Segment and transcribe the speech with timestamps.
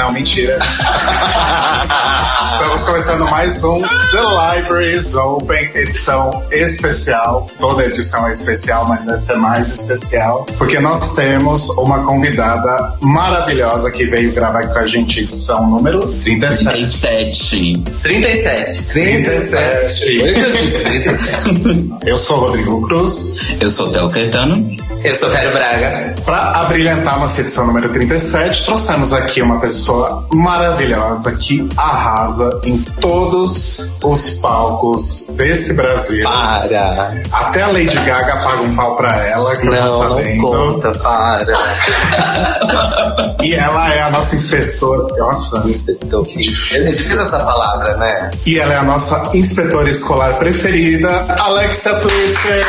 [0.00, 0.58] não, mentira.
[2.54, 7.46] Estamos começando mais um The Library is Open, edição especial.
[7.58, 13.90] Toda edição é especial, mas essa é mais especial, porque nós temos uma convidada maravilhosa
[13.90, 17.82] que veio gravar com a gente edição número 37.
[18.02, 18.82] 37.
[18.82, 18.82] 37.
[18.88, 20.18] 37.
[20.18, 21.90] Foi o que eu disse, 37.
[22.06, 23.38] Eu sou Rodrigo Cruz.
[23.60, 24.69] Eu sou Telo Caetano.
[25.02, 26.14] Eu sou Caio Braga.
[26.26, 33.90] Para abrilhantar nossa edição número 37, trouxemos aqui uma pessoa maravilhosa que arrasa em todos
[34.04, 36.22] os palcos desse Brasil.
[36.22, 37.14] Para.
[37.32, 40.42] Até a Lady Gaga paga um pau pra ela, que eu tô Não, não sabendo.
[40.42, 41.54] conta, para.
[43.42, 45.06] E ela é a nossa inspetora.
[45.16, 45.66] Nossa.
[45.66, 46.26] Inspetor.
[46.28, 48.30] É difícil essa palavra, né?
[48.44, 52.66] E ela é a nossa inspetora escolar preferida, Alexia Twister.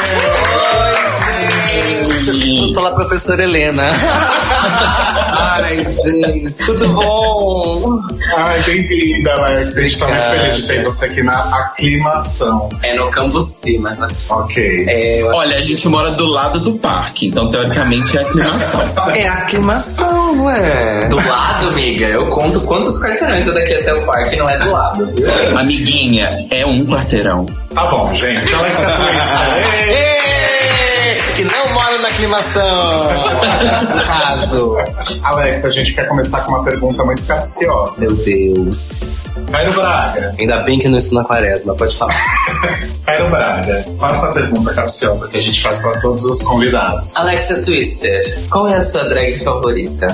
[2.62, 3.90] Vou falar professora Helena.
[5.42, 8.00] Ai, gente, tudo bom?
[8.38, 9.76] Ai, bem-vinda, Alex.
[9.76, 12.70] A gente tá muito feliz de ter você aqui na aclimação.
[12.84, 14.86] É no Cambuci, mas Ok.
[14.88, 18.82] É, Olha, a gente mora do lado do parque, então teoricamente é aclimação.
[19.16, 21.08] é aclimação, não é?
[21.10, 24.72] do lado, amiga, eu conto quantos quarteirões é daqui até o parque não é do
[24.72, 25.14] lado.
[25.58, 27.46] Amiguinha, é um quarteirão.
[27.74, 28.54] Tá bom, gente.
[28.54, 30.21] Alexia Twister.
[31.36, 32.62] Que não mora na aclimação.
[33.82, 34.78] No caso.
[35.24, 38.02] Alex, a gente quer começar com uma pergunta muito capciosa.
[38.02, 39.36] Meu Deus.
[39.52, 40.36] Cairo Braga.
[40.40, 42.16] Ainda bem que eu não estou na quaresma, pode falar.
[43.06, 47.16] Cairo Braga, faça a pergunta capciosa que a gente faz para todos os convidados.
[47.16, 50.08] Alexia Twister, qual é a sua drag favorita?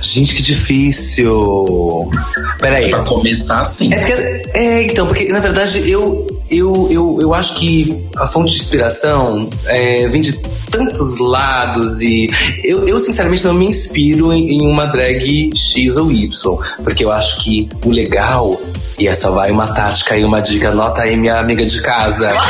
[0.00, 2.10] Gente, que difícil.
[2.58, 2.90] Peraí.
[2.90, 3.92] Pra começar assim.
[3.92, 8.54] É, porque, é, então, porque na verdade eu, eu, eu, eu acho que a fonte
[8.54, 10.32] de inspiração é, vem de
[10.70, 12.28] tantos lados e
[12.64, 17.12] eu, eu sinceramente não me inspiro em, em uma drag X ou Y, porque eu
[17.12, 18.57] acho que o legal,
[18.98, 22.32] e essa vai uma tática e uma dica, anota aí minha amiga de casa.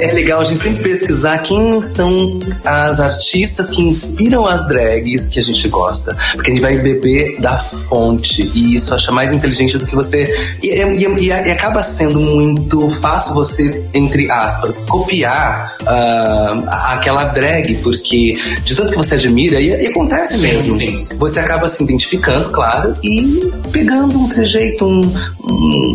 [0.00, 5.38] É legal a gente sempre pesquisar quem são as artistas que inspiram as drags que
[5.38, 6.16] a gente gosta.
[6.34, 8.50] Porque a gente vai beber da fonte.
[8.52, 10.56] E isso eu acho mais inteligente do que você.
[10.62, 17.76] E, e- e- e acaba sendo muito fácil você, entre aspas, copiar ah, aquela drag.
[17.76, 20.74] Porque de tanto que você admira, e, e acontece Sim, mesmo.
[20.78, 21.06] sim.
[21.16, 25.00] Você acaba se identificando, claro, e pegando um trejeito, um,
[25.44, 25.92] um,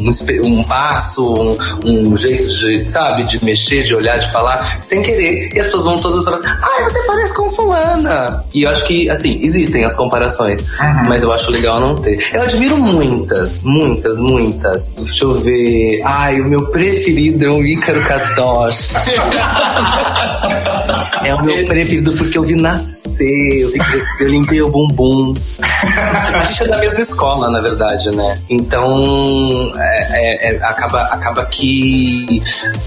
[0.00, 4.78] um, espe- um passo, um, um jeito de, sabe, de mexer, de olhar, de falar,
[4.80, 5.50] sem querer.
[5.54, 8.44] E as pessoas vão todas falar assim, ai, você parece com fulana.
[8.54, 10.64] E eu acho que, assim, existem as comparações,
[11.08, 12.18] mas eu acho legal não ter.
[12.32, 14.90] Eu admiro muitas, muitas, muitas.
[14.96, 16.00] Deixa eu ver.
[16.04, 18.94] Ai, o meu preferido é o Ícaro Kadosh.
[21.26, 25.34] É o meu preferido porque eu vi nascer, eu vi crescer, eu limpei o bumbum.
[25.60, 28.38] A gente é da mesma escola, na verdade, né?
[28.48, 32.40] Então, é, é- é- acaba, acaba que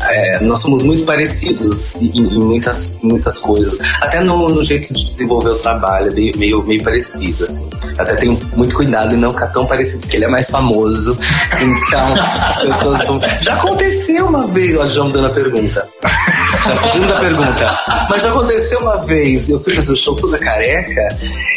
[0.09, 3.77] é, nós somos muito parecidos em, em muitas, muitas coisas.
[4.01, 7.67] Até no, no jeito de desenvolver o trabalho, é meio, meio, meio parecido, assim.
[7.97, 11.17] Até tenho muito cuidado em não ficar tão parecido, porque ele é mais famoso.
[11.59, 12.13] Então,
[12.49, 13.19] as pessoas vão...
[13.41, 15.89] Já aconteceu uma vez, olha, já mudando a pergunta.
[16.65, 17.77] Já fugindo da pergunta.
[18.09, 21.07] Mas já aconteceu uma vez, eu fui fazer o show toda careca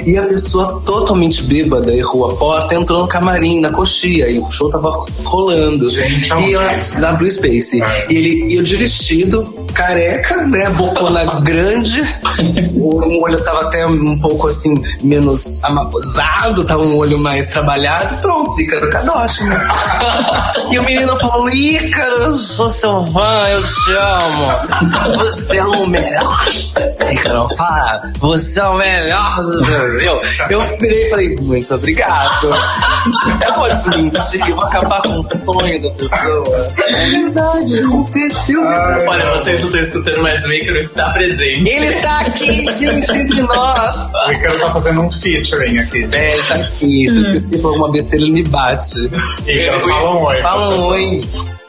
[0.04, 4.46] e a pessoa totalmente bêbada errou a porta, entrou no camarim, na coxia, e o
[4.46, 4.92] show tava
[5.24, 5.90] rolando.
[5.90, 7.00] Gente, e é isso?
[7.00, 7.80] na Blue Space.
[7.80, 8.06] É.
[8.10, 10.70] E ele, e eu de vestido, careca, né?
[10.70, 12.02] Bocona grande.
[12.74, 18.16] O olho tava até um pouco assim, menos amabosado, tava um olho mais trabalhado.
[18.20, 19.68] Pronto, Ícaro Kadoshi, né?
[20.70, 25.16] E o menino falou: Ícaro, eu sou seu fã, eu te amo.
[25.18, 26.46] Você é o melhor.
[27.12, 30.20] Ícaro, fala, você é o melhor do Brasil.
[30.50, 32.48] Eu virei e falei: Muito obrigado.
[33.46, 36.68] Eu vou desmentir, eu vou acabar com o sonho da pessoa.
[36.78, 38.68] É verdade, aconteceu.
[38.68, 41.70] Ai, Olha, vocês não estão escutando, mas o Ícaro está presente.
[41.70, 44.12] Ele está aqui, gente, entre nós.
[44.28, 46.08] O Ícaro tá fazendo um featuring aqui.
[46.12, 47.08] É, ele tá aqui.
[47.08, 49.10] Se eu esqueci por alguma besteira, ele me bate.
[49.46, 50.42] Ícaro, fala um oi.
[50.42, 51.20] Fala um oi.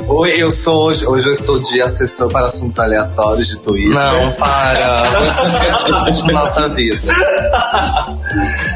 [0.08, 3.94] Oi, eu sou hoje, hoje eu estou de assessor para assuntos aleatórios de Twitter.
[3.94, 5.10] Não, para.
[5.10, 7.14] Você é da nossa vida.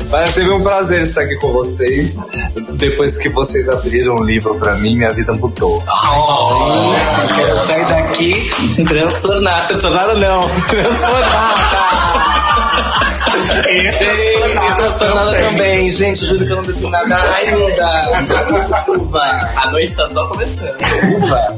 [0.09, 2.27] Mas é sempre um prazer estar aqui com vocês.
[2.75, 5.79] Depois que vocês abriram o livro pra mim, minha vida mudou.
[5.79, 9.67] Gente, quero sair daqui transtornada.
[9.67, 10.47] Transtornada não.
[10.69, 12.36] Transformada.
[13.69, 15.89] E transtornada também.
[15.91, 18.21] Gente, juro que eu não bebi nada ainda.
[18.97, 19.39] Uva.
[19.55, 20.75] A noite está só começando.
[21.17, 21.57] Uva.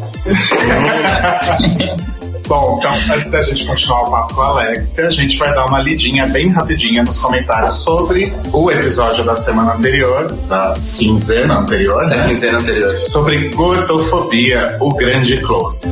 [2.47, 5.67] Bom, então, antes da gente continuar o papo com a Alexia, a gente vai dar
[5.67, 12.07] uma lidinha bem rapidinha nos comentários sobre o episódio da semana anterior, da quinzena anterior,
[12.09, 12.27] Da né?
[12.27, 12.97] quinzena anterior.
[13.05, 15.85] Sobre gordofobia, o grande close.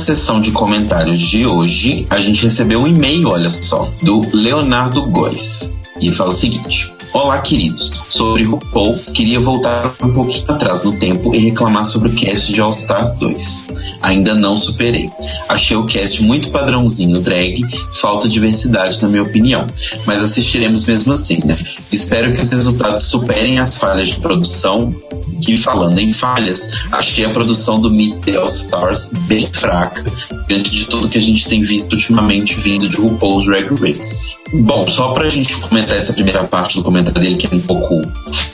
[0.00, 5.76] Sessão de comentários de hoje, a gente recebeu um e-mail, olha só, do Leonardo Góes.
[6.00, 8.04] E ele fala o seguinte: Olá, queridos.
[8.08, 12.60] Sobre RuPaul, queria voltar um pouquinho atrás no tempo e reclamar sobre o cast de
[12.60, 13.66] All Stars 2.
[14.00, 15.10] Ainda não superei.
[15.48, 17.62] Achei o cast muito padrãozinho drag,
[17.94, 19.66] falta diversidade na minha opinião.
[20.06, 21.58] Mas assistiremos mesmo assim, né?
[21.90, 24.94] Espero que os resultados superem as falhas de produção.
[25.42, 30.04] Que falando em falhas, achei a produção do Meet the All Stars bem fraca,
[30.46, 34.36] diante de tudo que a gente tem visto ultimamente vindo de RuPaul's Drag Race.
[34.52, 38.00] Bom, só pra gente comentar essa primeira parte do comentário dele, que é um pouco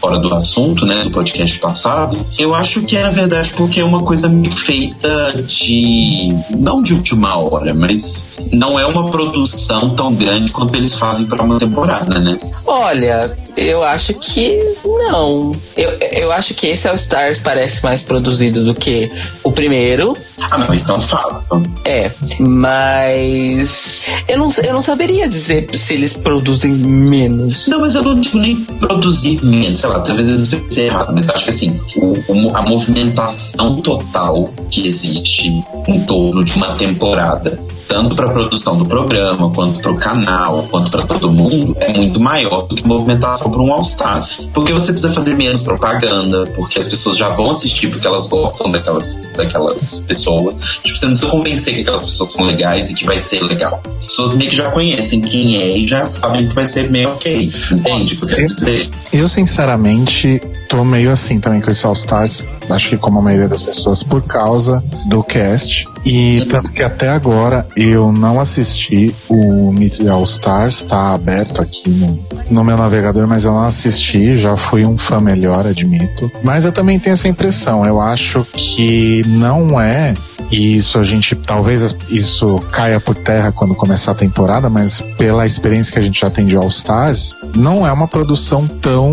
[0.00, 3.84] fora do assunto, né, do podcast passado, eu acho que é na verdade porque é
[3.84, 6.28] uma coisa feita de.
[6.56, 11.42] não de última hora, mas não é uma produção tão grande quanto eles fazem pra
[11.42, 12.38] uma temporada, né?
[12.64, 15.52] Olha, eu acho que não.
[15.76, 19.10] Eu, eu acho que esse All Stars parece mais produzido do que
[19.42, 20.16] o primeiro.
[20.50, 21.44] Ah, não, então fala.
[21.84, 27.66] É, mas eu não, eu não saberia dizer se eles produzem menos.
[27.66, 31.28] Não, mas eu não digo nem produzir menos, sei lá, talvez eu esteja errado, mas
[31.28, 35.48] acho que assim, o- a movimentação total que existe
[35.88, 40.64] em torno de uma temporada, tanto para a produção do programa, quanto para o canal,
[40.70, 44.46] quanto para todo mundo, é muito maior do que movimentação para um All Stars.
[44.52, 48.70] Porque você precisa fazer menos propaganda, porque as pessoas já vão assistir porque elas gostam
[48.70, 50.54] daquelas, daquelas pessoas.
[50.82, 53.82] Tipo, você não precisa convencer que aquelas pessoas são legais e que vai ser legal.
[53.98, 57.10] As pessoas meio que já conhecem quem é e já sabem que vai ser meio
[57.10, 57.52] ok.
[57.70, 58.90] Entende o que eu quero dizer?
[59.12, 62.42] Eu, sinceramente, tô meio assim também com esse All Stars.
[62.68, 65.88] Acho que como a maioria das pessoas, por causa do cast.
[66.06, 71.90] E tanto que até agora eu não assisti o Meet All Stars, tá aberto aqui
[71.90, 76.30] no, no meu navegador, mas eu não assisti, já fui um fã melhor, admito.
[76.44, 80.14] Mas eu também tenho essa impressão, eu acho que não é,
[80.48, 85.44] e isso a gente, talvez isso caia por terra quando começar a temporada, mas pela
[85.44, 89.12] experiência que a gente já tem de All Stars, não é uma produção tão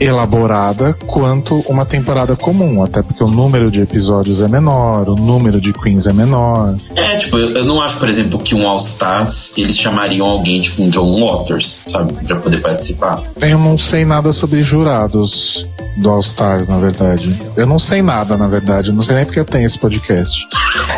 [0.00, 5.60] elaborada quanto uma temporada comum, até porque o número de episódios é menor, o número
[5.60, 6.74] de queens é menor.
[6.96, 10.60] É, tipo, eu, eu não acho, por exemplo, que um All Stars eles chamariam alguém
[10.60, 13.22] tipo um John Waters, sabe, pra poder participar.
[13.40, 15.68] Eu não sei nada sobre jurados
[15.98, 17.38] do All Stars, na verdade.
[17.56, 18.88] Eu não sei nada, na verdade.
[18.88, 20.46] Eu não sei nem porque eu tenho esse podcast.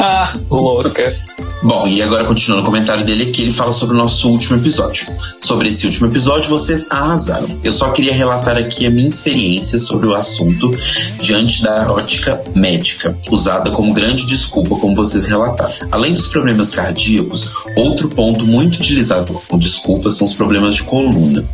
[0.01, 1.15] Ah, louca.
[1.63, 5.07] Bom, e agora continuando o comentário dele aqui, ele fala sobre o nosso último episódio.
[5.41, 7.47] Sobre esse último episódio, vocês arrasaram.
[7.63, 10.71] Eu só queria relatar aqui a minha experiência sobre o assunto
[11.21, 15.73] diante da ótica médica, usada como grande desculpa, como vocês relataram.
[15.91, 21.45] Além dos problemas cardíacos, outro ponto muito utilizado como desculpa são os problemas de coluna.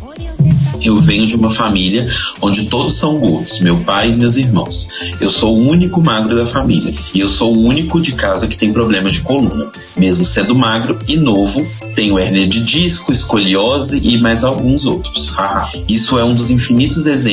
[0.81, 2.07] Eu venho de uma família
[2.41, 4.87] onde todos são gordos, meu pai e meus irmãos.
[5.19, 8.57] Eu sou o único magro da família e eu sou o único de casa que
[8.57, 9.69] tem problemas de coluna.
[9.97, 11.65] Mesmo sendo magro e novo,
[11.95, 15.33] tenho hérnia de disco, escoliose e mais alguns outros.
[15.87, 17.28] Isso é um dos infinitos exemplos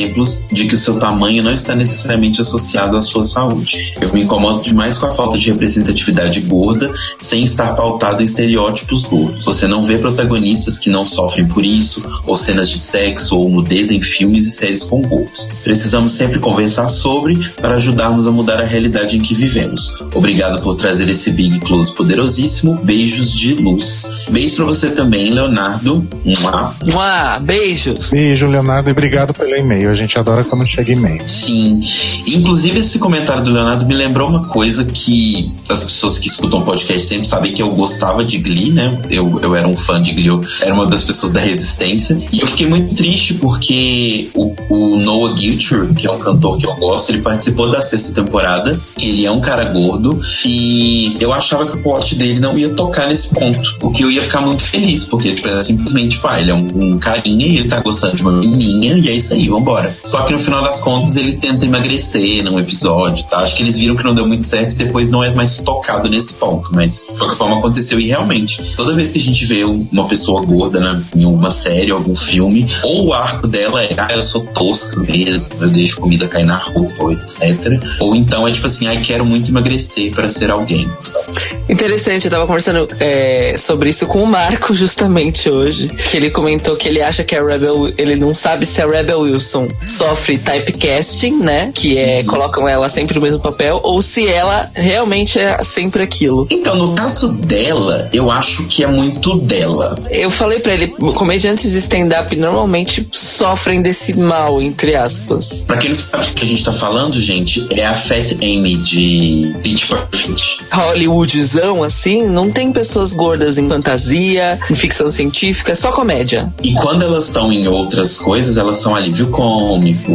[0.51, 3.93] de que o seu tamanho não está necessariamente associado à sua saúde.
[3.99, 9.03] Eu me incomodo demais com a falta de representatividade gorda sem estar pautado em estereótipos
[9.03, 9.45] gordos.
[9.45, 13.91] Você não vê protagonistas que não sofrem por isso, ou cenas de sexo ou nudez
[13.91, 15.49] em filmes e séries com gordos.
[15.63, 19.97] Precisamos sempre conversar sobre para ajudarmos a mudar a realidade em que vivemos.
[20.13, 22.79] Obrigado por trazer esse Big Close poderosíssimo.
[22.83, 24.09] Beijos de luz.
[24.29, 26.07] Beijo pra você também, Leonardo.
[26.23, 26.73] Mua.
[26.91, 28.11] Mua, beijos.
[28.11, 29.86] Beijo, Leonardo, e obrigado pelo e-mail.
[29.89, 31.21] A gente adora quando chega e-mail.
[31.27, 31.81] Sim.
[32.25, 37.07] Inclusive, esse comentário do Leonardo me lembrou uma coisa que as pessoas que escutam podcast
[37.07, 39.01] sempre sabem que eu gostava de Glee, né?
[39.09, 42.21] Eu, eu era um fã de Glee, eu era uma das pessoas da Resistência.
[42.31, 46.65] E eu fiquei muito triste porque o, o Noah Gilcher, que é um cantor que
[46.65, 48.79] eu gosto, ele participou da sexta temporada.
[49.01, 53.07] Ele é um cara gordo e eu achava que o plot dele não ia tocar
[53.07, 53.77] nesse ponto.
[53.81, 56.67] O que eu ia ficar muito feliz, porque tipo, era simplesmente, pá, ele é um,
[56.75, 59.95] um carinha e ele tá gostando de uma menininha e é isso aí, vambora.
[60.03, 63.39] Só que no final das contas ele tenta emagrecer num episódio, tá?
[63.39, 66.09] Acho que eles viram que não deu muito certo e depois não é mais tocado
[66.09, 69.63] nesse ponto, mas de qualquer forma aconteceu e realmente, toda vez que a gente vê
[69.65, 74.07] uma pessoa gorda né, em uma série, algum filme, ou o arco dela é, ah,
[74.11, 77.81] eu sou tosca mesmo, eu deixo comida cair na roupa, etc.
[77.99, 81.57] Ou então é tipo assim, ai, quero muito emagrecer para ser alguém, sabe?
[81.69, 85.89] Interessante, eu tava conversando é, sobre isso com o Marco justamente hoje.
[85.89, 87.93] Que ele comentou que ele acha que a Rebel.
[87.97, 91.71] Ele não sabe se a Rebel Wilson sofre typecasting, né?
[91.73, 96.47] Que é colocam ela sempre no mesmo papel, ou se ela realmente é sempre aquilo.
[96.49, 99.97] Então, no caso dela, eu acho que é muito dela.
[100.11, 105.63] Eu falei pra ele, comediantes de stand-up normalmente sofrem desse mal, entre aspas.
[105.67, 108.75] Pra quem não sabe o que a gente tá falando, gente, é a Fat Amy
[108.75, 110.65] de Pitch Perfect.
[110.71, 116.53] Hollywoodzão, assim, não tem pessoas gordas em fantasia, em ficção científica, é só comédia.
[116.63, 119.46] E quando elas estão em outras coisas, elas são alívio cômico,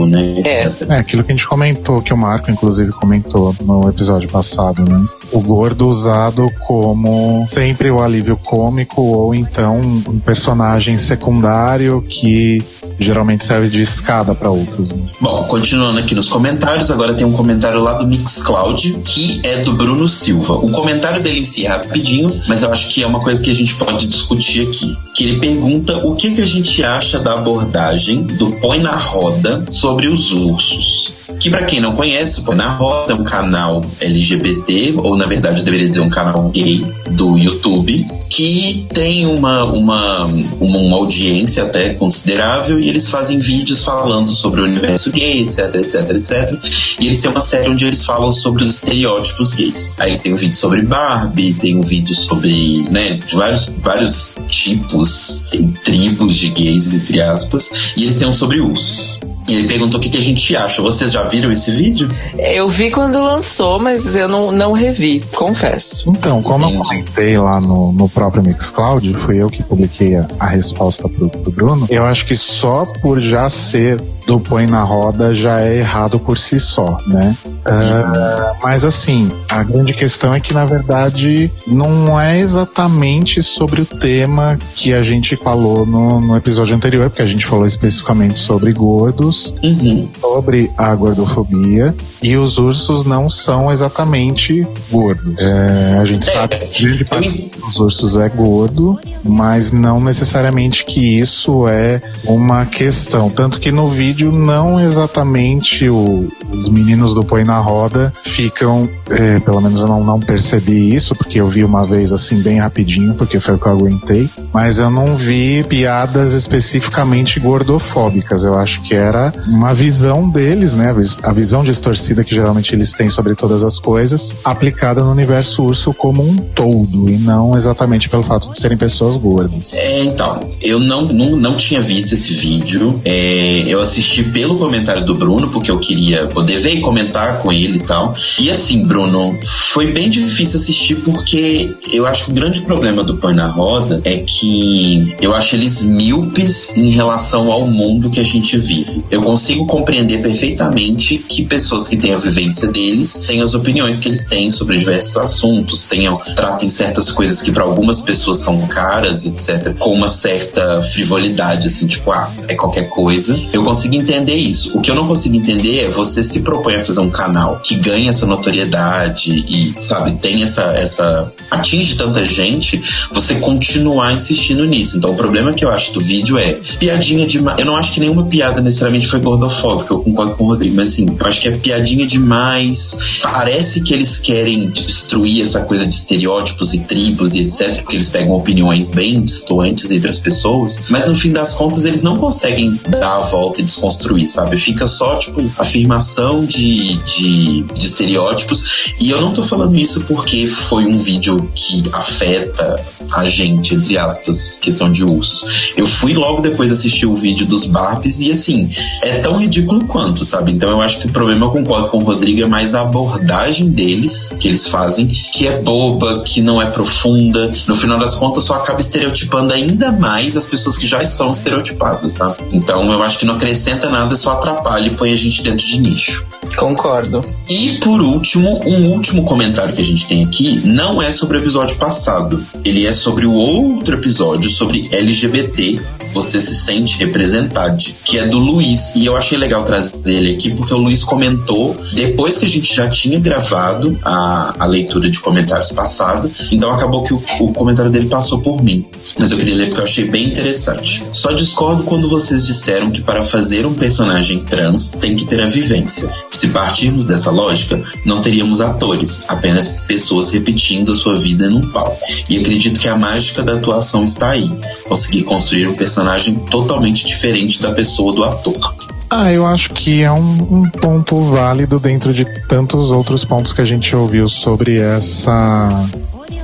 [0.06, 0.42] né?
[0.44, 0.94] É.
[0.94, 5.04] É aquilo que a gente comentou, que o Marco inclusive comentou no episódio passado, né?
[5.32, 12.62] O gordo usado como sempre o alívio cômico ou então um personagem secundário que
[12.98, 14.92] geralmente serve de escada para outros.
[14.92, 15.06] Né?
[15.20, 19.72] Bom, continuando aqui nos comentários, agora tem um comentário lá do Mixcloud, que é do
[19.72, 20.54] Bruno Silva.
[20.54, 23.50] O comentário dele em si é rapidinho, mas eu acho que é uma coisa que
[23.50, 24.96] a gente pode discutir aqui.
[25.14, 29.64] Que ele pergunta o que, que a gente acha da abordagem do Põe na Roda
[29.70, 31.12] sobre os ursos.
[31.40, 35.60] Que pra quem não conhece, Põe na Roda é um canal LGBT, ou na verdade
[35.60, 41.94] eu deveria dizer um canal gay do YouTube, que tem uma, uma, uma, audiência até
[41.94, 46.58] considerável e eles fazem vídeos falando sobre o universo gay, etc, etc, etc.
[46.98, 49.92] E eles têm uma série onde eles falam sobre os estereótipos gays.
[49.96, 55.68] Aí têm um vídeo sobre Barbie, tem um vídeo sobre, né, vários, vários tipos e
[55.68, 59.20] tribos de gays, entre aspas, e eles têm um sobre ursos.
[59.48, 60.80] E ele perguntou o que, que a gente acha.
[60.80, 62.08] Vocês já viram esse vídeo?
[62.38, 66.08] Eu vi quando lançou, mas eu não, não revi, confesso.
[66.08, 66.88] Então, como eu Entendi.
[66.88, 71.52] comentei lá no, no próprio Mixcloud, fui eu que publiquei a, a resposta pro, pro
[71.52, 76.18] Bruno, eu acho que só por já ser do Põe na Roda já é errado
[76.18, 77.36] por si só, né?
[77.64, 83.86] Ah, mas assim, a grande questão é que na verdade não é exatamente sobre o
[83.86, 88.72] tema que a gente falou no, no episódio anterior, porque a gente falou especificamente sobre
[88.72, 89.31] gordos,
[89.62, 90.08] Uhum.
[90.20, 95.40] sobre a gordofobia e os ursos não são exatamente gordos.
[95.42, 100.84] É, a gente É, sabe que grande parte dos ursos é gordo, mas não necessariamente
[100.84, 103.30] que isso é uma questão.
[103.30, 109.38] Tanto que no vídeo não exatamente o- os meninos do Põe na Roda ficam, é,
[109.40, 113.14] pelo menos eu não, não percebi isso, porque eu vi uma vez assim bem rapidinho,
[113.14, 118.44] porque foi o que eu aguentei, mas eu não vi piadas especificamente gordofóbicas.
[118.44, 120.94] Eu acho que era uma visão deles, né?
[121.22, 125.92] A visão distorcida que geralmente eles têm sobre todas as coisas, aplicada no universo urso
[125.92, 129.74] como um todo, e não exatamente pelo fato de serem pessoas gordas.
[129.74, 133.00] É, então, eu não, não, não tinha visto esse vídeo.
[133.04, 137.52] É, eu assisti pelo comentário do Bruno, porque eu queria poder ver e comentar com
[137.52, 138.14] ele e tal.
[138.38, 143.16] E assim, Bruno, foi bem difícil assistir porque eu acho que o grande problema do
[143.16, 148.24] Põe na Roda é que eu acho eles míopes em relação ao mundo que a
[148.24, 149.04] gente vive.
[149.12, 154.08] Eu consigo compreender perfeitamente que pessoas que têm a vivência deles têm as opiniões que
[154.08, 159.26] eles têm sobre diversos assuntos, tenham, tratem certas coisas que para algumas pessoas são caras,
[159.26, 163.38] etc., com uma certa frivolidade, assim, tipo, ah, é qualquer coisa.
[163.52, 164.78] Eu consigo entender isso.
[164.78, 167.74] O que eu não consigo entender é você se propõe a fazer um canal que
[167.74, 171.30] ganha essa notoriedade e, sabe, tem essa, essa.
[171.50, 174.96] atinge tanta gente, você continuar insistindo nisso.
[174.96, 177.58] Então o problema que eu acho do vídeo é piadinha demais.
[177.58, 180.90] Eu não acho que nenhuma piada necessariamente foi gordofóbica, eu concordo com o Rodrigo, mas
[180.90, 182.96] assim, eu acho que é piadinha demais.
[183.22, 188.08] Parece que eles querem destruir essa coisa de estereótipos e tribos e etc, porque eles
[188.08, 192.78] pegam opiniões bem distantes entre as pessoas, mas no fim das contas eles não conseguem
[192.88, 194.56] dar a volta e desconstruir, sabe?
[194.56, 198.92] Fica só, tipo, afirmação de, de, de estereótipos.
[199.00, 202.82] E eu não tô falando isso porque foi um vídeo que afeta
[203.12, 205.72] a gente, entre aspas, questão de ursos.
[205.76, 208.70] Eu fui logo depois assistir o vídeo dos Barbies e assim,
[209.02, 210.52] é tão ridículo quanto, sabe?
[210.52, 213.68] Então eu acho que o problema, eu concordo com o Rodrigo, é mais a abordagem
[213.68, 217.52] deles, que eles fazem, que é boba, que não é profunda.
[217.66, 222.14] No final das contas, só acaba estereotipando ainda mais as pessoas que já são estereotipadas,
[222.14, 222.36] sabe?
[222.52, 225.80] Então eu acho que não acrescenta nada, só atrapalha e põe a gente dentro de
[225.80, 226.26] nicho.
[226.56, 227.24] Concordo.
[227.48, 231.40] E por último, um último comentário que a gente tem aqui não é sobre o
[231.40, 232.44] episódio passado.
[232.64, 235.80] Ele é sobre o outro episódio sobre LGBT.
[236.12, 240.54] Você se sente representado, que é do Luiz e eu achei legal trazer ele aqui
[240.54, 245.20] porque o Luiz comentou depois que a gente já tinha gravado a, a leitura de
[245.20, 248.86] comentários passado, então acabou que o, o comentário dele passou por mim.
[249.18, 251.02] Mas eu queria ler porque eu achei bem interessante.
[251.12, 255.46] Só discordo quando vocês disseram que para fazer um personagem trans tem que ter a
[255.46, 256.08] vivência.
[256.30, 261.98] Se partirmos dessa lógica, não teríamos atores, apenas pessoas repetindo a sua vida num palco.
[262.28, 264.50] E acredito que a mágica da atuação está aí.
[264.84, 268.71] Conseguir construir um personagem totalmente diferente da pessoa do ator.
[269.14, 273.60] Ah, eu acho que é um, um ponto válido dentro de tantos outros pontos que
[273.60, 275.68] a gente ouviu sobre essa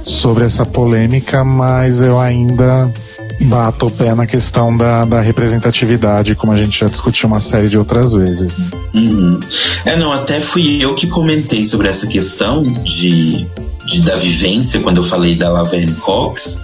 [0.05, 2.93] sobre essa polêmica, mas eu ainda
[3.41, 7.71] bato o pé na questão da, da representatividade, como a gente já discutiu uma série
[7.71, 8.59] de outras vezes.
[8.59, 8.67] Né?
[8.93, 9.41] Uhum.
[9.87, 13.47] É, não, até fui eu que comentei sobre essa questão de,
[13.87, 16.61] de da vivência quando eu falei da Laverne Cox,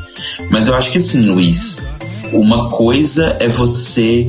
[0.50, 1.82] mas eu acho que assim, Luiz,
[2.30, 4.28] uma coisa é você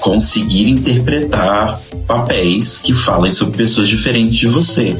[0.00, 4.96] conseguir interpretar papéis que falem sobre pessoas diferentes de você.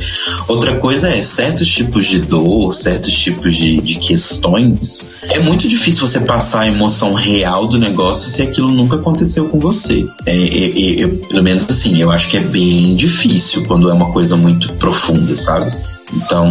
[0.46, 5.10] Outra coisa é certos tipos de dor, certos tipos de, de questões.
[5.22, 9.58] É muito difícil você passar a emoção real do negócio se aquilo nunca aconteceu com
[9.58, 10.06] você.
[10.24, 14.12] É, é, é, pelo menos assim, eu acho que é bem difícil quando é uma
[14.12, 15.76] coisa muito profunda, sabe?
[16.14, 16.50] Então,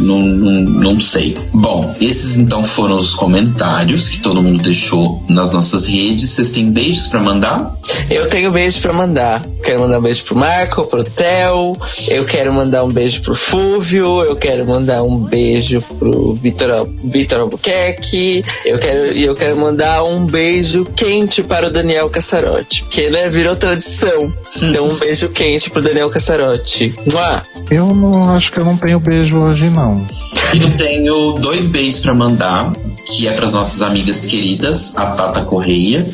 [0.00, 1.36] não, não, não sei.
[1.52, 6.30] Bom, esses então foram os comentários que todo mundo deixou nas nossas redes.
[6.30, 7.74] Vocês têm beijos para mandar?
[8.10, 9.42] Eu tenho beijo para mandar.
[9.62, 11.72] Quero mandar um beijo pro Marco, pro Theo.
[12.08, 14.22] Eu quero mandar um beijo pro Fúvio.
[14.22, 18.44] Eu quero mandar um beijo pro Vitor, Vitor Albuquerque.
[18.64, 22.82] Eu quero, eu quero mandar um beijo quente para o Daniel Cassarotti.
[22.84, 24.32] Porque, né, virou tradição.
[24.56, 26.94] Então, um beijo quente pro Daniel Cassarotti.
[27.06, 27.42] Mua!
[27.70, 30.06] Eu não acho que eu não tenho beijo hoje, não.
[30.54, 32.72] Eu tenho dois beijos para mandar,
[33.08, 36.06] que é para as nossas amigas queridas, a Tata Correia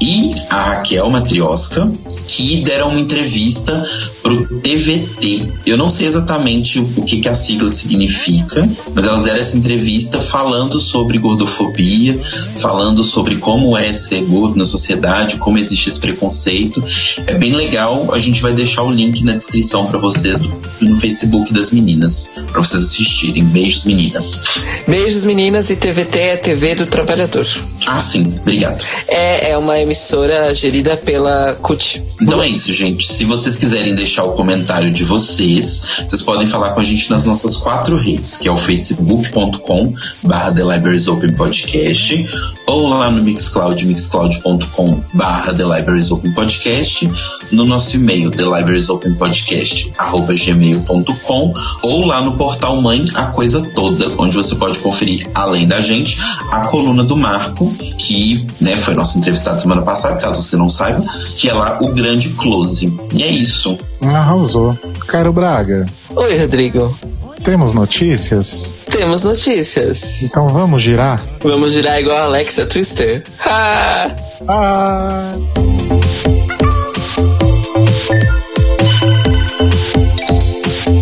[0.00, 1.90] e a Raquel Matrioska,
[2.26, 3.84] que deram uma entrevista
[4.22, 5.52] pro TVT.
[5.66, 8.62] Eu não sei exatamente o que, que a sigla significa,
[8.94, 12.18] mas elas deram essa entrevista falando sobre gordofobia,
[12.56, 16.82] falando sobre como é ser gordo na sociedade, como existe esse preconceito.
[17.26, 20.38] É bem legal, a gente vai deixar o link na descrição para vocês
[20.80, 23.44] no Facebook das meninas, para vocês assistirem.
[23.44, 24.42] Beijos, meninas.
[24.88, 27.46] Beijos, meninas, e TVT é TV do Trabalhador.
[27.86, 28.84] Ah, sim, obrigado.
[29.08, 32.02] É, é uma emissora gerida pela CUT.
[32.20, 33.10] Então é isso, gente.
[33.10, 37.24] Se vocês quiserem deixar o comentário de vocês, vocês podem falar com a gente nas
[37.24, 42.26] nossas quatro redes, que é o facebook.com barra The Libraries Open Podcast,
[42.66, 47.10] ou lá no Mixcloud, mixcloud.com barra The Libraries Open Podcast,
[47.52, 53.26] no nosso e-mail, The Libraries Open Podcast, arroba gmail.com, ou lá no portal Mãe, a
[53.26, 56.18] coisa toda, onde você pode conferir, além da gente,
[56.51, 61.03] a coluna do Marco, que né, foi nosso entrevistado semana passada, caso você não saiba,
[61.35, 62.93] que é lá o grande close.
[63.13, 63.77] E é isso.
[64.01, 64.77] Arrasou.
[65.07, 66.97] Caro Braga, Oi, Rodrigo.
[67.43, 68.73] temos notícias?
[68.89, 70.21] Temos notícias.
[70.23, 71.21] Então vamos girar?
[71.41, 73.23] Vamos girar igual a Alexa Twister.
[73.39, 74.11] Ha!
[74.47, 75.31] Ah!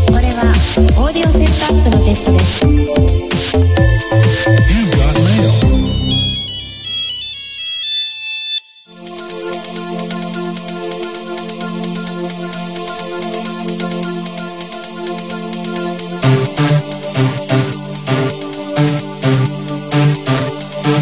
[0.08, 0.52] これは
[0.98, 2.40] オーディオセットアップのテストで
[3.27, 3.27] す。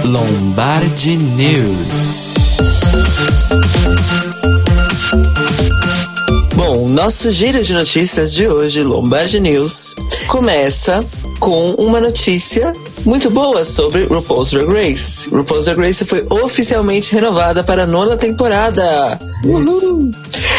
[0.04, 2.26] Lombardi News.
[6.56, 9.94] Bom, nosso giro de notícias de hoje, Lombard News,
[10.26, 11.04] começa
[11.38, 12.72] com uma notícia
[13.04, 15.28] muito boa sobre RuPaul's Drag Race.
[15.28, 19.18] RuPaul's Drag Race foi oficialmente renovada para a nona temporada.
[19.44, 20.10] Uhul.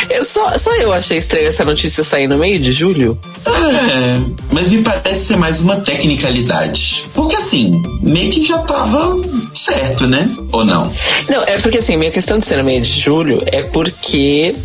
[0.09, 3.19] Eu só, só eu achei estranho essa notícia sair no meio de julho.
[3.45, 7.05] É, mas me parece ser mais uma tecnicalidade.
[7.13, 9.19] Porque assim, meio que já tava
[9.53, 10.29] certo, né?
[10.51, 10.91] Ou não?
[11.29, 14.55] Não, é porque assim, minha questão de ser no meio de julho é porque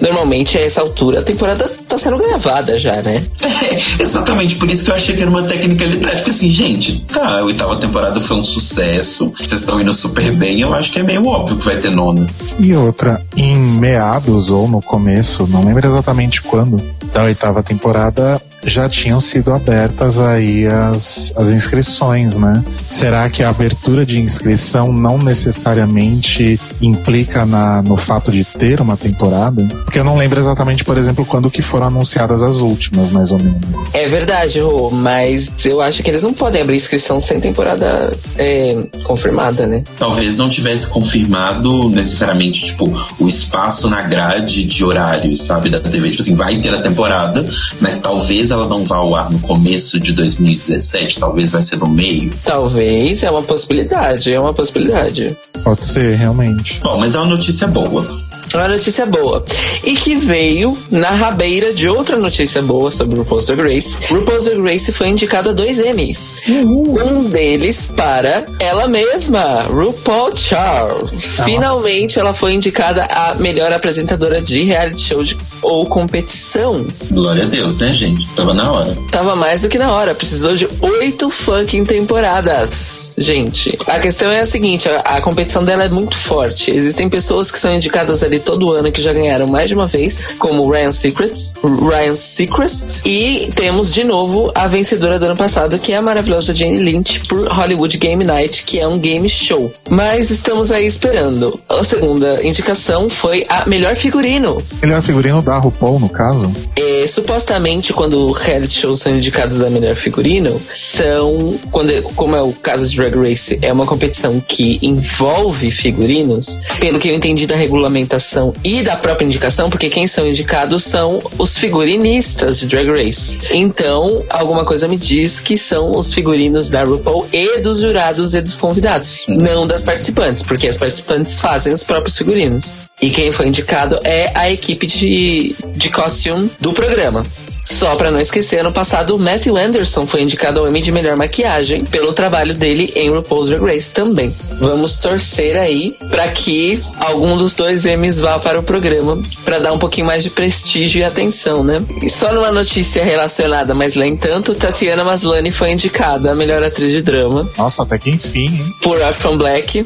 [0.00, 3.22] normalmente a essa altura a temporada tá sendo gravada já, né?
[3.42, 6.16] É, exatamente, por isso que eu achei que era uma tecnicalidade.
[6.16, 10.60] Porque assim, gente, tá, a oitava temporada foi um sucesso, vocês estão indo super bem,
[10.60, 12.26] eu acho que é meio óbvio que vai ter nona.
[12.58, 16.76] E outra, em meados ou no começo, não lembro exatamente quando,
[17.12, 22.62] da oitava temporada já tinham sido abertas aí as, as inscrições, né?
[22.80, 28.96] Será que a abertura de inscrição não necessariamente implica na, no fato de ter uma
[28.96, 29.66] temporada?
[29.84, 33.38] Porque eu não lembro exatamente, por exemplo, quando que foram anunciadas as últimas, mais ou
[33.38, 33.60] menos.
[33.94, 38.76] É verdade, Rô, mas eu acho que eles não podem abrir inscrição sem temporada é,
[39.04, 39.82] confirmada, né?
[39.98, 46.10] Talvez não tivesse confirmado necessariamente, tipo, o espaço na grade de horário, sabe, da TV.
[46.10, 47.46] Tipo assim, vai ter a temporada,
[47.80, 51.88] mas talvez ela não vá ao ar no começo de 2017, talvez vai ser no
[51.88, 52.30] meio.
[52.44, 55.36] Talvez, é uma possibilidade, é uma possibilidade.
[55.64, 56.80] Pode ser, realmente.
[56.82, 58.06] Bom, mas é uma notícia boa.
[58.54, 59.44] Uma notícia boa.
[59.84, 63.96] E que veio na rabeira de outra notícia boa sobre o RuPaul's Drag Race.
[64.08, 66.42] RuPaul's Drag Race foi indicado a dois Emmys.
[66.48, 71.40] Um deles para ela mesma, RuPaul Charles.
[71.44, 76.86] Finalmente ela foi indicada a melhor apresentadora de reality show de, ou competição.
[77.10, 78.26] Glória a Deus, né, gente?
[78.34, 78.96] Tava na hora.
[79.10, 80.14] Tava mais do que na hora.
[80.14, 83.09] Precisou de oito fucking temporadas.
[83.20, 86.70] Gente, a questão é a seguinte: a, a competição dela é muito forte.
[86.70, 90.22] Existem pessoas que são indicadas ali todo ano que já ganharam mais de uma vez,
[90.38, 95.92] como Ryan Secrets, Ryan Seacrest, e temos de novo a vencedora do ano passado, que
[95.92, 99.70] é a maravilhosa Jane Lynch por Hollywood Game Night, que é um game show.
[99.90, 101.60] Mas estamos aí esperando.
[101.68, 104.62] A segunda indicação foi a melhor figurino.
[104.80, 106.50] Melhor figurino da RuPaul, no caso?
[106.74, 112.52] É, supostamente, quando reality shows são indicados a melhor figurino, são, quando, como é o
[112.54, 117.56] caso de Drag Race, é uma competição que envolve figurinos, pelo que eu entendi da
[117.56, 123.38] regulamentação e da própria indicação, porque quem são indicados são os figurinistas de Drag Race.
[123.50, 128.40] Então, alguma coisa me diz que são os figurinos da RuPaul e dos jurados e
[128.40, 132.89] dos convidados, não das participantes, porque as participantes fazem os próprios figurinos.
[133.00, 137.22] E quem foi indicado é a equipe de, de costume do programa.
[137.64, 141.16] Só pra não esquecer, ano passado, o Matthew Anderson foi indicado ao Emmy de melhor
[141.16, 144.34] maquiagem pelo trabalho dele em RuPaul's Drag Race também.
[144.58, 149.72] Vamos torcer aí pra que algum dos dois Emmys vá para o programa pra dar
[149.72, 151.80] um pouquinho mais de prestígio e atenção, né?
[152.02, 156.90] E só numa notícia relacionada, mas lá entanto, Tatiana Maslany foi indicada a melhor atriz
[156.90, 158.74] de drama Nossa, até que enfim, hein?
[158.82, 159.84] por Orphan Black.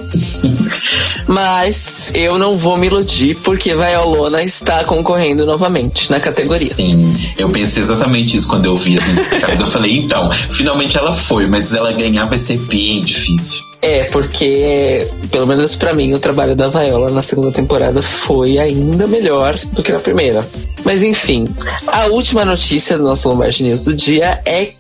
[1.27, 3.04] Mas eu não vou me iludir
[3.43, 6.67] porque Vaiolona está concorrendo novamente na categoria.
[6.67, 9.61] Sim, eu pensei exatamente isso quando eu vi as indicadas.
[9.61, 13.65] eu falei, então, finalmente ela foi, mas ela ganhar vai ser bem difícil.
[13.85, 19.07] É, porque, pelo menos pra mim, o trabalho da Viola na segunda temporada foi ainda
[19.07, 20.43] melhor do que na primeira.
[20.83, 21.47] Mas enfim,
[21.87, 24.71] a última notícia do nosso Lombard News do dia é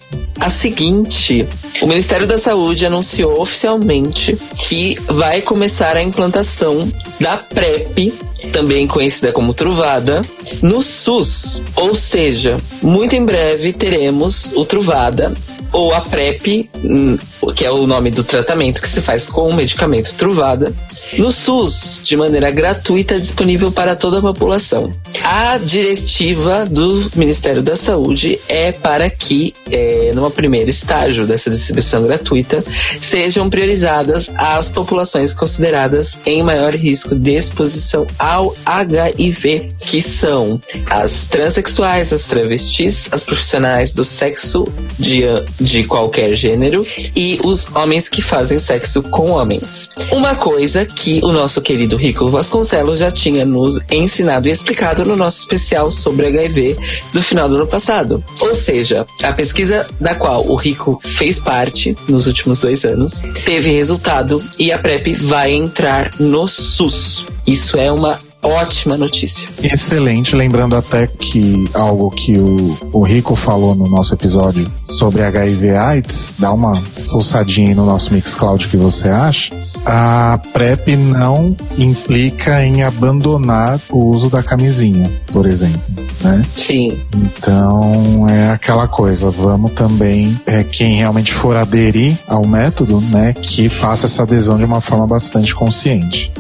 [0.41, 1.47] a seguinte:
[1.83, 6.91] o Ministério da Saúde anunciou oficialmente que vai começar a implantação
[7.21, 8.13] da PrEP,
[8.53, 10.23] também conhecida como Truvada,
[10.63, 11.63] no SUS.
[11.77, 15.33] Ou seja, muito em breve teremos o Truvada
[15.73, 17.19] ou a PrEP, hum,
[17.57, 20.73] que é o nome do tratamento que se faz com o medicamento Truvada,
[21.19, 24.91] no SUS, de maneira gratuita, disponível para toda a população.
[25.25, 32.05] A diretiva do Ministério da Saúde é para que, é, numa primeiro estágio dessa distribuição
[32.05, 32.65] gratuita,
[33.03, 41.27] sejam priorizadas as populações consideradas em maior risco de exposição ao HIV, que são as
[41.27, 44.65] transexuais, as travestis, as profissionais do sexo
[44.99, 45.23] de,
[45.61, 49.89] de qualquer gênero e os homens que fazem sexo com homens.
[50.11, 55.17] Uma coisa que o nosso querido Rico Vasconcelos já tinha nos ensinado e explicado no
[55.17, 56.77] nosso especial sobre HIV
[57.13, 58.23] do final do ano passado.
[58.41, 63.73] Ou seja, a pesquisa da qual o Rico fez parte nos últimos dois anos teve
[63.73, 67.27] resultado e a PrEP vai entrar no SUS.
[67.47, 69.49] Isso é uma ótima notícia.
[69.63, 75.77] Excelente, lembrando até que algo que o, o Rico falou no nosso episódio sobre HIV
[75.77, 79.55] AIDS, dá uma fuçadinha aí no nosso Mixcloud que você acha.
[79.85, 85.83] A PrEP não implica em abandonar o uso da camisinha, por exemplo,
[86.23, 86.43] né?
[86.57, 86.99] Sim.
[87.15, 93.69] Então é aquela coisa, vamos também, é, quem realmente for aderir ao método, né, que
[93.69, 96.33] faça essa adesão de uma forma bastante consciente.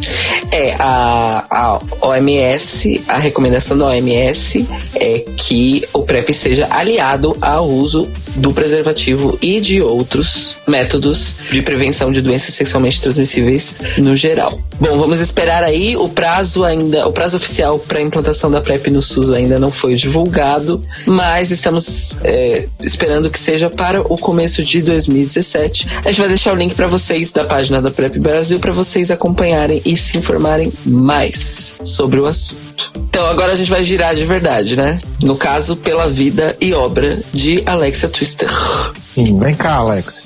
[0.50, 7.68] É, a, a OMS, a recomendação da OMS é que o PrEP seja aliado ao
[7.68, 14.58] uso do preservativo e de outros métodos de prevenção de doenças sexualmente transmissíveis no geral.
[14.78, 15.96] Bom, vamos esperar aí.
[15.96, 19.94] O prazo ainda, o prazo oficial para implantação da PrEP no SUS ainda não foi
[19.94, 25.88] divulgado, mas estamos é, esperando que seja para o começo de 2017.
[26.04, 29.10] A gente vai deixar o link para vocês da página da Prep Brasil para vocês
[29.10, 30.33] acompanharem e se informarem
[30.86, 32.92] mais sobre o assunto.
[32.96, 35.00] Então agora a gente vai girar de verdade, né?
[35.22, 38.48] No caso, pela vida e obra de Alexia Twister.
[39.14, 40.22] Sim, vem cá, Alex.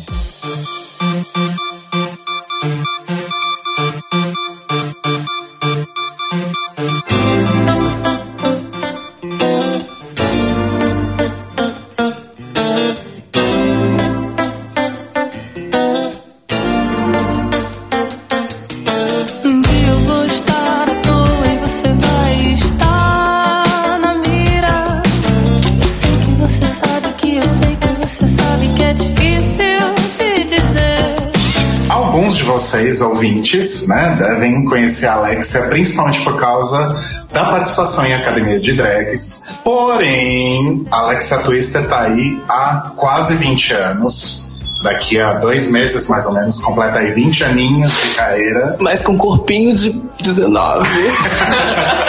[33.89, 36.95] Né, devem conhecer a Alexia principalmente por causa
[37.33, 39.49] da participação em Academia de Drags.
[39.65, 44.47] Porém, a Alexia Twister tá aí há quase 20 anos.
[44.85, 48.77] Daqui a dois meses, mais ou menos, completa aí 20 aninhos de carreira.
[48.81, 49.91] Mas com corpinho de
[50.23, 50.89] 19.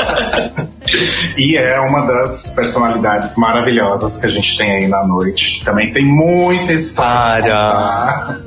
[1.37, 5.63] E é uma das personalidades maravilhosas que a gente tem aí na noite.
[5.63, 7.51] Também tem muita história.
[7.51, 8.39] contar.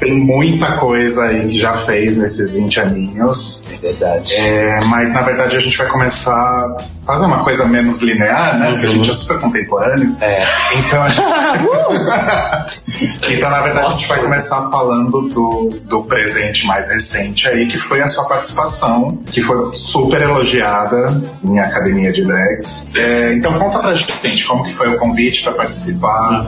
[0.00, 3.64] Tem muita coisa aí que já fez nesses 20 aninhos.
[3.72, 4.34] É verdade.
[4.34, 8.72] É, mas na verdade a gente vai começar fazer uma coisa menos linear, né?
[8.72, 10.16] Porque a gente é super contemporâneo.
[10.20, 10.44] É.
[10.78, 11.24] Então a gente.
[13.28, 17.76] então, na verdade, a gente vai começar falando do, do presente mais recente aí, que
[17.76, 21.06] foi a sua participação, que foi super elogiada
[21.42, 22.92] em Academia de Drags.
[22.94, 26.46] É, então conta pra gente como que foi o convite para participar,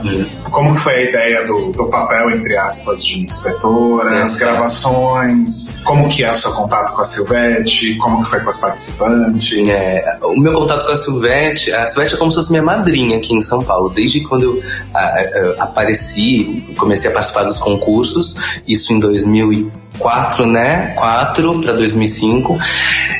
[0.51, 6.09] como que foi a ideia do, do papel, entre aspas, de inspetora, as gravações, como
[6.09, 9.67] que é o seu contato com a Silvete, como que foi com as participantes.
[9.67, 13.17] É, o meu contato com a Silvete, a Silvete é como se fosse minha madrinha
[13.17, 13.89] aqui em São Paulo.
[13.89, 18.35] Desde quando eu a- a- apareci, comecei a participar dos concursos,
[18.67, 20.93] isso em 2004, né?
[20.97, 22.57] 4 para 2005.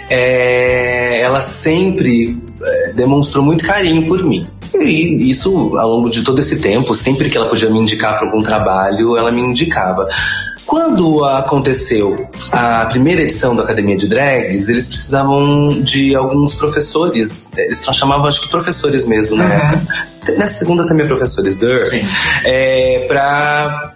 [0.09, 4.47] É, ela sempre é, demonstrou muito carinho por mim.
[4.73, 8.27] E isso, ao longo de todo esse tempo, sempre que ela podia me indicar para
[8.27, 10.07] algum trabalho, ela me indicava.
[10.67, 17.85] Quando aconteceu a primeira edição da Academia de Drags, eles precisavam de alguns professores, eles
[17.93, 19.87] chamavam acho que professores mesmo na época.
[20.35, 21.79] Nessa segunda também professores, Dur,
[22.43, 23.93] é, pra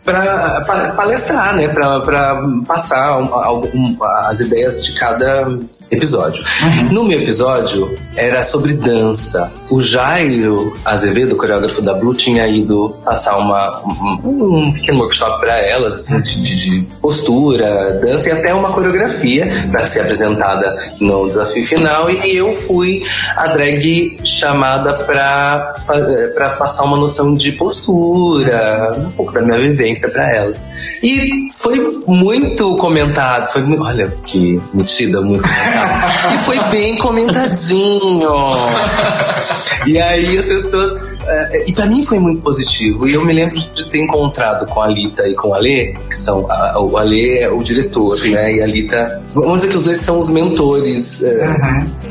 [0.96, 1.68] palestrar, né?
[1.68, 2.00] Pra
[2.68, 3.18] passar
[4.28, 5.48] as ideias de cada
[5.90, 6.44] episódio.
[6.92, 9.52] No meu episódio, era sobre dança.
[9.70, 15.58] O Jairo Azevedo, coreógrafo da Blue, tinha ido passar uma, um, um pequeno workshop pra
[15.60, 21.66] elas, assim, de, de- postura, dança e até uma coreografia para ser apresentada no desafio
[21.66, 22.10] final.
[22.10, 23.04] E eu fui
[23.36, 25.76] a drag chamada pra,
[26.28, 30.66] fa- pra passar uma noção de postura, um pouco da minha vivência pra elas.
[31.04, 36.34] E foi muito comentado, foi olha que metida, muito comentado.
[36.34, 38.22] e foi bem comentadinho.
[39.88, 41.18] E aí as pessoas.
[41.26, 43.08] é, e pra mim foi muito positivo.
[43.08, 46.16] E eu me lembro de ter encontrado com a Lita e com o Alê, que
[46.16, 46.46] são.
[46.50, 48.56] a- o Alê é o diretor, né?
[48.56, 49.22] E a Lita.
[49.34, 51.58] Vamos dizer que os dois são os mentores é,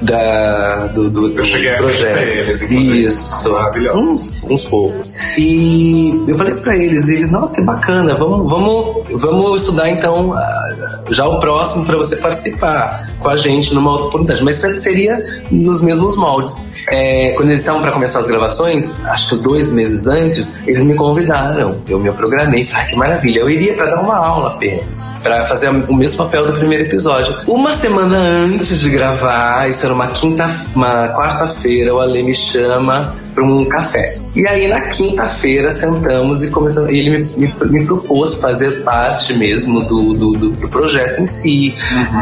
[0.02, 2.18] da, do, do, do Eu cheguei a projeto.
[2.22, 2.62] eles.
[2.70, 3.50] Isso.
[3.52, 3.99] Maravilhosos.
[4.00, 5.14] Uns, uns.
[5.36, 9.90] E eu falei isso pra eles, e eles, nossa, que bacana, vamos, vamos, vamos estudar
[9.90, 10.76] então ah,
[11.10, 14.42] já o próximo pra você participar com a gente numa outra oportunidade.
[14.42, 16.56] Mas seria nos mesmos moldes.
[16.88, 20.94] É, quando eles estavam pra começar as gravações, acho que dois meses antes, eles me
[20.94, 21.80] convidaram.
[21.88, 23.40] Eu me programei, falei, ah, que maravilha.
[23.40, 27.36] Eu iria pra dar uma aula apenas, Pra fazer o mesmo papel do primeiro episódio.
[27.46, 33.14] Uma semana antes de gravar, isso era uma quinta, uma quarta-feira, o Ale me chama
[33.34, 34.18] para um café.
[34.34, 36.90] E aí na quinta-feira sentamos e começamos.
[36.90, 41.26] E ele me, me, me propôs fazer parte mesmo do, do, do- do projeto em
[41.26, 41.74] si,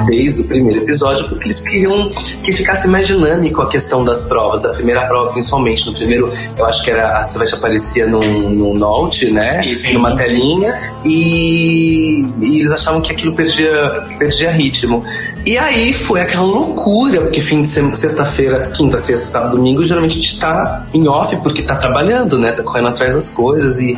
[0.07, 2.09] desde o primeiro episódio, porque eles queriam
[2.42, 5.87] que ficasse mais dinâmico a questão das provas, da primeira prova principalmente.
[5.87, 9.64] No primeiro, eu acho que era a Silvete aparecia num, num note, né?
[9.64, 9.92] Isso.
[9.94, 13.73] Numa telinha, e, e eles achavam que aquilo perdia,
[14.18, 15.05] perdia ritmo.
[15.48, 20.20] E aí foi aquela loucura, porque fim de sexta-feira, quinta, sexta, sábado, domingo, geralmente a
[20.20, 22.52] gente tá em off porque tá trabalhando, né?
[22.52, 23.80] Tá correndo atrás das coisas.
[23.80, 23.96] E,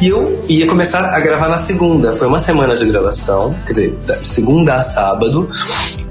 [0.00, 2.14] e eu ia começar a gravar na segunda.
[2.14, 5.50] Foi uma semana de gravação, quer dizer, da segunda a sábado.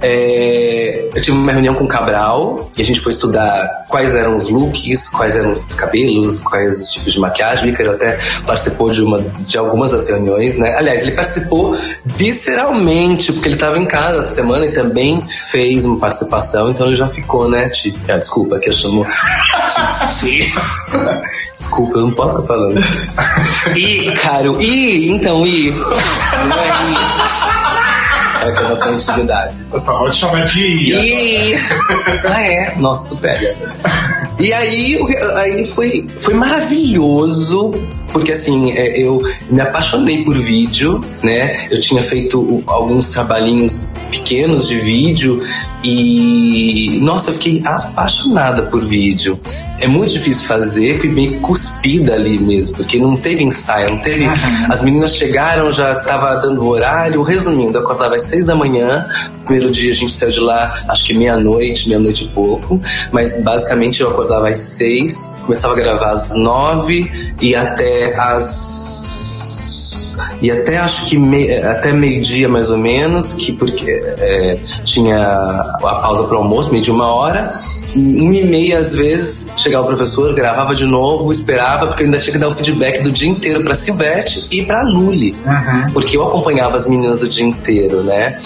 [0.02, 4.36] É, eu tive uma reunião com o Cabral e a gente foi estudar quais eram
[4.36, 7.66] os looks, quais eram os cabelos, quais os tipos de maquiagem.
[7.66, 10.76] O Ícaro até participou de, uma, de algumas das reuniões, né?
[10.78, 15.98] Aliás, ele participou visceralmente, porque ele estava em casa essa semana e também fez uma
[15.98, 17.70] participação, então ele já ficou, né?
[17.70, 19.06] Tipo, ah, desculpa que eu chamo.
[21.54, 22.80] desculpa, eu não posso ficar falando.
[23.76, 25.72] E, caro, e, então, e.
[25.72, 27.57] Não é i.
[28.40, 29.56] Que é bastante intimidade.
[29.80, 31.00] Só pode chamar de Ia.
[31.00, 31.56] E...
[32.26, 32.76] ah, é?
[32.78, 33.56] Nossa, pega.
[34.40, 35.00] E aí,
[35.36, 37.74] aí foi, foi maravilhoso,
[38.14, 41.68] porque assim, é, eu me apaixonei por vídeo, né?
[41.72, 45.44] Eu tinha feito alguns trabalhinhos pequenos de vídeo
[45.90, 49.40] e, nossa, eu fiquei apaixonada por vídeo.
[49.80, 54.26] É muito difícil fazer, fui meio cuspida ali mesmo, porque não teve ensaio, não teve.
[54.70, 57.24] As meninas chegaram, já tava dando o horário.
[57.24, 59.08] Resumindo, eu acordava às seis da manhã.
[59.46, 62.82] Primeiro dia a gente saiu de lá, acho que meia-noite, meia-noite e pouco.
[63.14, 68.97] Mas basicamente eu acordava às seis, começava a gravar às nove e até às
[70.42, 75.96] e até acho que me- até meio-dia mais ou menos, que porque é, tinha a
[76.02, 77.52] pausa para o almoço, meio de uma hora.
[77.96, 82.20] Uma e meia, às vezes, chegava o professor, gravava de novo, esperava, porque eu ainda
[82.20, 85.36] tinha que dar o feedback do dia inteiro para Silvete e para Luli.
[85.94, 88.38] Porque eu acompanhava as meninas o dia inteiro, né?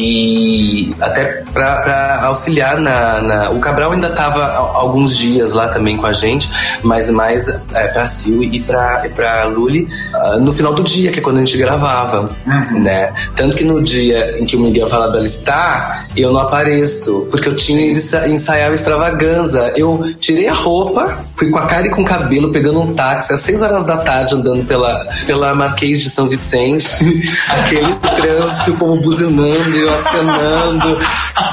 [0.00, 5.96] E até para auxiliar na, na- O Cabral ainda tava há alguns dias lá também
[5.96, 6.48] com a gente,
[6.82, 11.18] mas mais é, pra Sil e pra, pra Luli ah, no final do dia, que
[11.18, 12.28] é quando a gente gravava,
[12.72, 13.12] né?
[13.34, 17.56] Tanto que no dia em que o Miguel Falabella está, eu não apareço, porque eu
[17.56, 19.72] tinha ido ensa- ensaiar o extravaganza.
[19.76, 23.32] Eu tirei a roupa, fui com a cara e com o cabelo, pegando um táxi
[23.32, 26.86] às 6 horas da tarde, andando pela, pela Marquês de São Vicente,
[27.48, 30.98] aquele trânsito, o povo buzinando e eu acenando.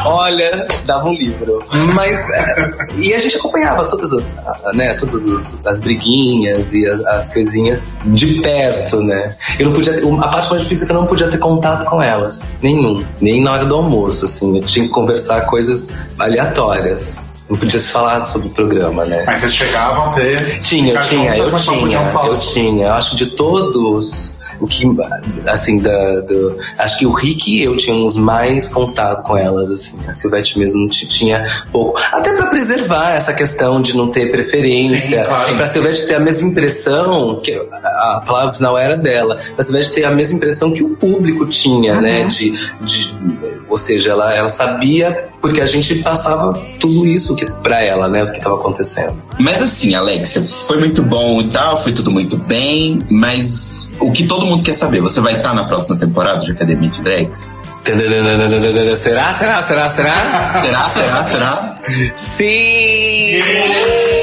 [0.05, 1.59] Olha, dava um livro.
[1.93, 2.29] Mas.
[2.29, 4.43] é, E a gente acompanhava todas as,
[4.73, 9.35] né, todas as, as briguinhas e as, as coisinhas de perto, né?
[9.59, 9.93] Eu não podia.
[10.21, 12.53] A parte mais difícil é que eu não podia ter contato com elas.
[12.61, 13.05] Nenhum.
[13.21, 14.57] Nem na hora do almoço, assim.
[14.57, 17.27] Eu tinha que conversar coisas aleatórias.
[17.49, 19.23] Não podia se falar sobre o programa, né?
[19.25, 20.59] Mas vocês chegavam a ter.
[20.61, 22.87] Tinha, eu tinha, eu tinha, eu tinha.
[22.87, 24.85] Eu acho que de todos, o que,
[25.45, 29.99] assim, da, do, acho que o Rick e eu tínhamos mais contato com elas, assim.
[30.07, 31.99] A Silvete mesmo tinha pouco.
[32.11, 35.23] Até pra preservar essa questão de não ter preferência.
[35.23, 35.55] Sim, claro.
[35.55, 39.91] pra Silvete ter a mesma impressão, que a a palavra final era dela, pra Silvete
[39.91, 42.25] ter a mesma impressão que o público tinha, né?
[42.25, 42.51] De,
[42.81, 43.17] de,
[43.69, 48.23] ou seja, ela, ela sabia porque a gente passava tudo isso que, pra ela, né?
[48.23, 49.21] O que tava acontecendo.
[49.39, 54.25] Mas assim, Alexia, foi muito bom e tal, foi tudo muito bem, mas o que
[54.25, 57.59] todo mundo quer saber, você vai estar na próxima temporada de Academia de Drags?
[58.95, 60.61] Será, será, será, será?
[60.61, 61.75] Será, será, será?
[62.15, 64.14] Sim!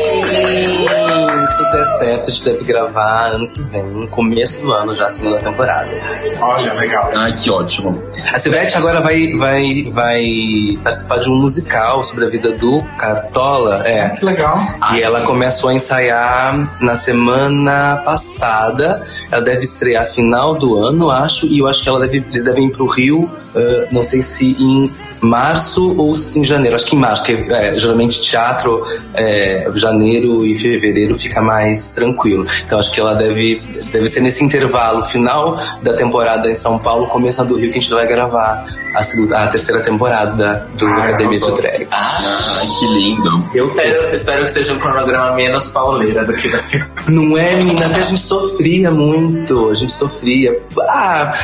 [1.72, 5.08] Der certo, a gente deve gravar ano que vem, no começo do ano, já a
[5.08, 5.90] segunda temporada.
[6.38, 7.10] Olha, legal.
[7.14, 8.02] Ai, que ótimo.
[8.30, 13.82] A Silvete agora vai, vai, vai participar de um musical sobre a vida do Cartola.
[13.86, 14.10] É.
[14.10, 14.58] Que legal.
[14.92, 19.02] E ela começou a ensaiar na semana passada.
[19.30, 21.46] Ela deve estrear final do ano, acho.
[21.46, 24.52] E eu acho que ela deve, eles devem ir pro Rio, eh, não sei se
[24.62, 24.90] em
[25.22, 26.76] março ou se em janeiro.
[26.76, 31.61] Acho que em março, porque eh, geralmente teatro, eh, janeiro e fevereiro fica mais
[31.94, 32.46] tranquilo.
[32.64, 33.56] Então acho que ela deve,
[33.92, 37.78] deve ser nesse intervalo final da temporada em São Paulo, começo na do Rio, que
[37.78, 41.52] a gente vai gravar a, segunda- a terceira temporada da, do Ai, Academia de.
[41.52, 41.88] Drag.
[41.90, 43.48] Ai, que lindo.
[43.54, 46.90] Eu espero, espero que seja um cronograma menos pauleira do que da segunda.
[47.08, 47.86] Não é, menina?
[47.86, 49.70] Até a gente sofria muito.
[49.70, 50.60] A gente sofria.
[50.88, 51.34] Ah,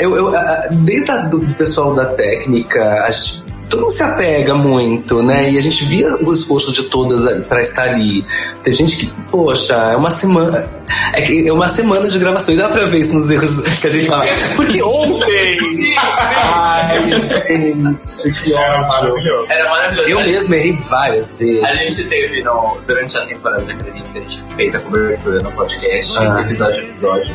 [0.00, 3.46] eu, eu- ah, desde a, do pessoal da técnica, a gente.
[3.68, 5.50] Todo mundo se apega muito, né?
[5.50, 8.24] E a gente via o esforço de todas pra estar ali.
[8.64, 10.64] Tem gente que, poxa, é uma semana.
[11.12, 12.54] É, que é uma semana de gravação.
[12.54, 14.24] E dá pra ver isso nos erros que a gente fala.
[14.56, 15.94] Porque ontem!
[15.98, 19.46] Ai, gente, que Era maravilhoso.
[19.52, 20.08] Era maravilhoso.
[20.08, 21.62] Eu mesmo errei várias vezes.
[21.64, 25.38] A gente teve no, durante a temporada de academia que a gente fez a cobertura
[25.42, 26.40] no podcast, Ah.
[26.40, 27.34] episódio a episódio.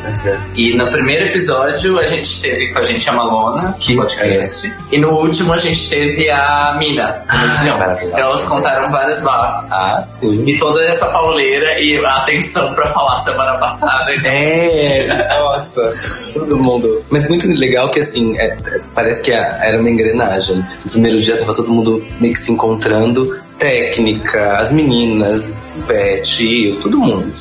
[0.56, 4.72] E no primeiro episódio a gente teve com a gente a Malona, Que- podcast.
[4.90, 7.78] E no último a gente teve a Mina, a Medilhão.
[7.78, 8.10] maravilhosa.
[8.12, 9.72] Então elas contaram vários bafos.
[9.72, 10.44] Ah, sim.
[10.48, 14.14] E toda essa pauleira e a atenção pra falar semana passada.
[14.14, 15.92] Então, É, nossa,
[16.32, 17.02] todo mundo.
[17.10, 20.56] Mas muito legal que assim, é- é- parece que era uma engrenagem.
[20.84, 23.42] No primeiro dia tava todo mundo meio que se encontrando.
[23.58, 27.32] Técnica, as meninas, Vete, eu, todo mundo.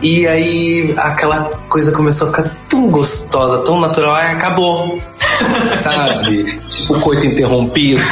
[0.00, 5.00] E aí aquela coisa começou a ficar tão gostosa, tão natural, ai, acabou.
[5.82, 6.44] sabe?
[6.68, 8.02] Tipo coito interrompido.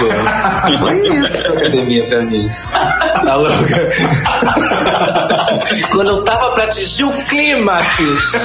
[0.79, 2.51] Foi isso a academia pra mim.
[2.71, 3.91] Tá louca?
[5.91, 8.43] Quando eu tava pra atingir o clímax.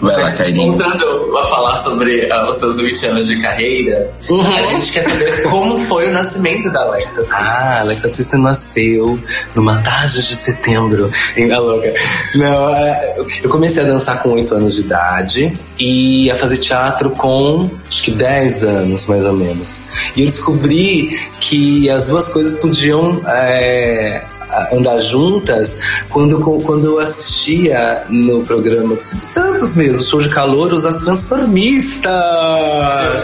[0.00, 0.74] Vai lá, Kairinho.
[0.74, 4.10] Voltando a falar sobre ah, os seus 20 anos de carreira,
[4.56, 7.26] a gente quer saber como foi o nascimento da Alexa.
[7.30, 9.18] Ah, Alexa Twister nasceu
[9.54, 11.92] numa tarde de setembro em a louca.
[12.34, 17.10] Não, é, eu comecei a dançar com 8 anos de idade e a fazer teatro
[17.10, 19.82] com acho que 10 anos, mais ou menos.
[20.16, 24.24] E eu descobri que as duas coisas podiam é,
[24.72, 30.86] andar juntas quando, quando eu assistia no programa do Silvio Santos mesmo, show de calouros,
[30.86, 32.10] as transformistas.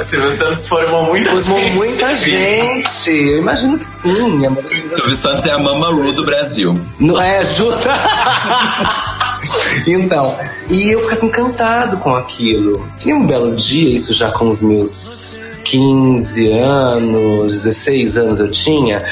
[0.02, 1.76] Silvio Santos formou muita Formou gente.
[1.76, 3.10] muita gente.
[3.10, 4.42] Eu imagino que sim.
[4.44, 6.78] É Silvio Santos é a Mama Ru do Brasil.
[6.98, 7.88] Não é justo?
[9.86, 10.36] então,
[10.70, 12.86] e eu ficava encantado com aquilo.
[13.04, 19.02] E um belo dia, isso já com os meus 15 anos, 16 anos eu tinha,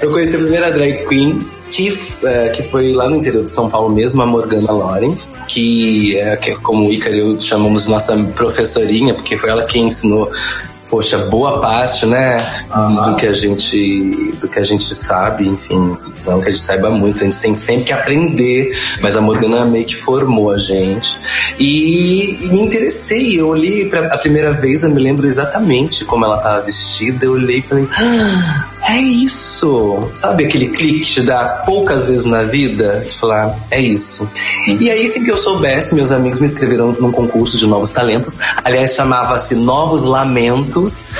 [0.00, 1.38] eu conheci a primeira drag queen.
[1.72, 5.16] Que, eh, que foi lá no interior de São Paulo mesmo, a Morgana Loren,
[5.48, 10.30] que é que, como o Ícaro chamamos nossa professorinha, porque foi ela quem ensinou
[10.92, 12.66] poxa, boa parte, né,
[13.02, 15.94] do que a gente, do que a gente sabe, enfim,
[16.26, 19.64] não que a gente saiba muito, a gente tem sempre que aprender, mas a Morgana
[19.64, 21.18] meio que formou a gente.
[21.58, 26.26] E, e me interessei, eu olhei pra, a primeira vez, eu me lembro exatamente como
[26.26, 30.10] ela estava vestida, eu olhei e falei, ah, é isso!
[30.14, 33.04] Sabe aquele clique que te dá poucas vezes na vida?
[33.06, 34.30] De falar, é isso.
[34.66, 38.40] E aí, sem que eu soubesse, meus amigos me inscreveram num concurso de novos talentos.
[38.64, 41.12] Aliás, chamava-se Novos Lamentos.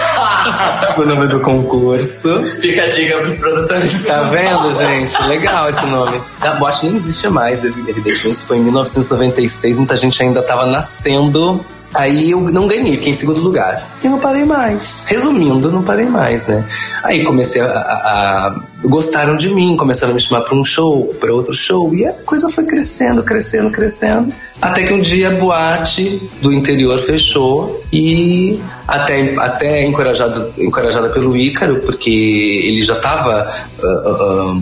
[0.96, 2.42] o nome do concurso.
[2.60, 4.04] Fica a dica pros produtores.
[4.04, 5.22] Tá vendo, gente?
[5.22, 6.20] Legal esse nome.
[6.40, 8.28] A boate nem existe mais, evidentemente.
[8.28, 11.64] Isso foi em 1996, muita gente ainda tava nascendo.
[11.95, 13.97] Aí eu não ganhei, fiquei em segundo lugar.
[14.03, 15.05] E não parei mais.
[15.07, 16.64] Resumindo, não parei mais, né?
[17.03, 17.66] Aí comecei a.
[17.66, 21.95] a- a- gostaram de mim, começaram a me chamar pra um show, pra outro show.
[21.95, 24.32] E a coisa foi crescendo, crescendo, crescendo.
[24.61, 31.37] Até que um dia a boate do interior fechou e até, até encorajado, encorajada pelo
[31.37, 33.53] Ícaro, porque ele já estava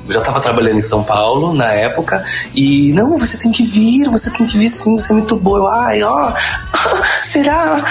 [0.08, 2.24] já tava trabalhando em São Paulo na época.
[2.54, 5.58] E não, você tem que vir, você tem que vir sim, você é muito boa.
[5.58, 6.32] Eu, ai, ó,
[7.24, 7.84] será?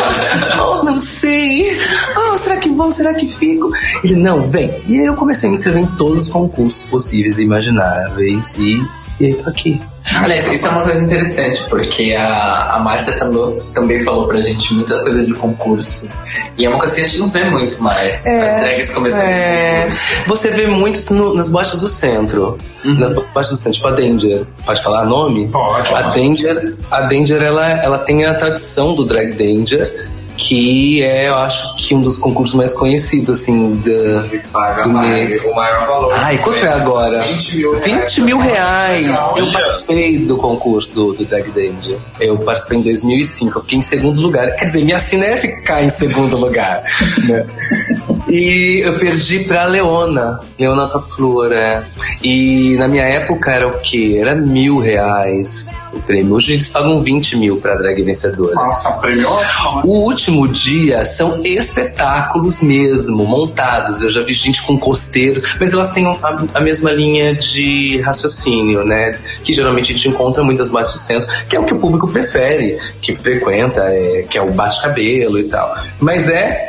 [0.60, 1.78] oh, não sei.
[2.16, 2.90] Oh, será que vou?
[2.92, 3.70] Será que fico?
[4.02, 4.82] Ele, não, vem.
[4.86, 8.58] E aí eu comecei a me inscrever em todos os concursos possíveis e imagináveis.
[8.58, 8.82] E,
[9.20, 9.80] e aí tô aqui.
[10.16, 14.72] Aliás, isso é uma coisa interessante, porque a, a Márcia também, também falou pra gente
[14.74, 16.08] muita coisa de concurso.
[16.58, 18.26] E é uma coisa que a gente não vê muito mais.
[18.26, 19.88] As drags começando É,
[20.26, 22.56] você vê muitos no- nas boates do centro.
[22.82, 24.42] Nas boates do centro, tipo a Danger.
[24.64, 25.46] Pode falar nome?
[25.48, 25.94] Pode.
[25.94, 31.36] A Danger, a Danger ela, ela tem a tradição do Drag Danger, que é, eu
[31.36, 35.50] acho que um dos concursos mais conhecidos, assim, da, Paga do meio.
[35.50, 36.14] o maior valor.
[36.16, 37.22] Ai, quanto é agora?
[37.24, 37.84] 20 mil reais.
[37.84, 39.06] 20 mil reais.
[39.06, 39.38] Legal.
[39.38, 41.98] Eu participei do concurso do, do Drag Danger.
[42.18, 43.58] Eu participei em 2005.
[43.58, 44.54] Eu fiquei em segundo lugar.
[44.56, 46.82] Quer dizer, minha sina é ficar em segundo lugar.
[47.28, 47.46] né?
[48.30, 50.40] E eu perdi pra Leona.
[50.58, 51.84] Leona Flor, é.
[52.22, 54.18] E na minha época era o quê?
[54.20, 56.34] Era mil reais o prêmio.
[56.34, 58.54] Hoje eles pagam 20 mil pra drag vencedora.
[58.54, 59.82] Nossa, prêmio ótimo.
[59.84, 64.02] O último dia são espetáculos mesmo, montados.
[64.02, 68.84] Eu já vi gente com costeiro, mas elas têm a, a mesma linha de raciocínio,
[68.84, 69.18] né?
[69.42, 72.06] Que geralmente a gente encontra muitas bates de centro, que é o que o público
[72.06, 75.74] prefere, que frequenta, é, que é o bate-cabelo e tal.
[75.98, 76.68] Mas é,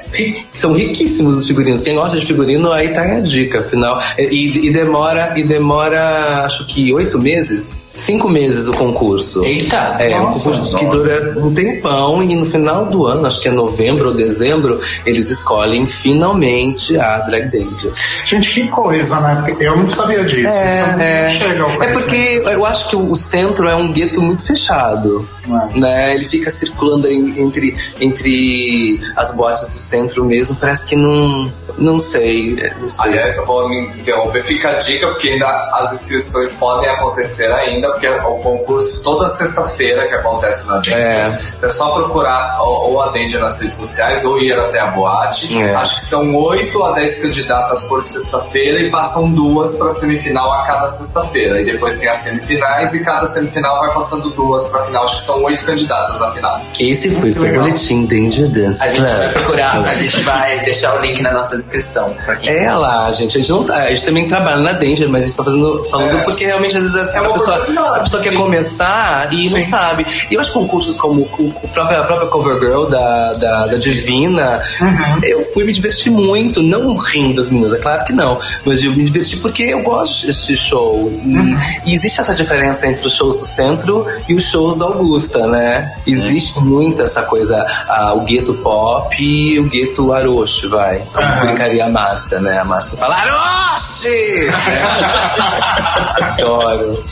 [0.51, 1.83] são riquíssimos os figurinos.
[1.83, 4.01] Quem gosta de figurino, aí tá aí a dica, afinal.
[4.17, 9.43] E, e demora, e demora, acho que oito meses, cinco meses o concurso.
[9.43, 9.97] Eita!
[9.99, 13.47] É, um Nossa, concurso que dura um tempão e no final do ano, acho que
[13.47, 17.91] é novembro ou dezembro, eles escolhem finalmente a Drag Danger.
[18.25, 19.55] Gente, que coisa, né?
[19.59, 20.41] Eu não sabia disso.
[20.41, 24.21] Isso É, não chega ao é porque eu acho que o centro é um gueto
[24.21, 25.27] muito fechado.
[25.47, 25.79] É.
[25.79, 26.15] Né?
[26.15, 31.40] Ele fica circulando entre, entre as boates do centro mesmo, parece que não.
[31.77, 32.55] Não sei.
[32.79, 33.09] Não sei.
[33.09, 37.91] Aliás, eu vou me interromper, fica a dica, porque ainda as inscrições podem acontecer ainda,
[37.91, 40.97] porque é o concurso toda sexta-feira que acontece na Danger.
[40.97, 41.39] É.
[41.61, 41.69] É.
[41.69, 45.57] só procurar ou, ou a Danger nas redes sociais ou ir até a boate.
[45.57, 45.73] É.
[45.75, 50.65] Acho que são 8 a 10 candidatas por sexta-feira e passam duas para semifinal a
[50.65, 51.61] cada sexta-feira.
[51.61, 55.03] E depois tem as semifinais e cada semifinal vai passando duas para final.
[55.03, 56.61] Acho que são oito candidatas na final.
[56.79, 60.95] Esse foi o seu boletim Danger Dance A gente vai procurar, a gente vai deixar
[60.95, 62.15] o link na nossa descrição.
[62.43, 63.37] É lá, gente.
[63.37, 65.85] A gente, não, tá- a gente também trabalha na Danger, mas a gente tá fazendo,
[65.89, 66.23] falando É.
[66.23, 67.55] porque realmente às vezes a, É uma pessoa,
[67.95, 69.69] a pessoa quer começar e não Sim.
[69.69, 70.05] sabe.
[70.29, 73.67] E eu acho que concursos como o, o próprio, a própria Cover Girl da, da,
[73.67, 75.19] da Divina, Uhum.
[75.23, 76.61] eu fui me divertir muito.
[76.61, 78.39] Não rindo das meninas, é claro que não.
[78.65, 81.11] Mas eu me diverti porque eu gosto desse show.
[81.23, 81.57] E, Uhum.
[81.85, 85.93] e existe essa diferença entre os shows do centro e os shows da Augusta, né?
[86.05, 91.03] Existe muito essa coisa, ah, o gueto pop e o gueto aroche, vai.
[91.13, 92.59] Como brincaria a Márcia, né?
[92.59, 94.47] A Márcia fala, aroche!
[96.21, 97.03] Adoro.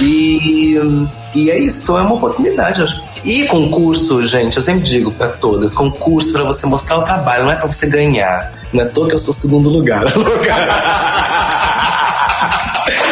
[0.00, 0.78] E,
[1.34, 3.02] e é isso, então é uma oportunidade, acho.
[3.24, 7.52] E concurso, gente, eu sempre digo pra todas, concurso pra você mostrar o trabalho, não
[7.52, 8.52] é pra você ganhar.
[8.72, 10.04] Não é à toa que eu sou segundo lugar.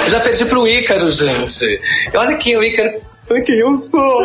[0.09, 1.81] Já perdi pro Ícaro, gente.
[2.15, 2.93] Olha quem é o Ícaro.
[3.31, 4.23] Olha quem eu sou.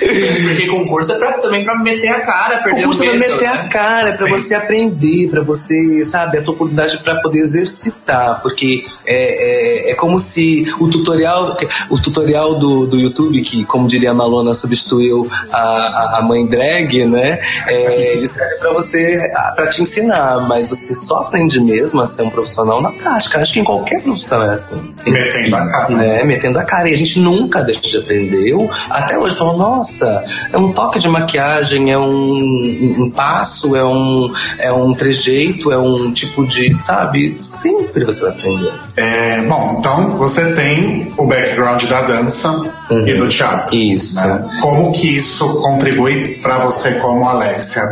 [0.00, 3.32] Porque concurso é pra, também pra meter a cara, perder concurso o é pra medo,
[3.32, 3.54] meter né?
[3.54, 4.32] a cara, é pra Sim.
[4.32, 9.94] você aprender, pra você, sabe, a tua oportunidade pra poder exercitar, porque é, é, é
[9.94, 11.56] como se o tutorial,
[11.90, 16.46] o tutorial do, do YouTube, que como diria a Malona, substituiu a, a, a mãe
[16.46, 17.38] drag, né?
[17.66, 19.20] É, ele serve pra você,
[19.54, 23.38] pra te ensinar, mas você só aprende mesmo a ser um profissional na prática.
[23.38, 24.92] Acho que em qualquer profissão é assim.
[24.96, 25.10] Sim.
[25.10, 25.99] Metendo a cara.
[26.00, 26.88] Né, metendo a cara.
[26.88, 28.48] E a gente nunca deixa de aprender.
[28.50, 33.84] Eu, até hoje, falo, nossa, é um toque de maquiagem, é um, um- passo, é
[33.84, 36.80] um, é um trejeito, é um tipo de.
[36.80, 37.36] Sabe?
[37.40, 38.72] Sempre você vai aprender.
[38.96, 43.76] É, bom, então você tem o background da dança e do teatro.
[43.76, 43.80] Uhum.
[43.80, 44.16] Isso.
[44.16, 44.48] né?
[44.60, 47.82] Como que isso contribui para você como Alexia,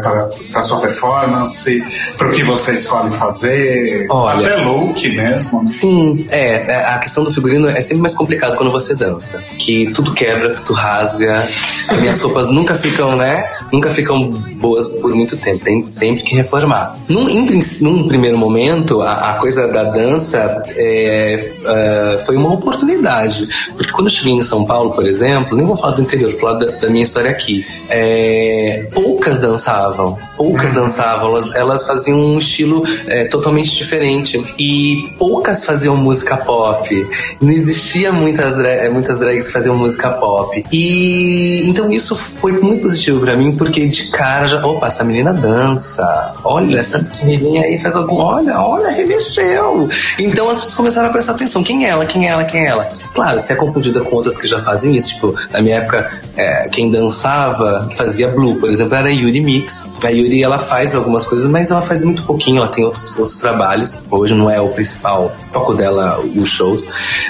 [0.53, 1.83] para sua performance,
[2.17, 4.47] para o que você escolhe fazer, Olha.
[4.47, 5.69] até look mesmo.
[5.69, 9.43] Sim, é, é, a questão do figurino é sempre mais complicado quando você dança.
[9.59, 11.45] Que tudo quebra, tudo rasga.
[11.89, 13.49] As minhas roupas nunca ficam, né?
[13.73, 15.65] Nunca ficam boas por muito tempo.
[15.65, 16.97] Tem sempre que reformar.
[17.09, 17.49] Num, em
[17.81, 23.49] num primeiro momento, a, a coisa da dança é, é, foi uma oportunidade.
[23.77, 26.41] Porque quando eu cheguei em São Paulo, por exemplo, nem vou falar do interior, vou
[26.41, 27.67] falar da, da minha história aqui.
[27.89, 30.19] É, poucas dançavam.
[30.37, 34.55] Poucas dançavam, elas, elas faziam um estilo é, totalmente diferente.
[34.59, 37.07] E poucas faziam música pop.
[37.41, 40.65] Não existia muitas, é, muitas drags que faziam música pop.
[40.73, 44.65] E então isso foi muito positivo pra mim, porque de cara já.
[44.65, 46.35] Opa, essa menina dança.
[46.45, 48.17] Olha, essa menininha aí faz algum.
[48.17, 49.89] Olha, olha, remexeu.
[50.19, 51.63] Então as pessoas começaram a prestar atenção.
[51.63, 52.07] Quem é ela?
[52.07, 52.45] Quem é ela?
[52.45, 52.89] Quem é ela?
[53.15, 56.69] Claro, se é confundida com outras que já faziam isso, tipo, na minha época, é,
[56.69, 59.95] quem dançava, fazia blue, por exemplo, era a Yuri Mix.
[60.05, 63.41] A Yuri, ela faz algumas coisas, mas ela faz muito pouquinho, ela tem outros, outros
[63.41, 64.03] trabalhos.
[64.09, 66.87] Hoje não é o principal foco dela, os shows.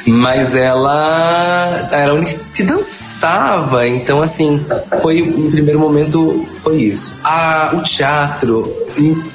[0.07, 3.88] Mas ela era a única que dançava.
[3.88, 4.64] Então, assim,
[5.01, 7.18] foi, no primeiro momento, foi isso.
[7.24, 8.70] A, o teatro,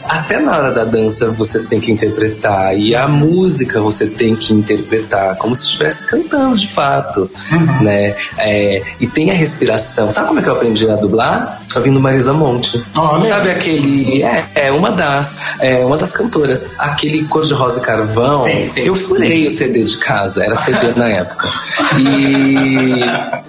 [0.07, 2.78] até na hora da dança, você tem que interpretar.
[2.78, 7.30] E a música você tem que interpretar, como se estivesse cantando de fato.
[7.82, 8.03] Né?
[8.38, 10.12] É, e tem a respiração.
[10.12, 11.62] Sabe como é que eu aprendi a dublar?
[11.76, 12.84] Ouvindo Marisa Monte.
[12.95, 13.28] Olha.
[13.28, 14.22] Sabe aquele.
[14.24, 15.39] É, é uma das.
[15.59, 16.72] É, uma das cantoras.
[16.78, 18.43] Aquele Cor de Rosa e Carvão.
[18.43, 18.82] Sim, sim.
[18.82, 21.49] Eu furei o CD de casa, era CD na época.
[21.99, 22.99] E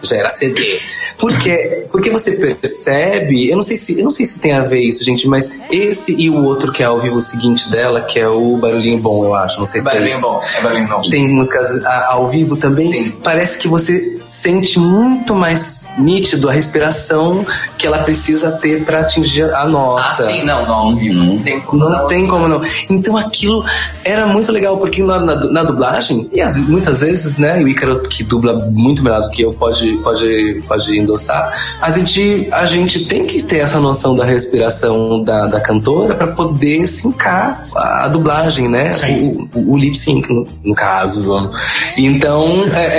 [0.07, 0.79] já era CD.
[1.19, 1.87] Por quê?
[1.91, 5.05] Porque você percebe, eu não sei se, eu não sei se tem a ver isso,
[5.05, 8.57] gente, mas esse e o outro que é ao vivo seguinte dela, que é o
[8.57, 10.21] Barulhinho Bom, eu acho, não sei se é Barulhinho isso.
[10.27, 11.09] bom, é barulhinho bom.
[11.09, 12.91] Tem músicas ao vivo também.
[12.91, 13.11] Sim.
[13.23, 15.59] Parece que você sente muito mais
[15.99, 17.45] nítido a respiração
[17.79, 20.05] que ela precisa ter pra atingir a nota.
[20.11, 21.23] Ah, sim, não, não, ao vivo.
[21.23, 22.61] Não tem como Não tem como não.
[22.91, 23.65] Então aquilo
[24.05, 28.01] era muito legal, porque na, na, na dublagem, e as- muitas vezes, né, o Ícaro,
[28.01, 33.05] que dubla muito melhor do que eu, pode, pode, pode endossar, a gente, a gente
[33.07, 38.09] tem que ter essa noção da respiração da, da cantora para poder sincar a, a
[38.09, 38.93] dublagem, né?
[38.93, 39.49] Sim.
[39.55, 41.51] O, o, o lip sync, no, no caso.
[41.97, 42.99] Então, é,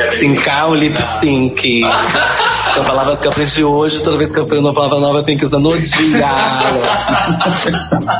[0.06, 1.82] é, sincar o lip sync.
[2.74, 5.22] São palavras que eu aprendi hoje, toda vez que eu aprendo uma palavra nova eu
[5.24, 6.26] tenho que usar no dia.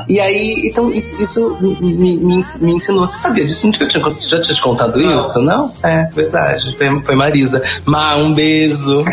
[0.09, 3.07] e aí, então, isso, isso me, me, me ensinou.
[3.07, 3.67] Você sabia disso?
[3.67, 5.39] Não tinha, já tinha te contado isso?
[5.41, 5.73] Não?
[5.83, 6.77] É, verdade.
[6.77, 7.63] Foi, foi Marisa.
[7.85, 9.05] Ma, um beijo.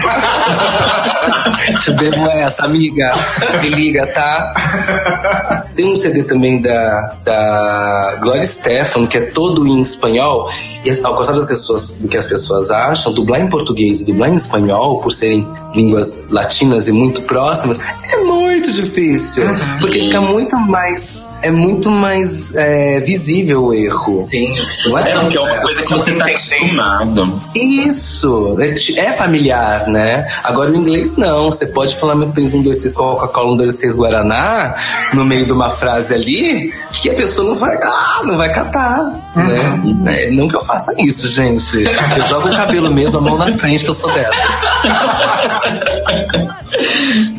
[1.81, 3.13] te devo essa, amiga.
[3.61, 5.63] Me liga, tá?
[5.75, 10.49] Tem um CD também da, da Gloria Stefan, que é todo em espanhol.
[10.83, 14.29] E ao contrário das pessoas, do que as pessoas acham, dublar em português e dublar
[14.29, 19.43] em espanhol, por serem línguas latinas e muito próximas, é muito difícil.
[19.79, 24.21] Porque fica muito mais é muito mais é, visível o erro.
[24.21, 24.55] Sim,
[24.85, 27.41] não É porque é uma coisa que você tá acostumado.
[27.55, 30.27] Isso, é, é familiar, né?
[30.43, 31.45] Agora o inglês não.
[31.51, 34.75] Você pode falar meu país um, dois, três, Coca-Cola, um, dois, três, Guaraná,
[35.13, 39.03] no meio de uma frase ali, que a pessoa não vai, ah, não vai catar,
[39.35, 39.81] né?
[40.07, 41.83] É, não que eu faça isso, gente.
[42.17, 44.31] Eu jogo o cabelo mesmo, a mão na frente, que eu sou dessa.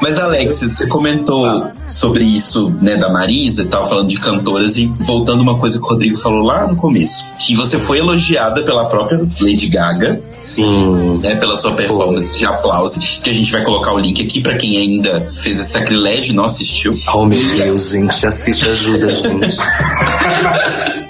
[0.00, 4.86] Mas Alex, você comentou sobre isso, né, da Marisa e tal, falando de cantoras e
[4.86, 8.86] voltando uma coisa que o Rodrigo falou lá no começo, que você foi elogiada pela
[8.86, 11.18] própria Lady Gaga, Sim.
[11.22, 14.56] né, pela sua performance de aplauso, que a gente vai colocar o link aqui pra
[14.56, 16.98] quem ainda fez esse sacrilégio e não assistiu.
[17.12, 19.58] Oh meu Deus, gente, assiste ajuda, gente.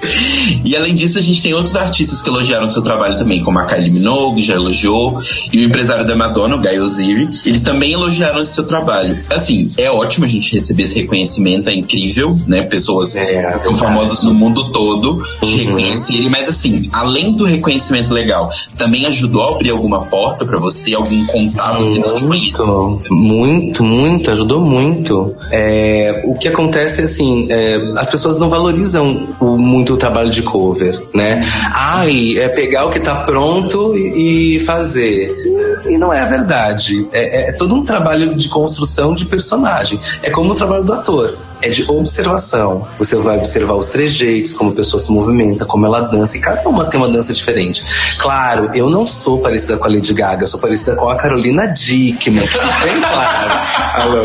[0.64, 3.66] E além disso, a gente tem outros artistas que elogiaram seu trabalho também, como a
[3.66, 5.20] Kylie Minogue, já elogiou,
[5.52, 9.20] e o empresário da Madonna, o Guy Oziri, eles também elogiaram seu trabalho.
[9.30, 12.62] Assim, é ótimo a gente receber esse reconhecimento, é incrível, né?
[12.62, 13.24] Pessoas É,
[13.60, 13.78] são verdade.
[13.78, 19.50] famosas no mundo todo de reconhecerem, mas assim, além do reconhecimento legal, também ajudou a
[19.54, 22.64] abrir alguma porta pra você, algum contato que não te conhecia?
[22.64, 25.34] Muito, muito, muito, ajudou muito.
[25.50, 30.30] É, o que acontece é assim, é, as pessoas não valorizam o- muito o trabalho
[30.30, 31.40] de cover, né?
[31.74, 35.39] Ai, é pegar o que tá pronto e, e fazer.
[35.86, 37.08] E não é a verdade.
[37.12, 40.00] É, é todo um trabalho de construção de personagem.
[40.22, 41.38] É como o trabalho do ator.
[41.62, 42.88] É de observação.
[42.98, 46.66] Você vai observar os trejeitos, como a pessoa se movimenta, como ela dança, e cada
[46.66, 47.84] uma tem uma dança diferente.
[48.18, 51.66] Claro, eu não sou parecida com a Lady Gaga, eu sou parecida com a Carolina
[51.66, 52.46] Dickman.
[52.82, 54.22] Bem claro.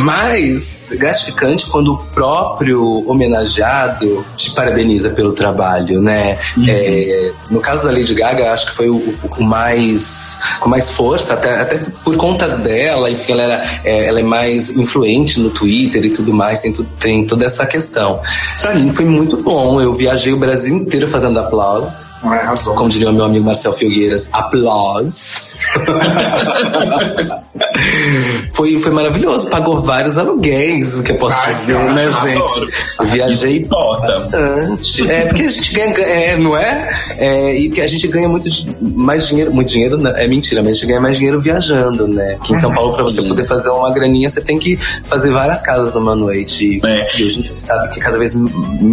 [0.00, 6.38] Mas gratificante quando o próprio homenageado te parabeniza pelo trabalho, né?
[6.66, 11.34] É, no caso da Lady Gaga, acho que foi o, o- mais com mais força,
[11.34, 16.04] até, até por conta dela, enfim, ela, era- é, ela é mais influente no Twitter
[16.04, 18.20] e tudo mais, tem, tem toda essa questão.
[18.60, 22.10] Pra mim foi muito bom, eu viajei o Brasil inteiro fazendo aplausos.
[22.22, 22.74] Arrasou.
[22.74, 25.50] Como diria o meu amigo Marcel Filgueiras, aplausos.
[28.52, 32.72] foi, foi maravilhoso, pagou vários aluguéis, que eu posso Ai, dizer, né, gente?
[32.98, 35.10] Eu viajei bastante.
[35.10, 36.90] É, porque a gente ganha, é, não é?
[37.18, 38.48] É, E que a gente ganha muito
[38.80, 40.14] mais dinheiro, muito dinheiro, né?
[40.16, 42.36] é mentira, mas a gente ganha mais dinheiro viajando, né?
[42.40, 45.62] Aqui em São Paulo, pra você poder fazer uma graninha, você tem que fazer várias
[45.62, 46.80] casas numa noite.
[46.84, 47.08] É.
[47.18, 48.34] E hoje a gente sabe que cada vez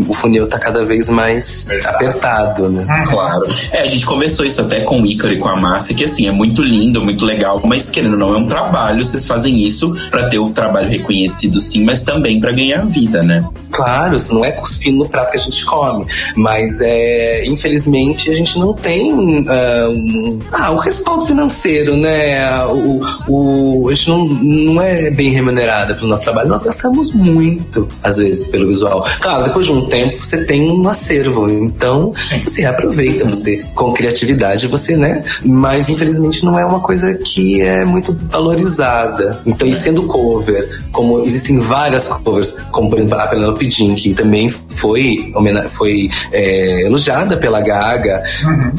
[0.07, 2.85] o funil tá cada vez mais apertado, né?
[3.07, 3.47] Claro.
[3.71, 6.27] É, a gente conversou isso até com o Ícaro e com a Márcia, que assim,
[6.27, 9.95] é muito lindo, muito legal, mas querendo ou não, é um trabalho, vocês fazem isso
[10.09, 13.45] pra ter o trabalho reconhecido sim, mas também pra ganhar vida, né?
[13.71, 16.05] Claro, isso não é cuspindo no prato que a gente come,
[16.35, 22.65] mas é, infelizmente a gente não tem ah, um, ah, o respaldo financeiro, né?
[22.65, 27.87] O, o, a gente não, não é bem remunerada pelo nosso trabalho, nós gastamos muito,
[28.01, 29.05] às vezes, pelo visual.
[29.19, 32.13] Claro, depois de um tempo você tem um acervo, então
[32.43, 35.23] você reaproveita, você com criatividade, você, né?
[35.43, 39.41] Mas infelizmente não é uma coisa que é muito valorizada.
[39.45, 44.13] Então, e sendo cover, como existem várias covers, como por exemplo a Penelope Jean, que
[44.13, 45.33] também foi,
[45.69, 48.23] foi é, elogiada pela Gaga,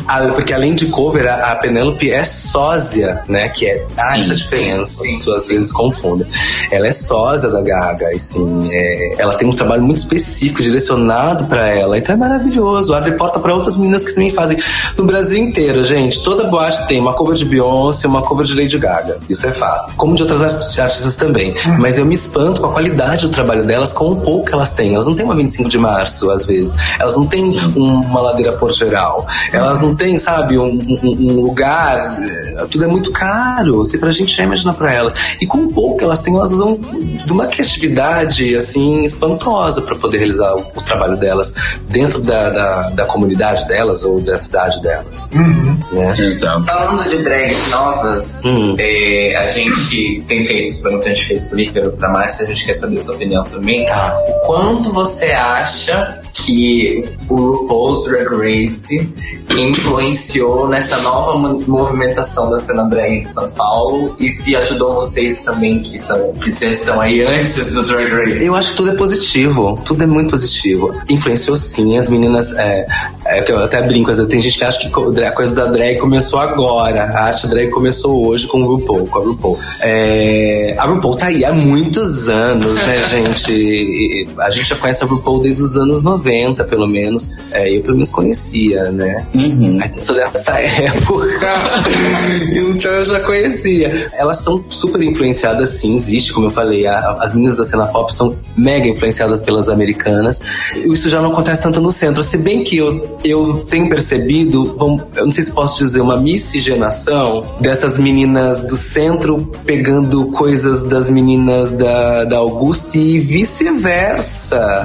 [0.06, 3.48] A- porque além de cover, a, a Penelope é sósia, né?
[3.48, 6.26] Que é ah, Sim, essa sim, diferença, as pessoas às vezes confundem.
[6.70, 11.46] Ela é sósia da Gaga, e sim, é, ela tem um trabalho muito específico, direcionado
[11.46, 14.58] pra ela, então é maravilhoso, abre porta pra outras meninas que também fazem
[14.96, 16.22] no Brasil inteiro, gente.
[16.22, 19.94] Toda boate tem uma cover de Beyoncé, uma cover de Lady Gaga, isso é fato.
[19.96, 21.54] Como de outras art- artistas também.
[21.78, 24.70] Mas eu me espanto com a qualidade do trabalho delas, com o pouco que elas
[24.70, 24.94] têm.
[24.94, 26.74] Elas não têm uma 25 de março, às vezes.
[26.98, 27.42] Elas não têm
[27.76, 29.26] um- uma ladeira por geral.
[29.52, 32.18] Elas não têm, sabe, um, um- um lugar.
[32.22, 33.86] eh, Tudo é muito caro.
[33.86, 35.14] Se pra gente já imagina pra elas.
[35.40, 36.78] E com o pouco que elas têm, elas usam
[37.24, 41.54] de uma criatividade, assim, espantosa pra poder realizar o, o trabalho delas
[41.88, 45.30] dentro da, da, da comunidade delas ou da cidade delas.
[45.32, 46.12] Né?
[46.18, 46.64] Exato.
[46.64, 48.74] Falando de drags novas, Hum.
[48.78, 50.58] eh, a gente tem feito
[50.88, 53.86] a gente fez Ícaro, pra Márcia, a gente quer saber a sua opinião também.
[53.86, 54.18] Tá.
[54.28, 59.12] O quanto você acha que o RuPaul's Drag Race
[59.50, 65.40] influenciou nessa nova mo- movimentação da cena drag de São Paulo e se ajudou vocês
[65.44, 68.44] também que, são, que já estão aí antes do Drag Race?
[68.44, 70.94] Eu acho que tudo é positivo, tudo é muito positivo.
[71.08, 72.52] Influenciou sim, as meninas.
[72.56, 72.86] é,
[73.24, 75.98] É eu até brinco, às vezes tem gente que acha que a coisa da drag
[75.98, 77.02] começou agora.
[77.04, 79.58] A arte drag começou hoje com o RuPaul, com a RuPaul.
[79.80, 84.26] É, a RuPaul tá aí há muitos anos, né, gente?
[84.38, 86.27] A gente já conhece a RuPaul desde os anos 90,
[86.68, 87.50] pelo menos.
[87.52, 89.26] É, eu pelo menos conhecia, né?
[89.34, 89.78] Uhum.
[89.96, 91.48] Eu sou dessa época.
[92.54, 94.10] então eu já conhecia.
[94.14, 96.86] Elas são super influenciadas, sim, existe, como eu falei.
[96.86, 100.40] a- as meninas da cena pop são mega influenciadas pelas americanas.
[100.76, 102.22] Isso já não acontece tanto no centro.
[102.22, 106.16] Se bem que eu, eu tenho percebido, vamos- eu não sei se posso dizer, uma
[106.18, 114.84] miscigenação dessas meninas do centro pegando coisas das meninas da, da Augusta e vice-versa.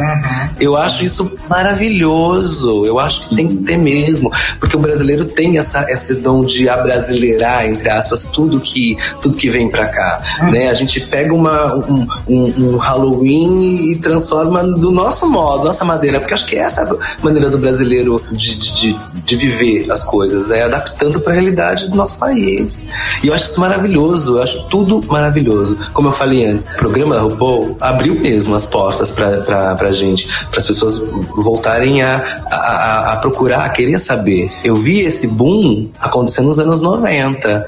[0.60, 2.86] Eu acho isso maravilhoso.
[2.86, 4.32] Eu acho que tem que ter mesmo.
[4.60, 9.50] Porque o brasileiro tem essa, esse dom de abrasileirar, entre aspas, tudo que, tudo que
[9.50, 10.22] vem pra cá.
[10.52, 10.70] Né?
[10.70, 16.20] A gente pega uma, um, um- um Halloween e transforma do nosso modo, nossa maneira.
[16.20, 20.48] Porque acho que essa é a maneira do brasileiro de, de, de, viver as coisas,
[20.48, 20.64] né?
[20.64, 22.90] Adaptando pra realidade do nosso país.
[23.24, 24.38] E eu acho isso maravilhoso.
[24.38, 25.78] Eu acho tudo maravilhoso.
[25.94, 29.92] Como eu falei antes, o programa da RuPaul abriu mesmo as portas pra, pra, pra
[29.92, 32.18] gente, para as pessoas voltarem a,
[32.52, 34.52] a, a- procurar, a querer saber.
[34.64, 37.66] Eu vi esse boom acontecendo nos anos 90,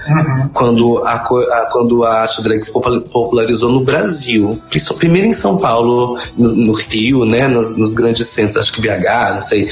[0.53, 4.59] quando, a, a- quando a arte drag se popula- popularizou no Brasil.
[4.97, 9.33] Primeiro em São Paulo, no, no Rio, né, nos, nos grandes centros, acho que BH,
[9.35, 9.69] não sei,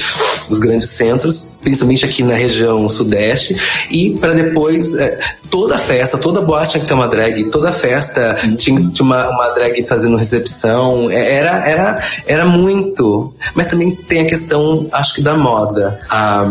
[0.48, 3.56] nos grandes centros, principalmente aqui na região sudeste,
[3.90, 5.18] e para depois é,
[5.50, 9.48] toda festa, toda boate tinha que ter uma drag, toda festa tinha, tinha uma, uma
[9.54, 13.34] drag fazendo recepção, É, era, era, era muito.
[13.54, 15.98] Mas também tem a questão, acho que da moda.
[16.10, 16.44] A,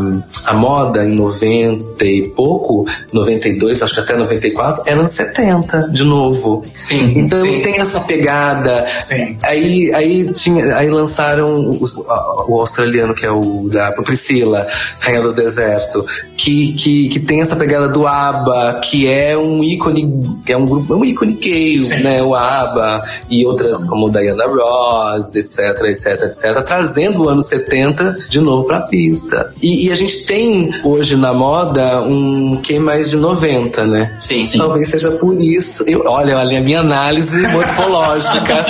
[0.47, 6.03] a moda em 90 e pouco, 92, acho que até 94, era anos 70, de
[6.03, 6.63] novo.
[6.77, 7.61] Sim, Então sim.
[7.61, 8.85] tem essa pegada.
[9.01, 9.37] Sim.
[9.43, 14.67] Aí, aí, tinha, aí lançaram os- o australiano, que é o da Priscila,
[15.03, 16.05] Rainha do Deserto,
[16.37, 20.65] que, que, que tem essa pegada do ABBA, que é um ícone, que é um
[20.65, 22.23] grupo, é um ícone gay, né?
[22.23, 28.39] O ABBA e outras como Diana Ross, etc, etc, etc, trazendo o ano 70 de
[28.39, 29.51] novo pra pista.
[29.61, 34.17] E, e a gente tem hoje na moda um que mais de 90, né?
[34.21, 34.57] Sim, sim.
[34.57, 35.83] Talvez seja por isso.
[35.87, 38.65] Eu, olha, olha a minha análise morfológica.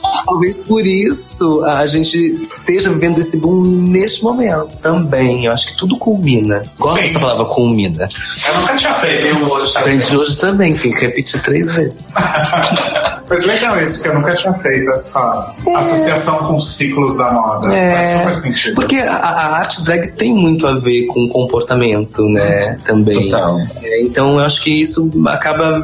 [0.30, 5.46] Talvez por isso a gente esteja vivendo esse boom neste momento também.
[5.46, 6.62] Eu acho que tudo culmina.
[6.78, 8.08] Gosto dessa palavra culmina.
[8.46, 9.76] Eu nunca tinha feito hoje.
[9.76, 12.14] Aprendi hoje também, tem que repetir três vezes.
[13.30, 17.70] Mas legal isso, porque eu nunca tinha feito essa associação com os ciclos da moda.
[17.70, 18.72] Faz super sentido.
[18.72, 18.74] É.
[18.74, 22.76] Porque a, a arte drag tem muito a ver com comportamento, né?
[22.84, 23.28] Também.
[23.28, 23.58] Total.
[23.82, 25.80] É, então eu acho que isso acaba,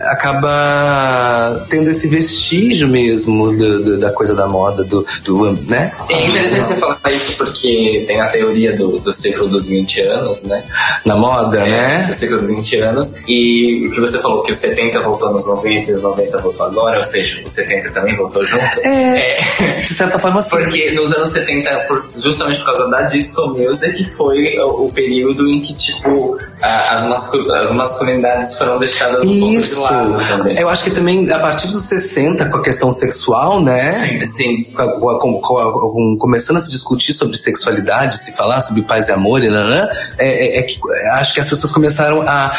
[0.00, 5.92] acaba tendo esse vestígio mesmo do- do- da coisa da moda, do, do né?
[6.08, 10.42] É interessante você falar isso porque tem a teoria do, do ciclo dos 20 anos,
[10.44, 10.62] né?
[11.04, 12.04] Na moda, É, né?
[12.08, 13.14] do ciclo dos 20 anos.
[13.28, 16.66] E o que você falou, que os 70 voltou nos 90 e os 90 voltou
[16.66, 18.80] agora, ou seja, os 70 também voltou junto.
[18.84, 19.38] É,
[19.80, 20.50] de certa forma sim.
[20.50, 25.60] Porque nos anos 70, por- justamente por causa da disco music, foi o, período em
[25.60, 29.80] que, tipo, a- as, mascu- as masculinidades foram deixadas um pouco de Isso.
[29.80, 30.58] lado também.
[30.58, 33.92] Eu acho que também a partir dos 60, com a questão sexual, né?
[34.26, 34.66] Sim.
[34.76, 39.12] A- com com- com começando a se discutir sobre sexualidade, se falar sobre paz e
[39.12, 40.78] amor, e nanã, é, é- é que
[41.14, 42.52] acho que as pessoas começaram a,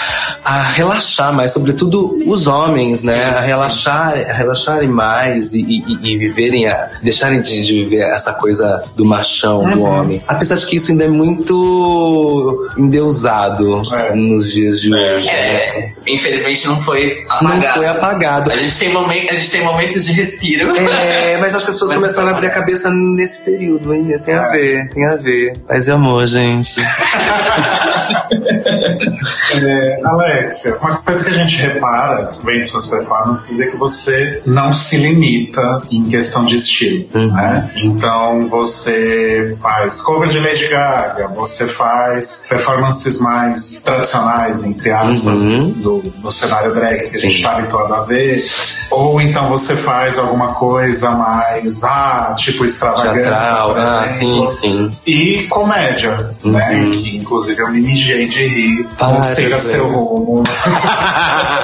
[0.43, 3.25] a relaxar mais, sobretudo os homens, né?
[3.25, 8.82] a relaxar, relaxarem mais e, e- e viverem, a, deixarem de, de viver essa coisa
[8.95, 10.22] do machão, do homem.
[10.28, 14.15] Apesar de que isso ainda é muito endeusado É.
[14.15, 15.28] nos dias de hoje.
[15.28, 15.34] né?
[15.34, 17.78] É, infelizmente não foi Não apagado.
[17.78, 18.51] foi apagado.
[18.51, 20.74] A gente, tem momen- a gente tem momentos de respiro.
[20.78, 24.11] É, mas acho que as pessoas Mas começaram a abrir a cabeça nesse período, hein?
[24.11, 25.57] Isso tem a ver, tem a ver.
[25.68, 26.76] Paz e amor, gente.
[28.68, 34.74] É, Alexia, uma coisa que a gente repara vendo suas performances é que você não
[34.74, 37.72] se limita em questão de estilo, né?
[37.78, 45.99] Então você faz cover de Lady Gaga, você faz performances mais tradicionais, entre aspas, do,
[45.99, 48.43] do cenário drag que a gente está habituado a ver,
[48.91, 54.91] ou então você faz alguma coisa mais, ah, tipo extravagância, Teatral, ah, sim, sim.
[55.05, 56.89] E comédia, né?
[56.93, 58.56] Que inclusive eu me mijei de
[58.97, 60.43] Várias Consiga seu rumo.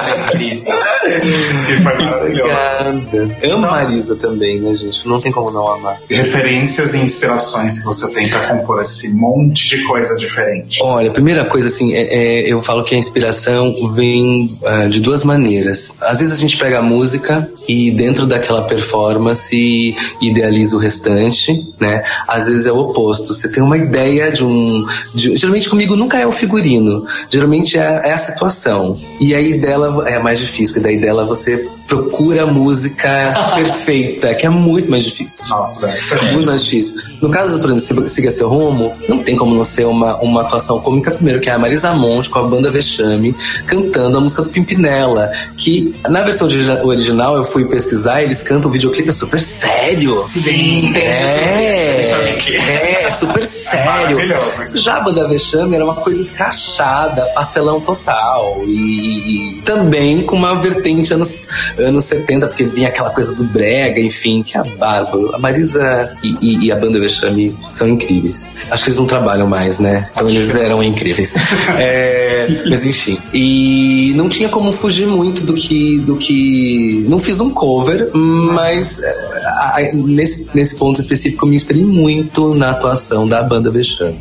[0.06, 0.72] É incrível.
[1.66, 2.24] que foi maravilhoso.
[2.24, 3.38] Obrigada.
[3.52, 5.06] Amo Marisa também, né, gente?
[5.06, 5.98] Não tem como não amar.
[6.08, 10.80] Referências e inspirações que você tem pra compor esse monte de coisa diferente.
[10.82, 15.00] Olha, a primeira coisa, assim, é, é, eu falo que a inspiração vem ah, de
[15.00, 15.96] duas maneiras.
[16.00, 22.02] Às vezes a gente pega a música e dentro daquela performance idealiza o restante, né?
[22.26, 23.32] Às vezes é o oposto.
[23.34, 24.86] Você tem uma ideia de um.
[25.14, 28.98] de- geralmente comigo nunca é o figurino, geralmente é, é a situação.
[29.20, 33.08] E aí dela é mais difícil, porque daí dela você procura a música
[33.54, 35.48] perfeita, que é muito mais difícil.
[35.48, 35.86] Nossa.
[35.88, 37.02] É muito mais difícil.
[37.24, 40.78] No caso, por exemplo, Siga Seu Rumo, não tem como não ser uma, uma atuação
[40.80, 43.34] cômica, primeiro, que é a Marisa Monte com a banda Vexame,
[43.66, 48.68] cantando a música do Pimpinela, que na versão origi- original eu fui pesquisar, eles cantam
[48.70, 50.18] o videoclipe é super sério.
[50.18, 52.56] Sim, É, aqui.
[52.56, 54.18] é, super sério.
[54.18, 54.76] Maravilhoso.
[54.76, 58.60] Já a banda Vexame era uma coisa escrachada, pastelão total.
[58.66, 61.46] E, e também com uma vertente anos,
[61.78, 65.34] anos 70, porque vinha aquela coisa do brega, enfim, que é bárbaro.
[65.34, 67.13] A Marisa e, e- e a banda Vexame
[67.68, 68.48] são incríveis.
[68.70, 70.08] Acho que eles não trabalham mais, né?
[70.12, 71.32] Então eles eram incríveis.
[71.78, 73.18] É, mas enfim.
[73.32, 75.98] E não tinha como fugir muito do que.
[75.98, 79.08] Do que não fiz um cover, mas é,
[79.46, 84.18] a- a- nesse, nesse ponto específico eu me inspirei muito na atuação da banda Vexame.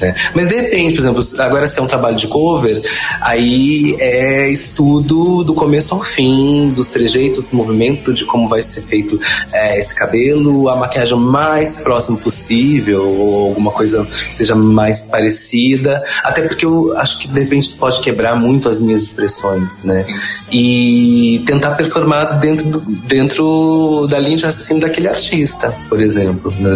[0.00, 0.14] né?
[0.34, 2.82] Mas depende, por exemplo, agora se é um trabalho de cover,
[3.20, 8.82] aí é estudo do começo ao fim, dos trejeitos, do movimento, de como vai ser
[8.82, 9.18] feito
[9.52, 16.02] é, esse cabelo, a maquiagem mais próximo possível, ou alguma coisa que seja mais parecida.
[16.22, 20.04] Até porque eu acho que de repente pode quebrar muito as minhas expressões, né?
[20.52, 26.52] E tentar performar dentro, do- dentro da linha de raciocínio daquele artista, por exemplo.
[26.58, 26.70] Né?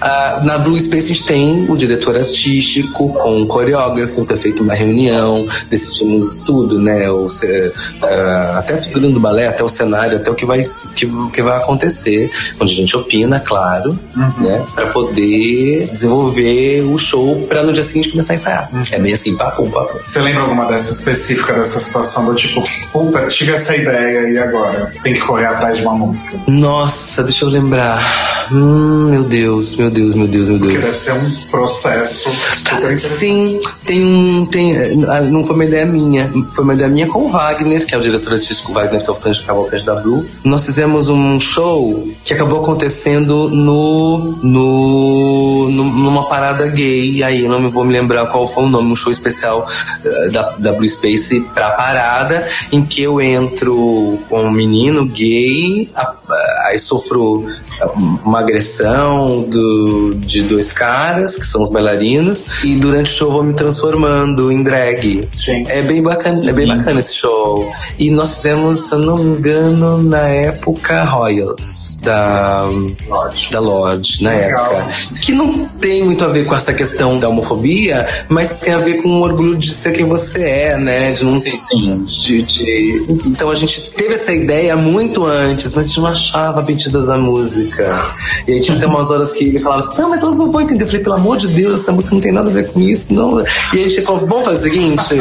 [0.00, 4.36] Ah, na Blue Space a gente tem o diretor artístico com o coreógrafo, que é
[4.36, 7.10] feito uma reunião, decidimos tudo, né?
[7.10, 10.60] O, ce- ah, até a figurino do balé, até o cenário, até o que vai,
[10.94, 13.98] que, que vai acontecer, onde a gente opina, claro,
[14.38, 14.49] né?
[14.74, 18.70] Pra poder desenvolver o show pra no dia seguinte começar a ensaiar.
[18.90, 19.98] É bem assim, papo, papo.
[20.02, 24.92] Você lembra alguma dessa específica dessa situação do tipo, puta, tive essa ideia e agora?
[25.02, 26.38] Tem que correr atrás de uma música.
[26.46, 28.39] Nossa, deixa eu lembrar.
[28.52, 30.96] Hum, meu Deus, meu Deus, meu Deus, meu Porque deve Deus.
[30.96, 33.18] ser um processo super interessante.
[33.18, 34.46] Sim, tem um.
[34.46, 34.74] Tem,
[35.08, 37.98] ah, não foi uma ideia minha, foi uma ideia minha com o Wagner, que é
[37.98, 40.26] o diretor artístico Wagner Caltante Cavalcante da Blue.
[40.44, 47.22] Nós fizemos um show que acabou acontecendo no, no, numa parada gay.
[47.22, 49.68] Aí eu não me vou me lembrar qual foi o nome, um show especial
[50.04, 55.88] eh, da, da Blue Space pra parada, em que eu entro com um menino gay,
[56.66, 57.46] aí sofro
[58.24, 63.32] uma agressão do, de dois caras, que são os bailarinos, e durante o show eu
[63.34, 65.28] vou me transformando em drag.
[65.36, 65.64] Sim.
[65.68, 67.70] É bem bacana, é bem bacana esse show.
[67.98, 72.64] E nós fizemos, se eu não me engano, na época Royals, da
[73.08, 73.50] Lorde.
[73.52, 74.72] da Lorde, na Legal.
[74.72, 74.94] época.
[75.22, 79.02] Que não tem muito a ver com essa questão da homofobia, mas tem a ver
[79.02, 81.12] com o orgulho de ser quem você é, né?
[81.12, 81.50] De não Sim.
[81.56, 82.04] Sim.
[82.06, 86.60] de, de- Então a gente teve essa ideia muito antes, mas a gente não achava
[86.60, 87.88] a pedida da música.
[88.46, 90.60] E aí tinha até umas horas que ele falava assim: não, mas elas não vão
[90.60, 90.84] entender.
[90.84, 93.12] Eu falei, pelo amor de Deus, essa música não tem nada a ver com isso.
[93.12, 93.40] Não.
[93.40, 95.14] E aí a gente falou: vamos fazer o seguinte: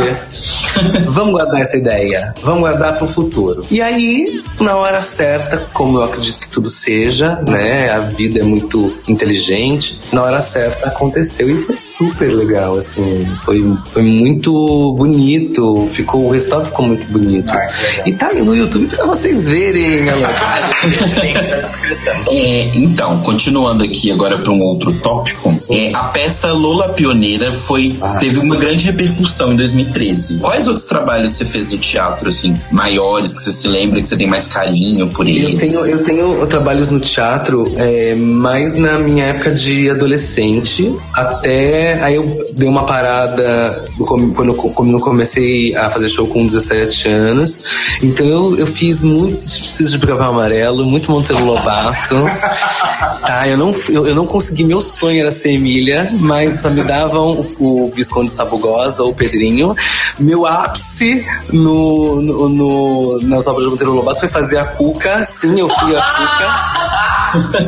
[1.07, 3.64] vamos guardar essa ideia, vamos guardar para o futuro.
[3.70, 7.89] E aí, na hora certa, como eu acredito que tudo seja, né?
[7.91, 13.28] A vida é muito inteligente, na hora certa aconteceu e foi super legal, assim.
[13.43, 17.51] Foi, foi muito bonito, ficou, o resultado ficou muito bonito.
[17.51, 17.68] Ah,
[18.05, 20.28] e tá aí no YouTube pra vocês verem, Alan.
[20.28, 22.14] Ah, gente, esse link na descrição.
[22.28, 27.95] É, então, continuando aqui agora para um outro tópico, é, a peça Lola Pioneira foi
[28.20, 30.39] teve uma grande repercussão em 2013.
[30.39, 34.18] Quais outros trabalhos você fez no teatro, assim, maiores, que você se lembra, que você
[34.18, 35.60] tem mais carinho por Eu eles?
[35.60, 42.16] tenho, eu tenho trabalhos no teatro é, mais na minha época de adolescente, até aí
[42.16, 47.64] eu dei uma parada quando, eu quando eu comecei a fazer show com 17 anos.
[48.02, 52.16] Então eu, eu fiz muitos Preciso de Amarelo, muito Monteiro Lobato.
[53.25, 56.83] tá, eu não, eu, eu não consegui, meu sonho era ser Emília, mas só me
[56.83, 59.75] davam o, o Visconde Sabugosa ou o Pedrinho.
[60.19, 65.23] Meu ápice no, no, no- nas obras de Monteiro Lobato foi fazer a Cuca.
[65.25, 66.88] Sim, eu fui a Cuca.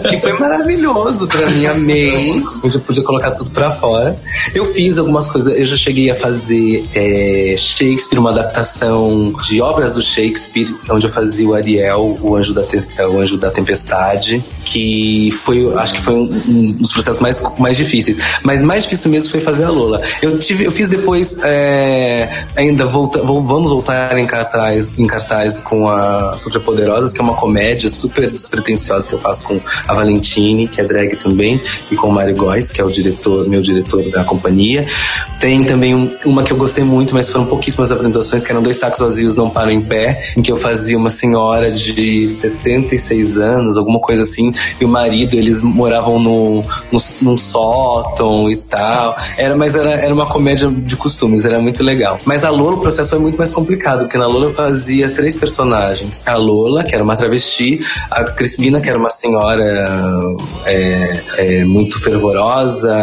[0.10, 2.44] Que foi maravilhoso pra mim, amei.
[2.64, 4.18] Eu podia colocar tudo pra fora.
[4.54, 9.96] Eu fiz algumas coisas, eu já cheguei a fazer é, Shakespeare, uma adaptação de obras
[9.96, 14.44] do Shakespeare, onde eu fazia o Ariel, o Anjo da, Te- o Anjo da Tempestade,
[14.66, 18.20] que foi, acho que foi um, um dos processos mais, mais difíceis.
[18.44, 20.02] Mas mais difícil mesmo foi fazer a Lola.
[20.22, 25.60] Eu, tive, eu fiz depois, é, ainda volta, vol- vamos voltar em cartaz, em cartaz
[25.60, 29.51] com a Superpoderosas, que é uma comédia super despretensiosa que eu faço com
[29.88, 33.48] a Valentine, que é drag também, e com o Mário Góes, que é o diretor,
[33.48, 34.86] meu diretor da companhia.
[35.40, 38.78] Tem também um- uma que eu gostei muito, mas foram pouquíssimas apresentações, que eram Dois
[38.78, 43.78] Sacos Vazios Não Param em Pé, em que eu fazia uma senhora de 76 anos,
[43.78, 49.16] alguma coisa assim, e o marido, eles moravam no, no, num sótão e tal.
[49.38, 52.20] Era, mas era, era uma comédia de costumes, era muito legal.
[52.26, 55.36] Mas a Lola, o processo foi muito mais complicado, porque na Lola eu fazia três
[55.36, 56.24] personagens.
[56.28, 59.41] A Lola, que era uma travesti, a Crispina, que era uma senhora
[60.66, 62.96] é, é, muito fervorosa,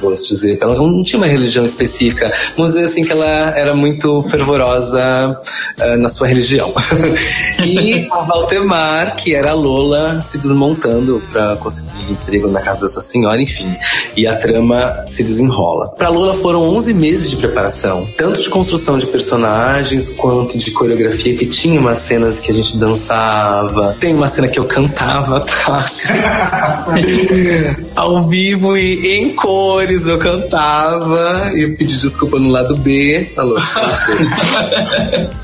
[0.00, 4.22] vou dizer, ela não tinha uma religião específica, vamos dizer assim que ela era muito
[4.22, 5.40] fervorosa
[5.78, 6.72] eh, na sua religião.
[7.64, 13.00] e a Valdemar, que era a Lola se desmontando para conseguir emprego na casa dessa
[13.00, 13.72] senhora, enfim.
[14.16, 15.90] E a trama se desenrola.
[15.90, 21.36] Pra Lola foram 11 meses de preparação, tanto de construção de personagens quanto de coreografia,
[21.36, 25.46] que tinha umas cenas que a gente dançava, tem uma cena que eu cantava,
[27.96, 33.30] Ao vivo e em cores eu cantava e pedi desculpa no lado B.
[33.36, 33.56] Alô.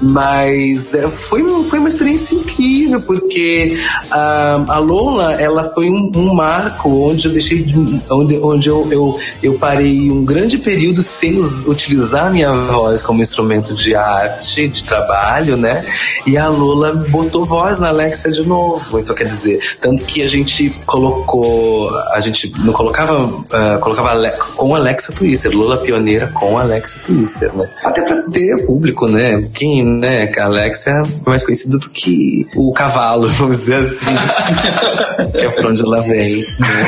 [0.01, 3.79] Mas é, foi, foi uma experiência incrível, porque
[4.11, 7.77] ah, a Lola, ela foi um, um marco onde eu deixei de,
[8.11, 13.23] onde, onde eu, eu, eu parei um grande período sem us- utilizar minha voz como
[13.23, 15.85] instrumento de arte, de trabalho, né?
[16.27, 18.99] E a Lola botou voz na Alexa de novo.
[18.99, 24.33] Então, quer dizer, tanto que a gente colocou, a gente não colocava, ah, colocava Ale-
[24.57, 27.69] com Alexa Twister, Lola pioneira com Alexa Twister, né?
[27.85, 29.49] Até pra ter público, né?
[29.55, 30.31] Quem, né?
[30.39, 34.15] A Alexa é mais conhecida do que o cavalo, vamos dizer assim.
[35.33, 36.87] que é por onde ela vem, né?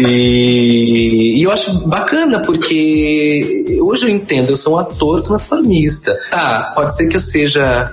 [0.00, 6.16] E, e eu acho bacana, porque hoje eu entendo, eu sou um ator transformista.
[6.30, 7.92] Tá, pode ser que eu seja.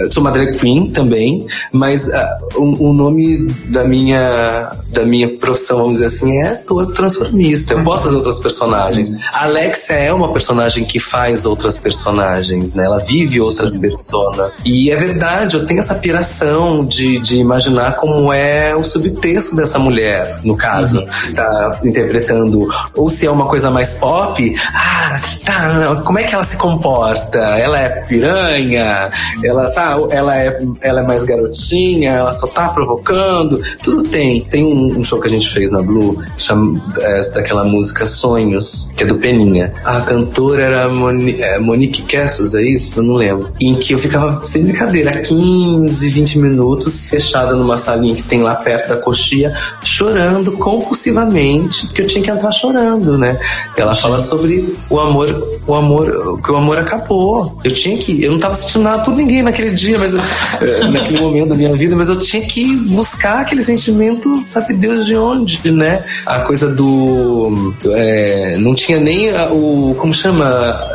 [0.00, 5.28] Eu sou uma drag queen também, mas ah, o, o nome da minha, da minha
[5.28, 7.74] profissão, vamos dizer assim, é ator transformista.
[7.74, 9.12] Eu posso fazer outras personagens.
[9.32, 12.84] A Alexia é uma personagem que faz outras personagens, né?
[12.84, 14.58] Ela vive outras personas.
[14.64, 19.78] E é verdade, eu tenho essa piração de, de imaginar como é o subtexto dessa
[19.78, 22.68] mulher, no caso, tá interpretando.
[22.94, 27.38] Ou se é uma coisa mais pop, ah, tá, como é que ela se comporta?
[27.38, 29.10] Ela é piranha,
[29.42, 33.60] ela, sabe, ela é, ela é mais garotinha, ela só tá provocando.
[33.82, 34.42] Tudo tem.
[34.44, 38.92] Tem um, um show que a gente fez na Blue, chama, é, daquela música Sonhos,
[38.96, 39.72] que é do Peninha.
[39.84, 43.00] A cantora era Moni, é, Monique Kessos, é isso?
[43.00, 43.48] Eu não lembro.
[43.60, 48.54] Em que eu ficava, sem brincadeira, 15, 20 minutos, fechada numa salinha que tem lá
[48.54, 53.38] perto da coxia, chorando compulsivamente, porque eu tinha que entrar chorando, né?
[53.76, 57.58] Ela fala sobre o amor, o amor, que o amor acabou.
[57.64, 60.20] Eu tinha que, eu não tava sentindo nada por ninguém naquele dia, mas eu-
[60.90, 65.16] naquele momento da minha vida, mas eu tinha que buscar aquele sentimento, sabe Deus de
[65.16, 66.02] onde, né?
[66.24, 70.44] A coisa do, é, não tinha nem o, como chama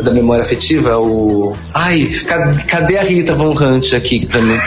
[0.04, 2.04] da memória afetiva, o, ai,
[2.68, 4.58] cadê, a Rita Von Hunt aqui pra me,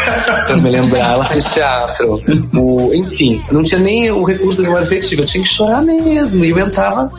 [0.47, 1.13] pra me lembrar?
[1.15, 2.21] Ela fez teatro.
[2.55, 6.45] O, enfim, não tinha nem o recurso da memória afetiva, eu tinha que chorar mesmo.
[6.45, 7.11] E eu entrava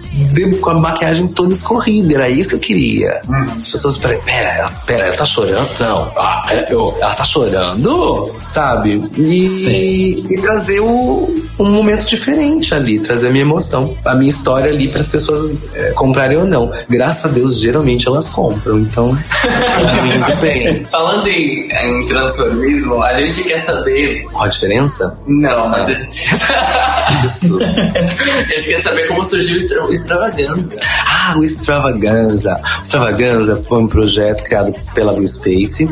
[0.61, 3.21] com a maquiagem toda escorrida, era isso que eu queria.
[3.61, 5.67] As pessoas, pera, pera, ela- pera, ela tá chorando?
[5.79, 8.31] Não, ah, eu- ela tá chorando?
[8.47, 9.03] Sabe?
[9.17, 14.71] E, e trazer o, um momento diferente ali, trazer a minha emoção, a minha história
[14.71, 16.71] ali para as pessoas é, comprarem ou não.
[16.89, 19.07] Graças a Deus, geralmente elas compram, então.
[19.07, 20.86] muito bem.
[20.91, 24.23] Falando em, em transformismo, a gente quer saber.
[24.32, 25.17] Qual a diferença?
[25.28, 26.36] Não, mas a gente quer
[27.21, 27.63] Que susto.
[27.63, 30.76] A gente quer saber como surgiu o extra- o extravaganza.
[31.07, 32.59] Ah, o Extravaganza.
[32.80, 35.88] O Extravaganza foi um projeto criado pela Blue Space.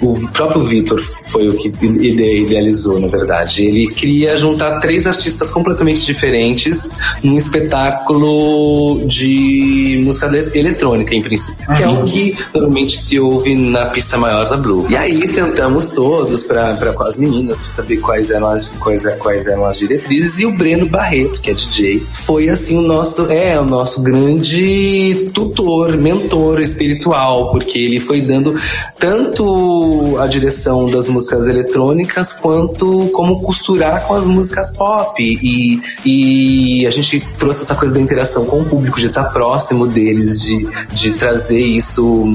[0.00, 3.64] O próprio Vitor foi o que ide- idealizou, na verdade.
[3.64, 6.88] Ele queria juntar três artistas completamente diferentes
[7.22, 13.54] num espetáculo de música ele- eletrônica, em princípio, que é o que normalmente se ouve
[13.54, 14.86] na pista maior da Blue.
[14.88, 19.46] E aí sentamos todos para com as meninas para saber quais eram as quais, quais
[19.46, 23.58] eram as diretrizes e o Breno Barreto, que é DJ, foi assim o nosso é
[23.60, 28.54] o nosso grande tutor, mentor espiritual, porque ele foi dando
[28.98, 29.87] tanto
[30.18, 35.22] a direção das, músicas eletrônicas quanto como costurar com as músicas pop.
[35.22, 39.86] E, e a gente trouxe essa coisa da interação com o público, de estar próximo
[39.86, 42.26] deles, de, de trazer isso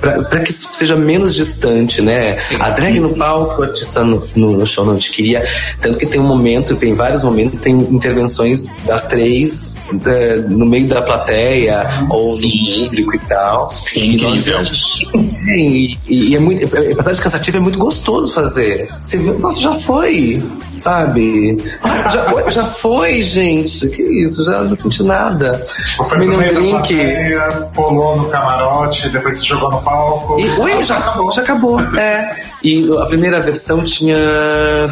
[0.00, 2.36] para que isso seja menos distante, né?
[2.60, 5.44] A drag no palco, o artista no, no, no show não te queria.
[5.80, 9.76] Tanto que tem um momento, tem vários momentos, tem intervenções das três
[10.06, 13.70] é, no meio da plateia ou no público e tal.
[13.94, 14.58] É incrível.
[15.14, 18.88] E, e, e é muito, apesar de cansativo, é muito gostoso fazer.
[19.00, 20.42] Você vê, nossa, já foi,
[20.76, 21.62] sabe?
[22.12, 23.88] Já, já foi, gente.
[23.88, 25.64] Que isso, já não senti nada.
[25.96, 26.94] Foi Me no meio da lembrei que.
[26.94, 30.40] plateia, pulou no camarote, depois se jogou no palco.
[30.40, 31.32] E, ui, já acabou.
[31.32, 32.51] Já acabou, é.
[32.62, 34.16] E a primeira versão tinha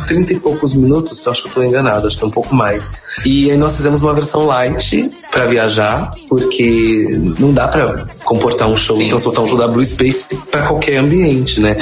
[0.06, 3.02] 30 e poucos minutos, acho que eu tô enganado, acho que é um pouco mais.
[3.24, 7.06] E aí nós fizemos uma versão light pra viajar, porque
[7.38, 11.60] não dá pra comportar um show, transportar um show da Blue Space pra qualquer ambiente,
[11.60, 11.76] né?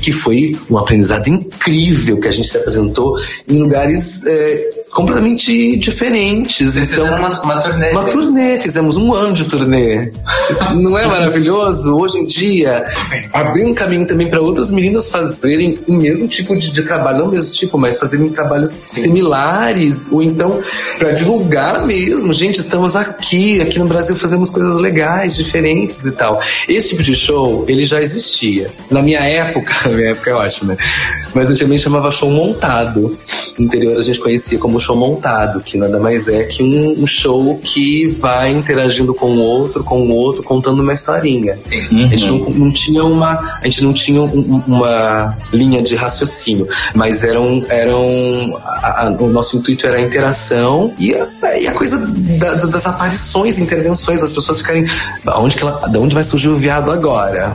[0.00, 3.18] Que foi um aprendizado incrível que a gente se apresentou
[3.48, 6.72] em lugares é, completamente diferentes.
[6.72, 7.90] Vocês então, fizeram uma, uma turnê.
[7.90, 10.08] uma turnê, fizemos um ano de turnê.
[10.74, 11.94] Não é maravilhoso?
[11.94, 12.82] Hoje em dia,
[13.30, 17.26] abrir um caminho também para outras meninas fazerem o mesmo tipo de, de trabalho, não
[17.26, 20.60] o mesmo tipo, mas fazerem trabalhos similares, ou então
[20.98, 22.32] para divulgar mesmo.
[22.32, 26.40] Gente, estamos aqui, aqui no Brasil fazemos coisas legais, diferentes e tal.
[26.66, 28.70] Esse tipo de show, ele já existia.
[28.90, 30.76] Na minha época, na minha época é né?
[31.34, 33.14] Mas eu também chamava show montado.
[33.58, 37.06] No interior a gente conhecia como show montado, que nada mais é que um, um
[37.06, 41.56] show que vai interagindo com o outro, com o outro, contando uma historinha.
[41.58, 42.04] Sim.
[42.04, 46.68] A gente não, não tinha uma, a gente não tinha um- uma linha de raciocínio,
[46.94, 51.26] mas eram, eram a- a- o nosso intuito era a interação e a,
[51.58, 54.86] e a coisa da- da- das aparições, intervenções, as pessoas ficarem,
[55.26, 57.52] aonde que ela, da onde vai surgir o viado agora?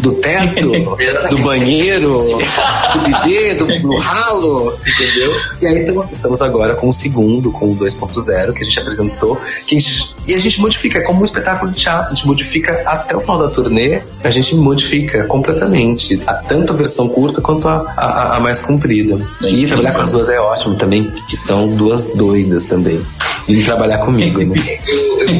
[0.00, 0.70] Do teto,
[1.30, 2.16] do banheiro,
[2.94, 5.32] do bidê, do, do ralo, entendeu?
[5.60, 9.36] E aí estamos, estamos agora com o segundo, com o 2.0 que a gente apresentou,
[9.66, 12.26] que a gente- e a gente modifica, é como um espetáculo de teatro, a gente
[12.26, 17.40] modifica até o final da turnê, a gente modifica completamente, a, tanto a versão curta
[17.40, 19.18] quanto a, a, a mais comprida.
[19.48, 23.04] E trabalhar com as duas é ótimo também, que são duas doidas também.
[23.48, 24.78] E trabalhar comigo, né?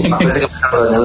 [0.07, 0.51] Uma coisa que eu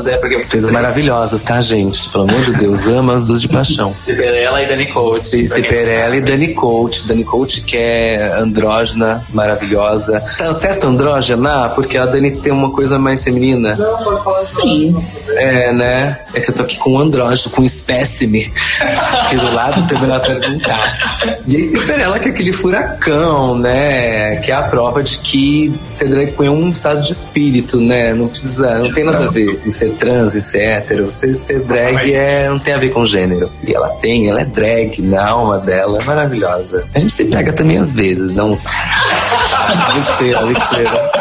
[0.08, 2.10] é porque vocês Coisas maravilhosas, tá, gente?
[2.10, 3.94] Pelo amor de Deus, ama as duas de paixão.
[3.96, 5.48] Ciperella e Dani Coach.
[5.48, 7.08] Ciperella e Dani Coach.
[7.08, 10.24] Dani Coach que é andrógena, maravilhosa.
[10.38, 11.70] Tá certo andrógena?
[11.70, 13.76] Porque a Dani tem uma coisa mais feminina.
[13.76, 14.96] Não, pode falar Sim.
[15.30, 16.20] É, né?
[16.34, 18.52] É que eu tô aqui com um andrógeno, com um espécime.
[18.80, 21.18] Aqui do lado também ela perguntar.
[21.48, 24.38] E aí Ciperella que é aquele furacão, né?
[24.38, 28.14] Que é a prova de que ser drag queen é um estado de espírito, né?
[28.14, 31.10] Não precisa, não tem nada a ver em ser trans e ser hétero.
[31.10, 33.52] Ser, ser drag é, não tem a ver com gênero.
[33.68, 36.86] E ela tem, ela é drag na alma dela, é maravilhosa.
[36.94, 38.50] A gente se pega também às vezes, não.
[39.96, 41.12] mentira, mentira.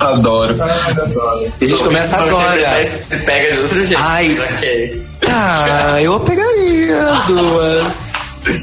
[0.00, 0.56] Adoro.
[1.60, 2.84] E a gente começa agora.
[2.84, 4.02] Se pega de outro jeito.
[4.02, 4.38] Ai.
[4.54, 5.06] Ok.
[5.26, 8.18] Ah, eu pegaria as duas.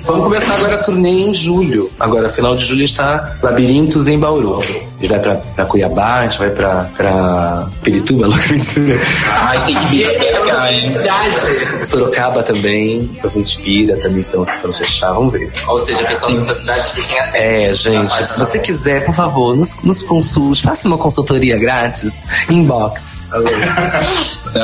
[0.05, 1.91] Vamos começar agora a turnê em julho.
[1.99, 4.59] Agora, final de julho está Labirintos em Bauru.
[5.05, 8.99] Gente vai pra, pra Cuiabá, a gente vai pra, pra Pirituba, mentira.
[9.39, 10.89] Ai, tem que vir é pra cá, hein?
[10.91, 11.85] Cidade.
[11.85, 15.51] Sorocaba também, pra Mentira, também estamos tentando fechar, vamos ver.
[15.67, 17.39] Ou seja, pessoas dessa cidade fiquem atentas.
[17.41, 23.25] É, gente, se você quiser, por favor, nos, nos consulte, faça uma consultoria grátis, inbox.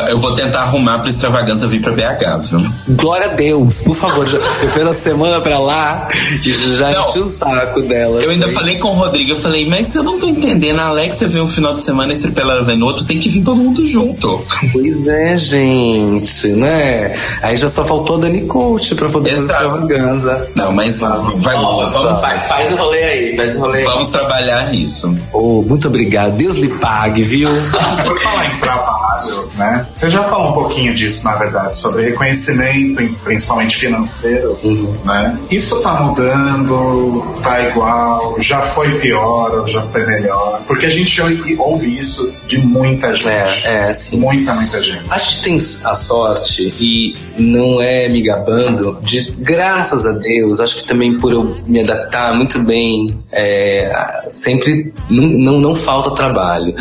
[0.08, 2.96] Eu vou tentar arrumar pra extravagância vir pra BH, viu?
[2.96, 4.26] Glória a Deus, por favor.
[4.28, 6.08] já- Eu fui na semana pra lá
[6.44, 7.10] e já Não.
[7.10, 8.22] enchi o saco dela.
[8.24, 10.80] Eu ainda Foi- falei com o Rodrigo, eu falei, mas eu não tô entendendo.
[10.80, 13.30] A Alexia vem um final de semana e a Estrepela vem no outro, tem que
[13.30, 14.42] vir todo mundo junto.
[14.72, 17.16] Pois é, gente, né?
[17.42, 19.64] Aí já só faltou a Dani Coach pra poder fazer Exato.
[19.64, 20.50] extravaganza.
[20.56, 21.12] Não, mas vai,
[21.56, 23.86] Ó, vamos, vai- faz o rolê aí, faz o rolê aí.
[23.86, 25.16] vamos trabalhar isso.
[25.34, 26.32] Oh, muito obrigado.
[26.36, 27.50] Deus lhe pague, viu?
[28.06, 29.11] Por falar em trabalho,
[29.56, 29.86] né?
[29.96, 34.58] Você já falou um pouquinho disso, na verdade, sobre reconhecimento, principalmente financeiro,
[35.06, 35.40] né?
[35.50, 40.62] Isso tá mudando, tá igual, já foi pior ou já foi melhor?
[40.68, 41.22] Porque a gente
[41.60, 43.28] ouve- isso de muita gente.
[43.28, 44.18] É, é, sim.
[44.18, 45.04] Muita, muita gente.
[45.10, 50.78] A gente tem a sorte, e não é me gabando, de graças a Deus, acho
[50.78, 53.92] que também por eu me adaptar muito bem, é,
[54.34, 56.74] sempre não, não, não falta trabalho.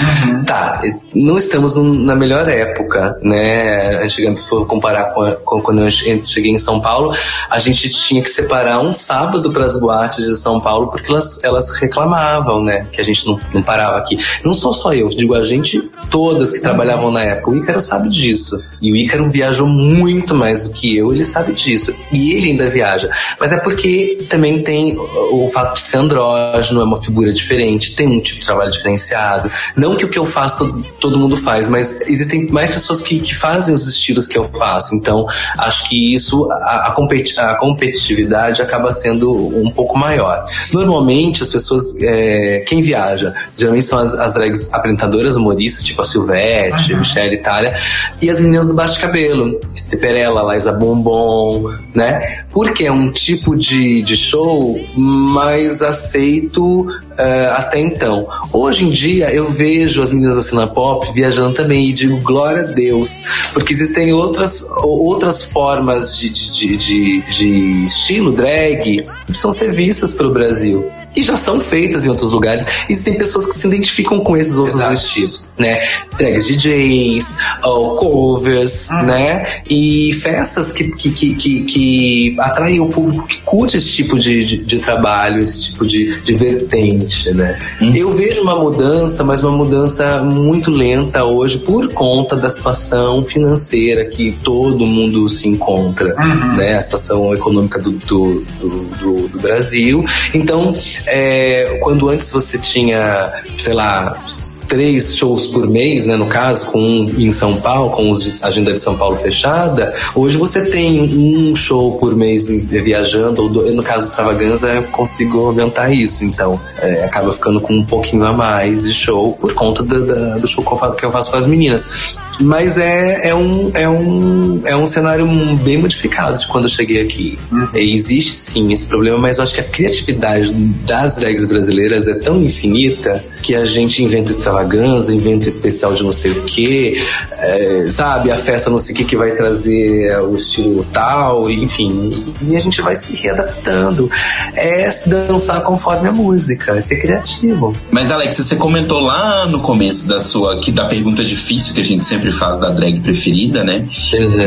[0.46, 0.80] Tá,
[1.14, 4.02] não estamos na melhor época, né?
[4.02, 7.14] Antigamente, for comparar com, com quando eu cheguei em São Paulo,
[7.48, 11.42] a gente tinha que separar um sábado para as boates de São Paulo porque elas,
[11.42, 12.86] elas reclamavam, né?
[12.92, 14.18] Que a gente não, não parava aqui.
[14.44, 17.50] Não sou só eu, digo a gente todas que trabalhavam na época.
[17.50, 18.62] O Ícaro sabe disso.
[18.82, 21.94] E o Ícaro viajou muito mais do que eu, ele sabe disso.
[22.12, 23.10] E ele ainda viaja.
[23.38, 28.08] Mas é porque também tem o, fato de ser andrógeno, é uma figura diferente, tem
[28.08, 29.50] um tipo de trabalho diferenciado.
[29.76, 33.34] Não que o que eu faço todo mundo faz, mas existem mais pessoas que, que
[33.34, 34.94] fazem os estilos que eu faço.
[34.94, 35.26] Então,
[35.58, 40.44] acho que isso, a, a, competi a competitividade acaba sendo um pouco maior.
[40.72, 46.04] Normalmente, as pessoas, é, quem viaja, geralmente são as, as drags apresentadoras humoristas, tipo a
[46.04, 47.00] Silvete, Uhum.
[47.00, 47.76] Michelle Itália,
[48.20, 52.44] e as meninas do bate-cabelo, Stripperella, Liza Bombom, né?
[52.52, 56.86] Porque é um tipo de, de show mais aceito
[57.20, 58.26] eh, até então.
[58.52, 62.62] Hoje em dia eu vejo as meninas da cena pop viajando também e digo glória
[62.62, 69.04] a Deus, porque existem outras, outras formas de, de, de, de, de estilo drag que
[69.26, 70.90] precisam ser vistas pelo Brasil.
[71.16, 72.64] E já são feitas em outros lugares.
[72.88, 75.80] Existem pessoas que se identificam com esses outros estilos, né?
[76.16, 79.44] Drags DJs, ou covers, né?
[79.68, 84.44] E festas que, que, que, que, que atraem o público que curte esse tipo de,
[84.44, 87.58] de, de trabalho, esse tipo de, de vertente, né?
[87.94, 94.04] Eu vejo uma mudança, mas uma mudança muito lenta hoje por conta da situação financeira
[94.04, 96.14] que todo mundo se encontra,
[96.56, 96.76] né?
[96.76, 100.04] A situação econômica do, do, do- do Brasil.
[100.34, 100.72] Então,
[101.06, 104.22] é, quando antes você tinha, sei lá,
[104.68, 108.72] três shows por mês, né, no caso, com um em São Paulo, com a agenda
[108.72, 113.82] de São Paulo fechada, hoje você tem um show por mês viajando, ou do- no
[113.82, 118.32] caso do Extravaganza, eu consigo aumentar isso, então é, acaba ficando com um pouquinho a
[118.32, 120.64] mais de show por conta da- do show
[120.96, 122.16] que eu faço com as meninas.
[122.40, 125.26] Mas é, é, um, é, um, é um cenário
[125.62, 127.38] bem modificado de quando eu cheguei aqui.
[127.74, 132.14] E existe sim esse problema, mas eu acho que a criatividade das drags brasileiras é
[132.14, 137.02] tão infinita que a gente inventa extravaganza, inventa especial de não sei o quê,
[137.32, 138.30] é, sabe?
[138.30, 142.34] A festa não sei o que que vai trazer o estilo tal, enfim.
[142.42, 144.10] E a gente vai se readaptando.
[144.54, 147.74] É dançar conforme a música, é ser criativo.
[147.90, 150.60] Mas, Alex, você comentou lá no começo da sua.
[150.60, 153.86] que da pergunta difícil que a gente sempre faz da drag preferida, né?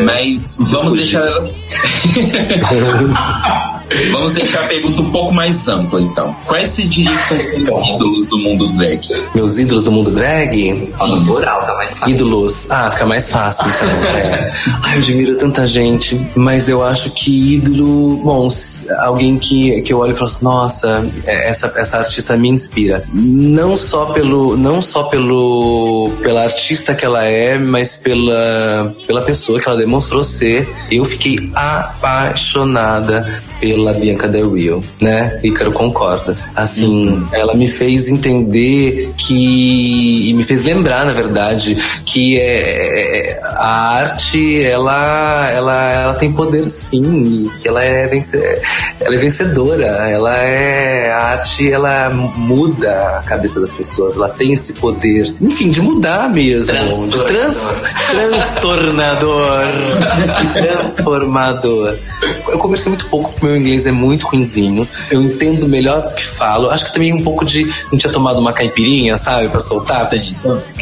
[0.05, 1.49] Mas vamos deixar ela.
[4.11, 6.35] vamos deixar a pergunta um pouco mais ampla, então.
[6.45, 9.01] Quais você diria que são os seus ídolos do mundo drag?
[9.35, 10.93] Meus ídolos do mundo drag?
[10.99, 12.15] No plural, tá mais fácil.
[12.15, 12.71] Ídolos.
[12.71, 13.89] Ah, fica mais fácil, então.
[14.09, 14.51] é.
[14.83, 18.17] Ai, eu admiro tanta gente, mas eu acho que ídolo.
[18.17, 18.47] Bom,
[18.99, 23.03] alguém que, que eu olho e falo assim, nossa, é, essa, essa artista me inspira.
[23.13, 24.57] Não só pelo.
[24.57, 26.11] Não só pelo.
[26.21, 30.67] pela artista que ela é, mas pela, pela pessoa que ela demonstrou ser.
[30.91, 35.39] Eu fiquei apaixonada pela Bianca Del Rio, né?
[35.43, 36.37] Ícaro concorda.
[36.55, 43.39] Assim, ela me fez entender que e me fez lembrar, na verdade, que é, é-
[43.43, 48.37] a arte ela, ela, ela tem poder sim, e que ela é, vence,
[48.99, 49.85] ela é vencedora.
[49.85, 54.15] Ela é a arte, ela muda a cabeça das pessoas.
[54.15, 56.73] Ela tem esse poder, enfim, de mudar mesmo,
[57.09, 57.57] de trans,
[58.09, 59.63] transtornador,
[60.53, 61.95] transformador.
[62.47, 64.87] Eu conversei muito pouco porque meu inglês é muito ruinzinho.
[65.09, 66.69] Eu entendo melhor do que falo.
[66.69, 67.65] Acho que também um pouco de.
[67.91, 70.09] Não tinha tomado uma caipirinha, sabe, pra soltar.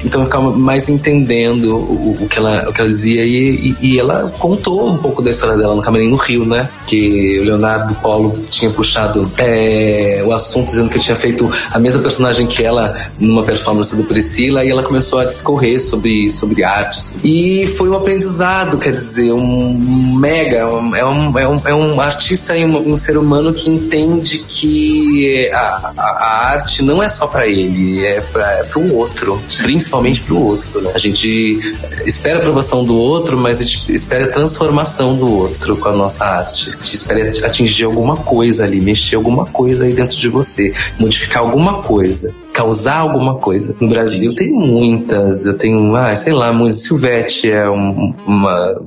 [0.03, 3.25] Então eu ficava mais entendendo o, o que, ela, o que ela dizia.
[3.25, 6.69] E, e- e ela contou um pouco da história dela no Camarim no Rio, né?
[6.87, 11.79] Que o Leonardo Polo tinha puxado é, o assunto dizendo que eu tinha feito a
[11.79, 14.63] mesma personagem que ela numa performance do Priscila.
[14.65, 17.15] E ela começou a discorrer sobre, sobre artes.
[17.23, 20.57] E foi um aprendizado, quer dizer, um mega.
[20.57, 25.93] é, um, é, um, é um artista e um, ser humano que entende que a,
[25.97, 30.37] a, a arte não é só pra ele, é pra, é pro outro, principalmente pro
[30.37, 30.81] outro.
[30.81, 30.91] Né?
[30.93, 31.59] A gente
[32.05, 35.93] espera a aprovação do outro, mas a gente espera a transformação do outro com a
[35.93, 36.69] nossa arte.
[36.69, 41.43] A gente espera atingir alguma coisa ali, mexer alguma coisa aí dentro de você, modificar
[41.43, 42.33] alguma coisa.
[42.53, 43.75] Causar alguma coisa.
[43.79, 45.45] No Brasil tem muitas.
[45.45, 46.81] Eu tenho, ah, sei lá, muitas.
[46.83, 48.81] Silvete é um- uma.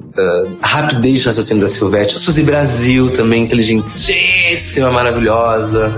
[0.60, 2.14] rapidez de raciocínio da Silvete.
[2.14, 5.92] A Suzy Brasil também, inteligentíssima, maravilhosa.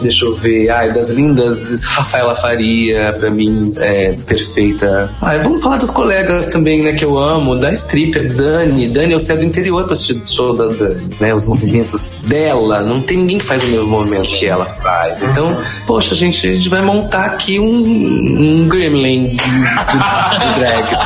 [0.00, 0.68] Deixa eu ver.
[0.70, 5.10] Ai, das lindas, Rafaela Faria, pra mim, é perfeita.
[5.20, 7.56] Ai, vamos falar das colegas também, né, que eu amo.
[7.56, 8.88] Da stripper, Dani.
[8.88, 11.34] Dani, eu saio do interior pra assistir o show da Dani, né?
[11.34, 12.82] Os movimentos dela.
[12.82, 15.22] Não tem ninguém que faz o mesmo movimento que ela faz.
[15.22, 15.56] Então,
[15.86, 20.96] poxa, gente, a gente vai montar aqui um, um gremlin de, de, de drag.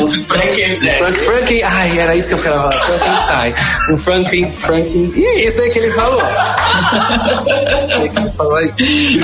[0.00, 2.72] Um Frank, Frank, ai, era isso que eu falava.
[2.72, 3.54] Frankenstein.
[3.90, 5.12] Um Franklin, Franklin.
[5.14, 6.22] E é isso aí que ele falou.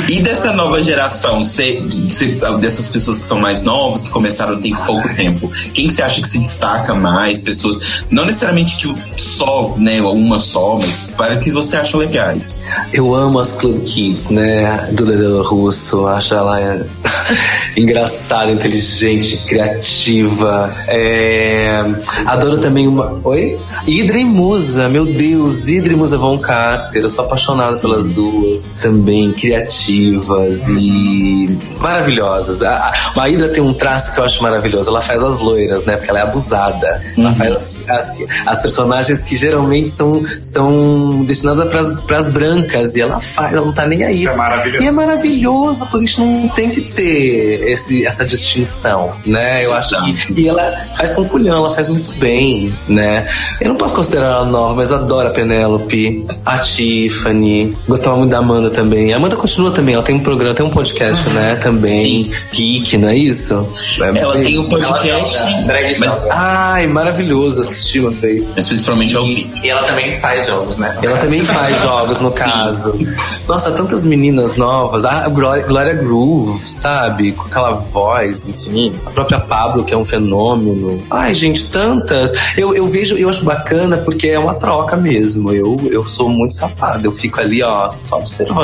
[0.08, 4.74] E dessa nova geração, cê, cê- dessas pessoas que são mais novas, que começaram tem
[4.74, 7.40] pouco tempo, quem você acha que se destaca mais?
[7.40, 12.60] Pessoas, não necessariamente que só, né, uma só, mas várias que você acha legais.
[12.92, 14.88] Eu amo as Club Kids, né?
[14.92, 16.06] Do Dedelo Russo.
[16.06, 16.84] Acho ela é,
[17.76, 20.74] engraçada, inteligente, criativa.
[20.88, 21.82] É,
[22.26, 23.20] Adoro também uma.
[23.24, 23.58] Oi?
[23.86, 27.02] Hidra e Musa, meu Deus, Hidra e Musa Von Carter.
[27.02, 28.70] Eu sou apaixonado pelas duas.
[28.82, 32.62] Também criativas e maravilhosas.
[32.62, 34.90] A, a, a Hidra tem um traço que eu acho maravilhoso.
[34.90, 35.96] Ela faz as loiras, né?
[35.96, 37.00] Porque ela é abusada.
[37.16, 41.68] Ela faz as, as, as personagens que geralmente são, são destinadas
[42.06, 42.96] para as brancas.
[42.96, 44.20] E ela faz, ela não tá nem aí.
[44.20, 44.84] Isso é maravilhoso.
[44.84, 49.64] E é maravilhoso, porque a gente não tem que ter esse, essa distinção, né?
[49.64, 50.40] Eu acho que.
[50.40, 53.28] E ela faz com culhão, ela faz muito bem, né?
[53.60, 57.76] Eu não posso considerar ela nova, mas adoro a Penélope, a Tiffany.
[57.86, 59.12] Gostava muito da Amanda também.
[59.12, 61.56] A Amanda continua também, ela tem um programa, tem um podcast, né?
[61.56, 62.32] Também.
[62.52, 63.68] Geek, não é isso?
[64.00, 66.30] Ela tem um podcast, Drag mas.
[66.30, 68.52] Ai, maravilhoso assistir uma vez.
[68.54, 69.50] mas principalmente ao vídeo.
[69.62, 70.98] E ela também faz jogos, né?
[71.02, 72.98] Ela também faz jogos, no caso.
[73.46, 75.04] Nossa, tantas meninas novas.
[75.04, 77.32] A Glória, Groove, sabe?
[77.32, 78.94] Com aquela voz, enfim.
[79.06, 81.02] A própria Pablo, que é um fenômeno.
[81.10, 82.32] Ai, gente, tantas.
[82.56, 85.52] Eu, eu vejo, eu acho bacana porque é uma troca mesmo.
[85.52, 87.06] Eu, eu sou muito safada.
[87.06, 88.61] Eu fico ali, ó, só observando.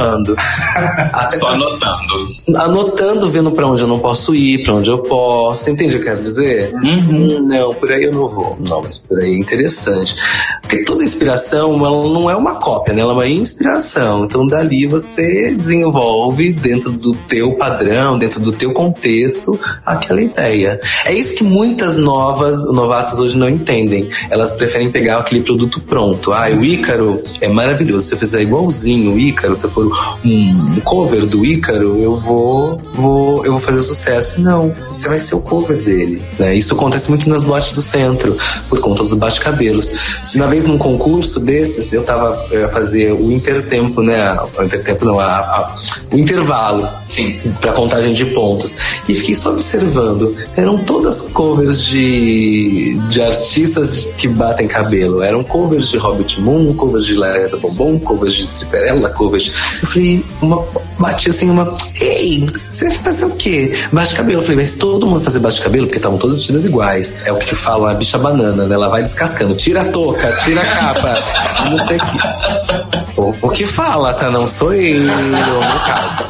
[1.13, 2.29] Até Só anotando.
[2.57, 5.71] anotando, vendo pra onde eu não posso ir, pra onde eu posso.
[5.71, 6.73] Entende o que eu quero dizer?
[6.75, 8.59] Hum, Não, por aí eu não vou.
[8.69, 10.15] Não, mas por aí é interessante.
[10.63, 13.01] Porque toda inspiração, ela não é uma cópia, né?
[13.01, 14.25] Ela é uma inspiração.
[14.25, 20.81] Então, dali você desenvolve dentro do teu padrão, dentro do teu contexto, aquela ideia.
[21.05, 24.09] É isso que muitas novas, novatas hoje não entendem.
[24.31, 26.33] Elas preferem pegar aquele produto pronto.
[26.33, 28.07] Ah, o Ícaro é maravilhoso.
[28.09, 29.88] Se eu fizer igualzinho o Ícaro, se eu for
[30.25, 34.41] um cover do Ícaro, eu vou, vou, eu vou fazer sucesso.
[34.41, 36.23] Não, você vai ser o cover dele.
[36.39, 36.55] Né?
[36.57, 38.37] Isso acontece muito nas boates do centro,
[38.69, 39.91] por conta dos bate-cabelos.
[40.35, 44.37] Uma vez num concurso desses, eu tava eu ia fazer o intertempo, né?
[44.59, 45.75] O intertempo não, a, a-
[46.13, 46.89] o intervalo.
[47.07, 47.39] Sim.
[47.61, 48.77] Pra contagem de pontos.
[49.09, 50.35] E fiquei só observando.
[50.57, 55.23] Eram todas covers de, de artistas que batem cabelo.
[55.23, 59.53] Eram covers de Hobbit Moon, covers de Larissa Bombom, covers de Stripperella, covers de...
[59.83, 60.65] Eu falei, uma,
[60.99, 61.73] bati assim uma...
[62.01, 63.75] Ei, você vai fazer o quê?
[63.93, 64.41] Bate cabelo.
[64.41, 65.87] Eu falei, mas todo mundo fazer bate cabelo?
[65.87, 67.15] Porque estavam todas vestidas iguais.
[67.25, 68.75] É o que fala a bicha banana, né?
[68.75, 69.55] Ela vai descascando.
[69.55, 71.15] Tira a touca, tira a capa.
[71.71, 72.98] não sei o que.
[73.19, 74.31] O, o que fala, tá?
[74.31, 76.23] Não sou eu, no caso.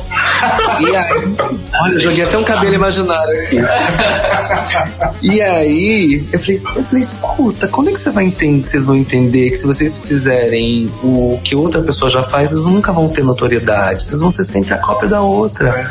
[0.80, 1.36] E aí,
[1.82, 3.58] olha, eu joguei até um cabelo imaginário aqui.
[5.20, 8.96] E aí, eu falei, eu falei, escuta, quando é que você vai entender, vocês vão
[8.96, 13.22] entender que se vocês fizerem o que outra pessoa já faz, vocês nunca vão ter
[13.22, 14.04] notoriedade.
[14.04, 15.68] Vocês vão ser sempre a cópia da outra.
[15.68, 15.82] É.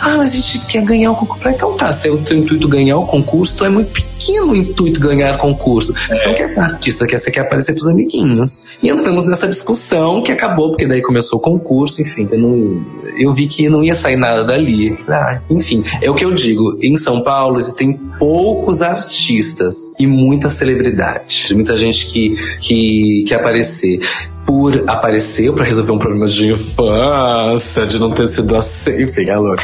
[0.00, 1.40] Ah, mas a gente quer ganhar o concurso.
[1.40, 3.90] Eu falei, então tá, se é o teu intuito ganhar o concurso, então é muito
[3.90, 5.92] pequeno o intuito ganhar concurso.
[6.08, 8.66] Você não quer ser artista, quer, você quer aparecer pros amiguinhos.
[8.82, 12.28] E entramos nessa discussão que acabou, porque daí começou o concurso, enfim.
[12.30, 12.84] Eu, não-
[13.18, 14.96] eu vi que não ia sair nada dali.
[15.08, 16.78] Ah, enfim, é o que eu digo.
[16.82, 21.48] Em São Paulo existem poucos artistas e muita celebridade.
[21.54, 24.00] Muita gente que, que, que aparecer
[24.46, 29.02] por aparecer pra resolver um problema de infância, de não ter sido aceito.
[29.02, 29.62] Enfim, é louco.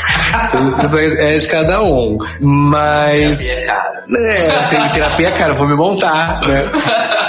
[0.85, 2.19] Isso, é de cada um.
[2.41, 3.39] Mas.
[3.39, 3.93] Terapia, cara.
[4.15, 6.71] É, tem terapia, cara, vou me montar, né?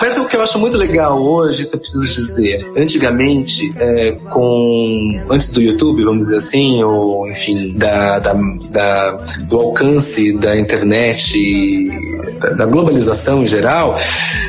[0.01, 2.65] Mas o que eu acho muito legal hoje, isso eu preciso dizer.
[2.75, 5.21] Antigamente, é, com.
[5.29, 8.33] Antes do YouTube, vamos dizer assim, ou enfim, da, da,
[8.71, 9.11] da-
[9.45, 11.87] do alcance da internet,
[12.39, 13.95] da, da globalização em geral,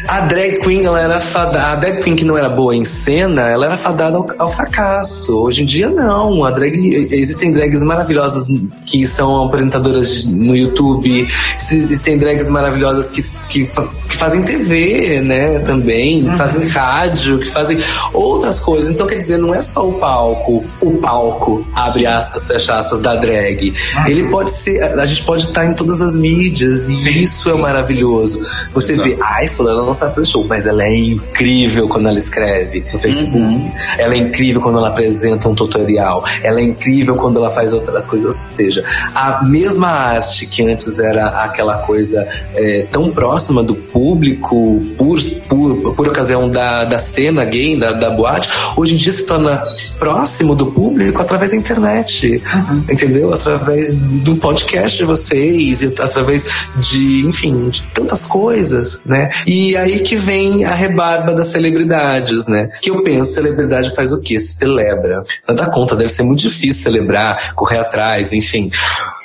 [0.09, 1.73] a drag queen, ela era fadada.
[1.73, 5.37] A drag queen que não era boa em cena, ela era fadada ao, ao fracasso.
[5.43, 6.45] Hoje em dia, não.
[6.45, 8.47] A drag, existem drags maravilhosas
[8.87, 11.27] que são apresentadoras no YouTube,
[11.71, 17.79] existem drags maravilhosas que, que, que fazem TV, né, também, fazem rádio, que fazem
[18.13, 18.91] outras coisas.
[18.91, 23.17] Então, quer dizer, não é só o palco, o palco, abre aspas, fecha aspas, da
[23.17, 23.75] drag.
[24.07, 28.45] Ele pode ser, a gente pode estar em todas as mídias e isso é maravilhoso.
[28.73, 32.84] Você vê, ai, fulana não sabe fazer show, mas ela é incrível quando ela escreve
[32.93, 33.73] no Facebook.
[33.99, 36.25] Ela é incrível quando ela apresenta um tutorial.
[36.43, 38.47] Ela é incrível quando ela faz outras coisas.
[38.51, 38.85] Ou seja,
[39.15, 45.95] a mesma arte que antes era aquela coisa é, tão próxima do público, por, por,
[45.95, 49.63] por ocasião da, da cena gay, da, da boate, hoje em dia se torna
[49.99, 52.43] próximo do público através da internet.
[52.91, 53.33] Entendeu?
[53.33, 56.47] Através do podcast de vocês, através
[56.77, 59.31] de, enfim, de tantas coisas, né?
[59.47, 62.69] E aí que vem a rebarba das celebridades, né?
[62.81, 64.39] Que eu penso, celebridade faz o quê?
[64.39, 65.25] Celebra.
[65.47, 68.71] Não dá conta, deve ser muito difícil celebrar, correr atrás, enfim.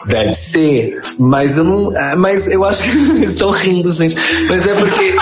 [0.08, 1.02] Deve ser.
[1.18, 1.96] Mas eu não.
[1.96, 2.90] é, Mas eu acho que.
[3.26, 4.16] Estão rindo, gente.
[4.48, 5.16] Mas é porque.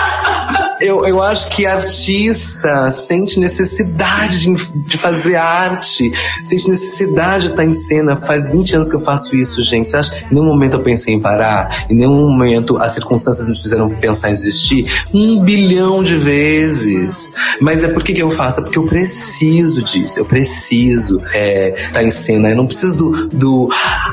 [0.80, 6.12] Eu, eu acho que artista sente necessidade de, de fazer arte,
[6.44, 8.16] sente necessidade de estar em cena.
[8.16, 9.88] Faz 20 anos que eu faço isso, gente.
[9.88, 11.86] Você acha que em nenhum momento eu pensei em parar?
[11.90, 15.04] Em nenhum momento as circunstâncias me fizeram pensar em desistir?
[15.12, 17.30] Um bilhão de vezes.
[17.60, 18.60] Mas é por que, eu faço?
[18.60, 20.18] É porque eu preciso disso.
[20.18, 22.50] Eu preciso é, estar em cena.
[22.50, 23.28] Eu não preciso do.
[23.28, 23.68] do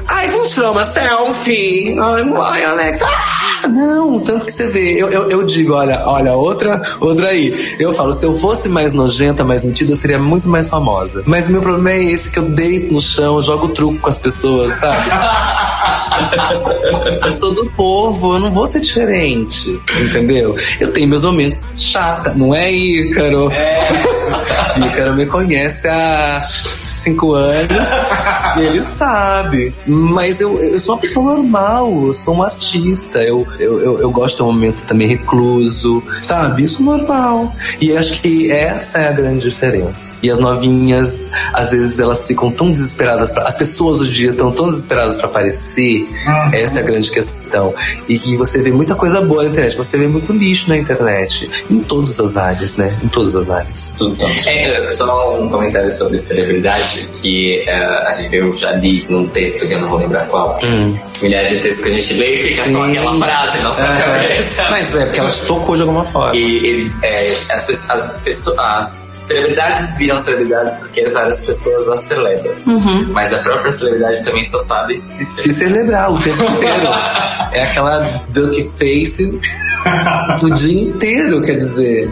[0.07, 1.95] Ai, vamos tirar uma selfie.
[1.99, 2.99] Ai, ai Alex.
[3.01, 4.93] Ah, não, tanto que você vê.
[4.93, 7.75] Eu, eu, eu digo, olha, olha, outra, outra aí.
[7.77, 11.21] Eu falo, se eu fosse mais nojenta, mais metida, eu seria muito mais famosa.
[11.25, 14.17] Mas o meu problema é esse, que eu deito no chão, jogo truco com as
[14.17, 15.11] pessoas, sabe?
[17.25, 20.55] eu sou do povo, eu não vou ser diferente, entendeu?
[20.79, 23.51] Eu tenho meus momentos chata, não é, Ícaro?
[23.51, 23.89] É.
[24.87, 26.41] Ícaro me conhece a
[27.05, 27.87] 25 anos
[28.57, 29.73] e ele sabe.
[29.85, 34.11] Mas eu, eu sou uma pessoa normal, eu sou um artista, eu, eu, eu, eu
[34.11, 36.63] gosto de um momento também recluso, sabe?
[36.63, 37.53] Isso é normal.
[37.79, 40.13] E acho que essa é a grande diferença.
[40.23, 41.21] E as novinhas,
[41.53, 45.17] às vezes elas ficam tão desesperadas, pra, as pessoas hoje em dia estão tão desesperadas
[45.17, 46.53] para aparecer, uhum.
[46.53, 47.73] essa é a grande questão.
[48.07, 51.49] E que você vê muita coisa boa na internet, você vê muito lixo na internet,
[51.69, 52.97] em todas as áreas, né?
[53.03, 53.93] Em todas as áreas.
[53.99, 57.73] Então, é, só um comentário sobre celebridade que eh,
[58.07, 60.59] a gente, eu já li num texto que eu não vou lembrar qual.
[61.21, 62.91] Milhares de textos que a gente lê e fica só Hum.
[62.91, 64.67] Aquela frase na sua É, cabeça.
[64.69, 66.35] Mas é porque ela te tocou de alguma forma.
[66.35, 68.85] E ele, é, as, as, pessoas, as
[69.21, 72.53] celebridades viram celebridades porque várias pessoas as celebram.
[72.67, 73.05] Uhum.
[73.09, 76.87] Mas a própria celebridade também só sabe se Se celebrar o tempo inteiro.
[77.53, 77.99] é aquela
[78.29, 79.39] duck face
[80.43, 82.09] o dia inteiro, quer dizer.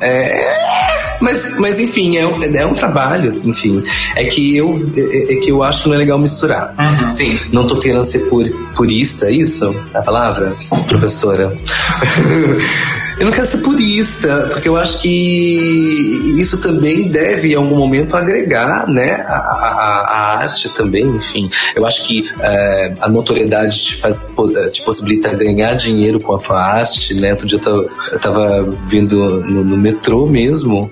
[0.00, 1.01] É.
[1.22, 3.82] Mas, mas enfim, é um, é um trabalho, enfim.
[4.16, 6.74] É que eu é, é que eu acho que não é legal misturar.
[7.10, 7.38] Sim.
[7.52, 8.44] Não tô querendo ser pur,
[8.74, 9.74] purista, é isso?
[9.94, 10.52] A palavra?
[10.88, 11.56] Professora.
[13.18, 18.16] Eu não quero ser purista, porque eu acho que isso também deve, em algum momento,
[18.16, 21.48] agregar né, a, a- a- arte também, enfim.
[21.74, 26.38] Eu acho que eh, a notoriedade te, faz, eh, te possibilita ganhar dinheiro com a
[26.38, 27.30] tua arte, né?
[27.32, 30.90] Outro dia eu tava, eu tava vindo no, no metrô mesmo,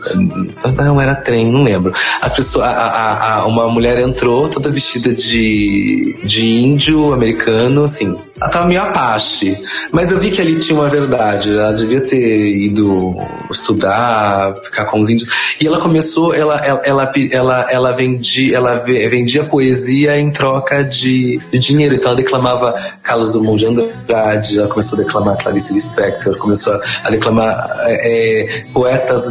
[0.76, 1.92] não, era trem, não lembro.
[2.20, 8.66] As pessoas, a- uma mulher entrou toda vestida de, de índio americano, assim, ela tava
[8.66, 9.56] meio apache.
[9.92, 11.52] Mas eu vi que ali tinha uma verdade.
[11.52, 13.14] Ela devia ter ido
[13.50, 15.28] estudar, ficar com os índios.
[15.60, 20.82] E ela começou, ela, ela, ela, ela, ela vendia, ela ve- vendia poesia em troca
[20.82, 21.94] de, de dinheiro.
[21.94, 26.80] Então ela declamava Carlos Drummond de Andrade, ela começou a declamar Clarice Lispector, começou a,
[27.04, 29.24] a declamar é, é, poetas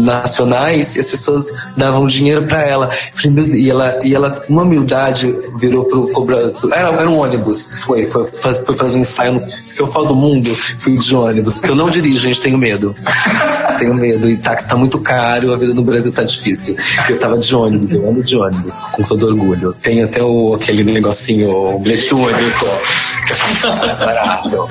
[0.00, 1.46] nacionais e as pessoas
[1.76, 2.90] davam dinheiro pra ela.
[3.54, 6.70] E ela, e ela, uma humildade, virou pro cobrador.
[6.72, 10.06] Era, era um ônibus, foi, foi, faz- foi fazer um ensaio no que eu falo
[10.06, 11.62] do mundo, fui de ônibus.
[11.64, 12.94] Eu não dirijo, gente, tenho medo.
[13.78, 14.28] tenho medo.
[14.30, 16.76] E táxi tá muito caro, a vida no Brasil tá difícil.
[17.08, 19.74] Eu tava de ônibus, eu ando de ônibus, com todo orgulho.
[19.82, 22.66] Tenho até o, aquele negocinho, o bilhete único,
[23.26, 23.32] que
[23.66, 24.68] é mais barato.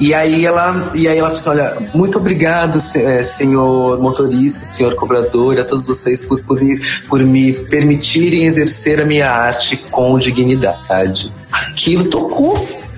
[0.00, 4.94] E aí ela, e aí ela falou assim, olha, muito obrigado, eh, senhor motorista, senhor
[4.94, 10.18] cobrador, a todos vocês por, por, me, por me permitirem exercer a minha arte com
[10.18, 11.32] dignidade.
[11.50, 12.54] Aquilo tocou,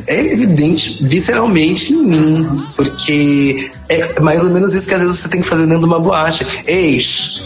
[0.07, 5.29] é evidente, visceralmente em mim, porque é mais ou menos isso que às vezes você
[5.29, 6.47] tem que fazer dentro de uma boate.
[6.67, 6.99] Ei,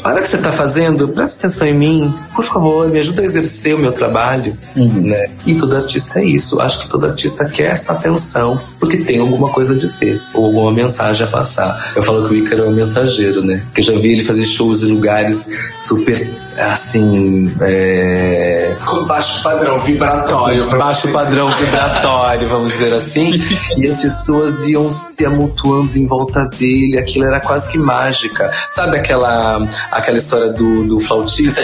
[0.02, 3.24] para o que você tá fazendo, presta atenção em mim, por favor, me ajuda a
[3.24, 5.30] exercer o meu trabalho, né?
[5.47, 6.60] E todo artista é isso.
[6.60, 10.72] Acho que todo artista quer essa atenção, porque tem alguma coisa a dizer, ou alguma
[10.72, 11.93] mensagem a passar.
[11.97, 13.62] Eu falo que o Ícaro é um mensageiro, né?
[13.66, 18.76] Porque eu já vi ele fazer shows em lugares super, assim, é...
[18.85, 20.68] Com baixo padrão vibratório.
[20.70, 23.32] Baixo padrão vibratório, vamos dizer assim.
[23.76, 26.98] e as pessoas iam se amontoando em volta dele.
[26.98, 28.52] Aquilo era quase que mágica.
[28.70, 29.60] Sabe aquela,
[29.90, 31.60] aquela história do, do flautista?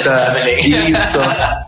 [0.59, 1.19] Isso.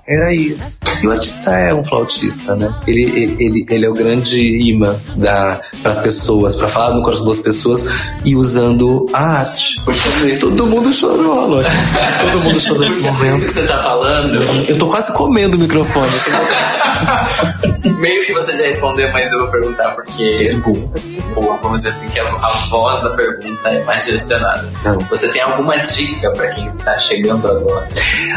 [0.06, 0.78] Era isso.
[1.02, 2.72] E o artista é um flautista, né?
[2.86, 7.26] Ele, ele, ele, ele é o grande imã da, pras pessoas, pra falar no coração
[7.26, 7.86] das pessoas
[8.24, 9.82] e usando a arte.
[10.40, 11.62] Todo mundo chorou.
[12.22, 13.40] Todo mundo chorou nesse Isso momento.
[13.40, 14.38] que você tá falando,
[14.68, 16.12] Eu tô quase comendo o microfone.
[17.98, 20.56] meio que você já respondeu, mas eu vou perguntar porque.
[21.34, 24.68] Ou, vamos dizer assim, que a, a voz da pergunta é mais direcionada.
[24.84, 24.98] Não.
[25.00, 27.88] Você tem alguma dica pra quem está chegando agora?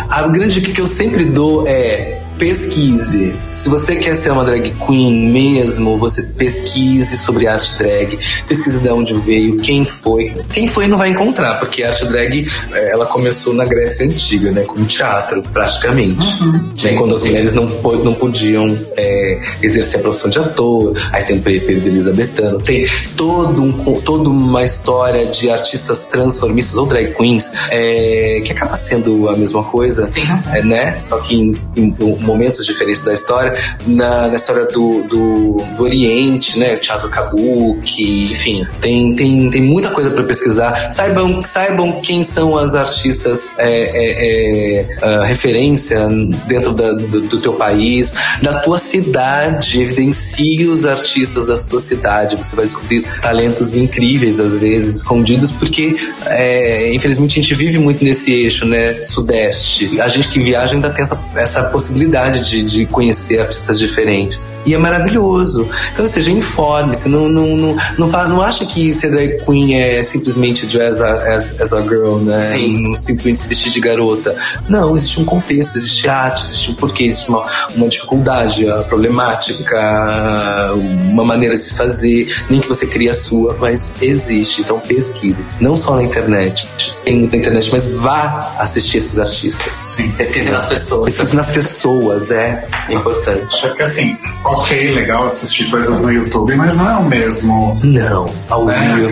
[0.10, 3.36] A grande dica que eu sempre dou é pesquise.
[3.42, 8.18] Se você quer ser uma drag queen mesmo, você pesquise sobre arte drag,
[8.48, 10.34] pesquise de onde veio, quem foi.
[10.54, 14.64] Quem foi não vai encontrar, porque arte drag eh, ela começou na Grécia Antiga, né?
[14.64, 16.42] Com teatro, praticamente.
[16.82, 17.66] Né, quando as mulheres não,
[18.04, 22.88] não podiam eh, exercer a profissão de ator, aí tem o período elizabetano, tem
[23.18, 29.28] todo um, toda uma história de artistas transformistas ou drag queens eh, que acaba sendo
[29.28, 30.24] a mesma coisa, Sim.
[30.54, 30.98] é, né?
[31.00, 31.90] Só que em, em
[32.30, 33.52] momentos diferentes da história,
[33.88, 36.76] na, na história do, do, do Oriente, né?
[36.76, 40.92] Teatro Kabuki, enfim, tem, tem, tem muita coisa para pesquisar.
[40.92, 46.00] Saibam, saibam quem são as artistas é, é, é, ah, referência
[46.48, 49.82] dentro da- do, do teu país, da tua cidade.
[49.82, 52.36] Evidencie os artistas da sua cidade.
[52.36, 55.96] Você vai descobrir talentos incríveis, às vezes, escondidos, porque
[56.26, 58.94] é, infelizmente a gente vive muito nesse eixo, né?
[59.04, 60.00] Sudeste.
[60.00, 64.52] A gente que viaja ainda tem essa, essa possibilidade de, de conhecer artistas diferentes.
[64.66, 65.68] E é maravilhoso.
[65.92, 67.08] Então, ou seja, informe-se.
[67.08, 71.74] Não, não, não, não, não acha que ser drag queen é simplesmente dress as, as
[71.74, 72.42] a girl, né?
[72.42, 72.82] Sim.
[72.82, 74.36] Não simplesmente se vestir de garota.
[74.68, 80.74] Não, existe um contexto, existe arte, existe um porquê, existe uma, uma dificuldade, a problemática,
[80.76, 82.34] uma maneira de se fazer.
[82.50, 84.62] Nem que você crie a sua, mas existe.
[84.62, 85.46] Então pesquise.
[85.60, 86.68] Não só na internet.
[87.04, 89.74] Tem muita internet, mas vá assistir esses artistas.
[89.74, 90.12] Sim.
[90.12, 91.06] Pesquise nas pessoas.
[91.06, 93.58] Pesquise nas pessoas, é importante.
[93.60, 97.80] Até porque assim, ok, legal assistir coisas no YouTube, mas não é o mesmo.
[97.84, 99.10] Não, ao É, vivo.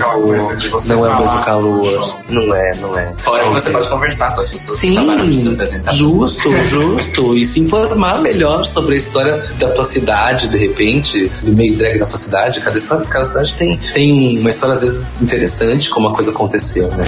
[0.87, 2.17] Não é o mesmo calor.
[2.29, 3.13] Não é, não é.
[3.17, 5.97] Fora que você pode conversar com as pessoas que Sim, trabalham nos apresentadores.
[5.99, 7.37] justo, justo.
[7.37, 11.99] E se informar melhor sobre a história da tua cidade, de repente, do meio drag
[11.99, 12.59] da tua cidade.
[12.61, 16.87] Cada história, cada cidade tem, tem uma história, às vezes, interessante, como a coisa aconteceu,
[16.89, 17.05] né?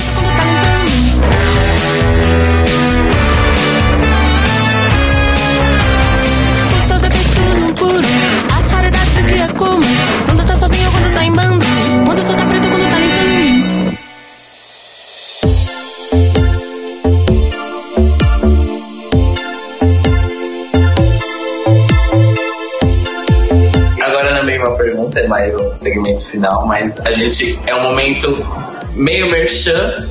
[25.30, 28.44] Mais um segmento final, mas a gente é um momento
[28.96, 30.10] meio merchan,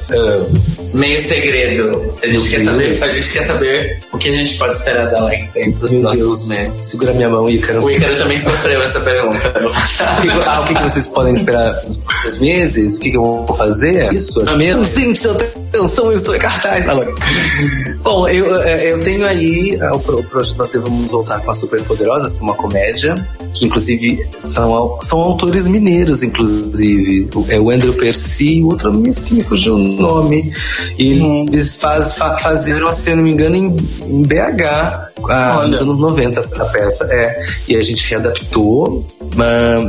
[0.94, 1.90] meio segredo.
[2.23, 3.02] A gente, Meu quer saber, Deus.
[3.02, 6.01] a gente quer saber o que a gente pode esperar da Alexa aí pros Meu
[6.02, 6.74] próximos Deus, meses.
[6.74, 7.85] segura minha mão, Ícaro.
[7.85, 9.39] O Ícaro também sofreu essa pergunta
[10.47, 12.97] ah, o que que vocês podem esperar nos próximos meses?
[12.97, 14.12] O que, que eu vou fazer?
[14.12, 14.43] Isso?
[14.48, 14.85] É mesmo?
[14.85, 16.85] Gente, eu tenho atenção, eu estou em cartaz.
[16.85, 18.28] Tá bom.
[18.28, 21.59] Eu, é, eu tenho aí ah, o pro- o projeto Nós Devemos Voltar com as
[21.59, 27.28] Superpoderosas, que é uma comédia, que inclusive são, são autores mineiros, inclusive.
[27.48, 29.12] É o Andrew Percy, o outro me
[29.43, 30.52] fugiu o nome.
[30.99, 33.77] E eles faz, fa, faziam, se eu não me engano, em,
[34.07, 35.07] em BH.
[35.28, 37.43] Ah, nos anos 90 essa peça, é.
[37.69, 39.05] E a gente readaptou,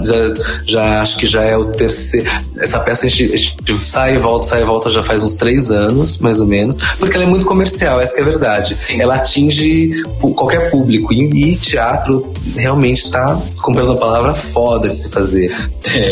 [0.03, 0.33] já,
[0.65, 2.29] já acho que já é o terceiro.
[2.57, 5.35] Essa peça a gente, a gente sai e volta, sai e volta já faz uns
[5.35, 8.75] três anos, mais ou menos, porque ela é muito comercial, essa que é a verdade.
[8.99, 11.13] Ela atinge qualquer público.
[11.13, 15.53] E, teatro realmente tá, comprando a palavra, foda de se fazer.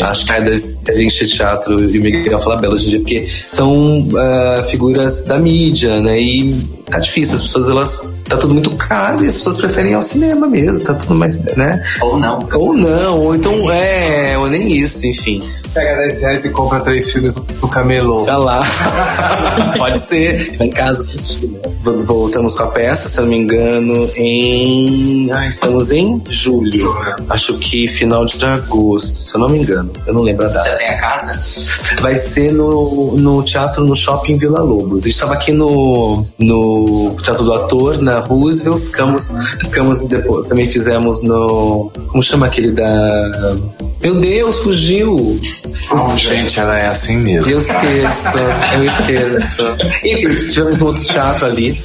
[0.02, 0.50] Acho que ainda
[0.84, 5.24] deve encher teatro e o Miguel fala bela hoje em dia, porque são ah, figuras
[5.24, 6.20] da mídia, né?
[6.20, 6.54] E
[6.90, 8.17] tá difícil, as pessoas elas.
[8.28, 11.42] Tá tudo muito caro e as pessoas preferem ir ao cinema mesmo, tá tudo mais,
[11.56, 11.82] né?
[12.00, 12.38] Ou não.
[12.52, 15.40] Ou não, ou então é, ou nem isso, enfim.
[15.78, 18.24] Pega 10 reais e compra três filmes do Camelô.
[18.24, 18.62] Tá lá.
[19.78, 20.56] Pode ser.
[20.58, 21.52] Vai em casa assistir.
[21.82, 25.30] Vol- Voltamos com a peça, se eu não me engano, em.
[25.30, 26.92] Ah, estamos em julho.
[27.28, 29.92] Acho que final de agosto, se eu não me engano.
[30.06, 30.68] Eu não lembro a data.
[30.68, 31.38] Já tem a casa?
[32.02, 35.02] Vai ser no, no teatro no Shopping Vila Lobos.
[35.02, 38.80] A gente estava aqui no, no Teatro do Ator, na Roosevelt.
[38.80, 39.32] Ficamos,
[39.62, 40.48] ficamos depois.
[40.48, 41.90] Também fizemos no.
[42.10, 43.54] Como chama aquele da.
[44.00, 45.38] Meu Deus, fugiu!
[45.90, 47.50] Oh, gente, ela é assim mesmo.
[47.50, 48.38] Eu esqueço,
[48.74, 49.62] eu esqueço.
[50.04, 51.80] Enfim, tivemos um outro teatro ali.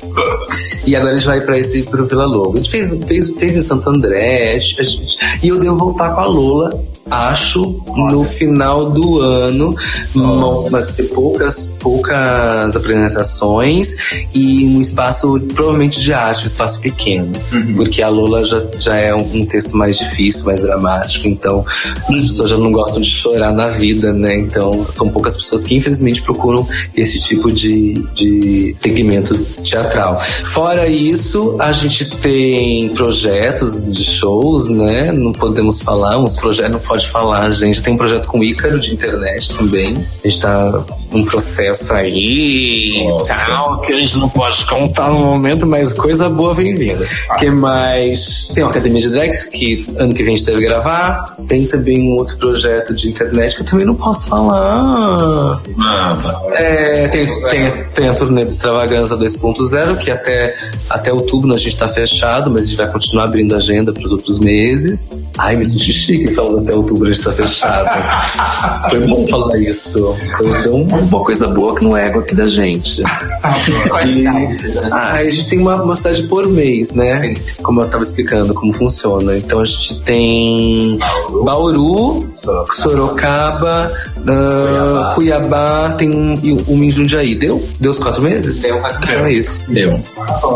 [0.85, 2.61] E agora a gente vai pra esse pro Vila Lobos.
[2.61, 4.59] A gente fez, fez, fez em Santo André.
[4.59, 9.75] gente- e eu devo voltar com a Lola, acho, no final do ano.
[10.15, 13.95] Não, Mas poucas, poucas apresentações
[14.33, 17.31] e um espaço provavelmente de arte, um espaço pequeno.
[17.75, 21.27] Porque a Lola já, já é um, um texto mais difícil, mais dramático.
[21.27, 21.65] Então
[22.09, 24.37] as pessoas já não gostam de chorar na vida, né?
[24.37, 30.19] Então são poucas pessoas que infelizmente procuram esse tipo de, de segmento teatral.
[30.19, 35.11] Fora isso, a gente tem projetos de shows, né?
[35.11, 37.81] Não podemos falar, uns projetos, não pode falar, gente.
[37.81, 40.05] Tem um projeto com o Ícaro de internet também.
[40.23, 45.19] A gente tá um processo aí e tal, que a gente não pode contar no
[45.19, 47.05] momento, mas coisa boa vem vindo.
[47.39, 48.49] que mais?
[48.53, 51.35] Tem uma academia de drags que ano que vem a gente deve gravar.
[51.47, 55.61] Tem também um outro projeto de internet que eu também não posso falar.
[56.53, 60.55] É, tem, tem, tem a turnê do Extravaganza 2.0, que até,
[60.89, 64.11] até outubro a gente tá fechado, mas a gente vai continuar abrindo agenda para os
[64.11, 65.17] outros meses.
[65.37, 67.89] Ai, me senti chique falando até outubro a gente tá fechado.
[68.89, 70.15] Foi bom falar isso.
[70.37, 73.03] Foi deu uma coisa boa que não é ego aqui da gente.
[73.89, 74.77] Quais cidades?
[74.91, 77.35] Ah, a gente tem uma, uma cidade por mês, né?
[77.61, 79.37] Como eu tava explicando como funciona.
[79.37, 80.97] Então a gente tem
[81.43, 82.29] Bauru,
[82.71, 83.91] Sorocaba, acaba
[84.27, 87.35] ah, Cuiabá, tem um, e um em Jundiaí.
[87.35, 87.63] Deu?
[87.79, 88.61] Deu os quatro meses?
[88.61, 89.71] Deu quatro Então é isso.
[89.71, 89.91] Deu.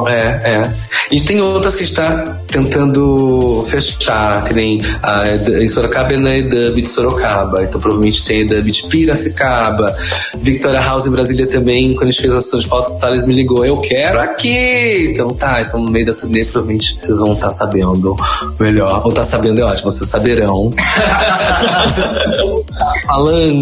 [0.07, 0.71] É, é.
[1.09, 5.23] A gente tem outras que a gente tá tentando fechar, que nem a,
[5.61, 9.95] em Sorocaba é na EDUB de Sorocaba, então provavelmente tem a EDUB de Piracicaba.
[10.41, 13.25] Victoria House em Brasília também, quando a gente fez a sessão de fotos, o Thales
[13.25, 15.11] me ligou, eu quero aqui!
[15.11, 18.15] Então tá, então no meio da turnê provavelmente vocês vão estar sabendo
[18.59, 19.01] melhor.
[19.05, 20.69] Ou tá sabendo é ótimo, vocês saberão.
[23.07, 23.56] falando.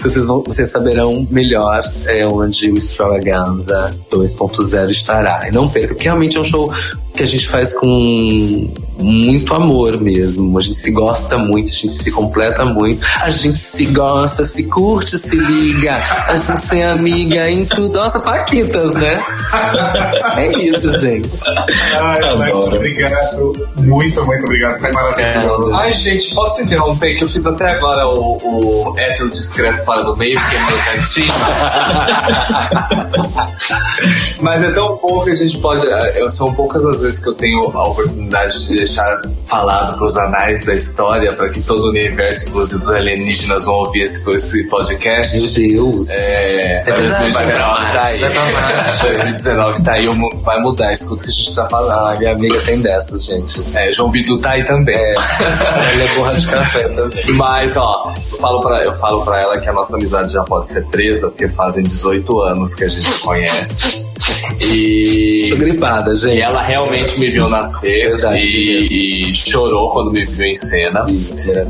[0.00, 5.48] Vocês, vão, vocês saberão melhor é, onde o Extravaganza 2.0 estará.
[5.48, 6.72] E não perca, porque realmente é um show
[7.14, 10.58] que a gente faz com muito amor mesmo.
[10.58, 13.06] A gente se gosta muito, a gente se completa muito.
[13.20, 15.96] A gente se gosta, se curte, se liga.
[16.28, 17.94] A gente se amiga em tudo.
[17.94, 19.22] Nossa, Paquitas, né?
[20.36, 21.28] É isso, gente.
[22.00, 23.52] Ai, Alex, obrigado.
[23.80, 24.80] Muito, muito obrigado.
[24.80, 25.76] Foi maravilhoso.
[25.76, 27.16] Ai, gente, posso interromper?
[27.16, 30.78] Que eu fiz até agora o, o hétero discreto fora do meio, que é meu
[30.78, 31.32] cantinho.
[34.40, 35.86] Mas é tão pouco que a gente pode.
[36.30, 40.74] São poucas as vezes que eu tenho a oportunidade de deixar falado pros anais da
[40.74, 45.38] história, para que todo o universo, inclusive os alienígenas, vão ouvir esse, esse podcast.
[45.38, 46.08] Meu Deus.
[46.08, 46.82] É.
[46.86, 48.20] É verdade, 2019 vai pra tá aí.
[48.20, 49.02] Marte, vai pra Marte.
[49.02, 50.92] 2019 tá aí, eu mu- vai mudar.
[50.92, 51.92] Escuta o que a gente tá falando.
[51.92, 53.62] Ah, minha amiga tem dessas, gente.
[53.76, 54.94] É, João Bidu tá aí também.
[54.96, 57.32] É, ela é borra de café também.
[57.34, 60.68] Mas, ó, eu falo, pra, eu falo pra ela que a nossa amizade já pode
[60.68, 64.06] ser presa, porque fazem 18 anos que a gente conhece.
[64.60, 65.48] E.
[65.50, 66.36] Tô gripada, gente.
[66.36, 71.06] E ela realmente me viu nascer Verdade, e, e chorou quando me viu em cena.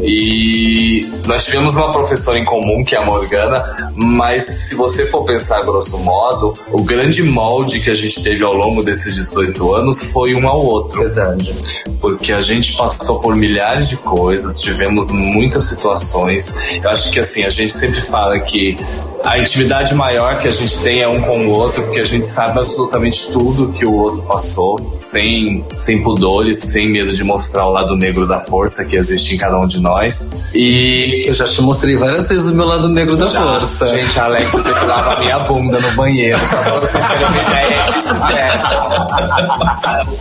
[0.03, 5.25] E nós tivemos uma professora em comum, que é a Morgana, mas se você for
[5.25, 10.03] pensar grosso modo, o grande molde que a gente teve ao longo desses 18 anos
[10.13, 11.01] foi um ao outro.
[11.01, 11.55] Verdade.
[12.01, 16.55] Porque a gente passou por milhares de coisas, tivemos muitas situações.
[16.83, 18.77] Eu acho que assim, a gente sempre fala que
[19.25, 22.27] a intimidade maior que a gente tem é um com o outro, porque a gente
[22.27, 27.71] sabe absolutamente tudo que o outro passou, sem, sem pudores, sem medo de mostrar o
[27.71, 30.41] lado negro da força que existe em cada um de nós.
[30.55, 33.89] E Eu já te mostrei várias vezes o meu lado negro da já, força.
[33.89, 37.85] Gente, a Alexa depilava a minha bunda no banheiro, só pra vocês terem uma ideia
[37.93, 38.53] disso é.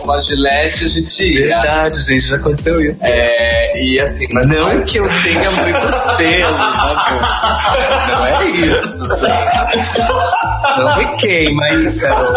[0.04, 1.40] Uma gilete a gente ia.
[1.48, 3.00] Verdade, gente, já aconteceu isso.
[3.04, 6.52] É, e assim, mas Não faz- que eu tenha muitos pelos.
[8.08, 8.91] Não é isso.
[10.78, 12.32] Não me queima, hein, Carol.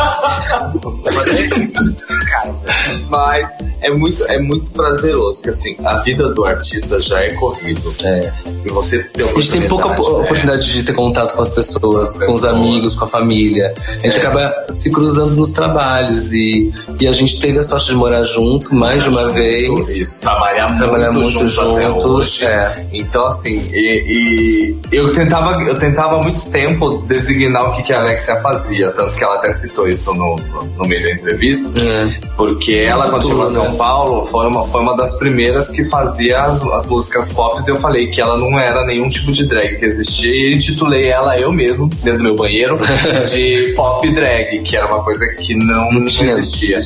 [3.10, 3.48] Mas
[3.82, 7.94] é muito, é muito prazeroso, porque assim, a vida do artista já é corrido.
[8.04, 8.32] É.
[8.66, 9.96] E você tem A gente tem pouca né?
[10.00, 12.46] oportunidade de ter contato com as pessoas, com os Pessoas.
[12.46, 13.74] amigos, com a família.
[13.88, 14.20] A gente É.
[14.20, 18.74] acaba se cruzando nos trabalhos e, e a gente teve a sorte de morar junto
[18.76, 19.90] mais de uma vez.
[19.90, 22.88] Isso, trabalhar, Trabalhar muito, muito junto, é.
[22.92, 27.94] Então, assim, e, e eu tentava eu tentava há muito tempo designar o que, que
[27.94, 30.36] a Alexia fazia, tanto que ela até citou isso no,
[30.78, 32.08] no meio da entrevista, É.
[32.38, 33.76] porque ela, quando chegou a São?
[33.76, 37.78] Paulo, foi uma, foi uma das primeiras que fazia as, as músicas pop e eu
[37.78, 41.52] falei que ela não era nenhum tipo de drag que existia e intitulei ela eu
[41.52, 42.78] mesmo, dentro do meu banheiro,
[43.30, 46.32] de pop drag, que era uma coisa que não, não tinha.
[46.32, 46.78] existia.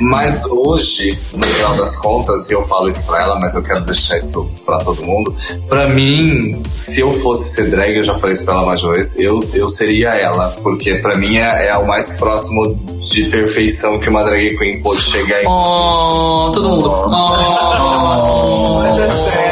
[0.00, 3.80] Mas hoje, no final das contas, e eu falo isso pra ela, mas eu quero
[3.82, 5.34] deixar isso pra todo mundo.
[5.68, 8.94] Pra mim, se eu fosse ser drag, eu já falei isso pra ela mais uma
[8.94, 10.54] vez, eu, eu seria ela.
[10.62, 15.00] Porque pra mim é, é o mais próximo de perfeição que uma drag queen pode
[15.00, 15.46] chegar em.
[15.46, 17.02] Oh, todo mundo.
[17.06, 18.78] Oh.
[18.82, 19.47] Mas é sério,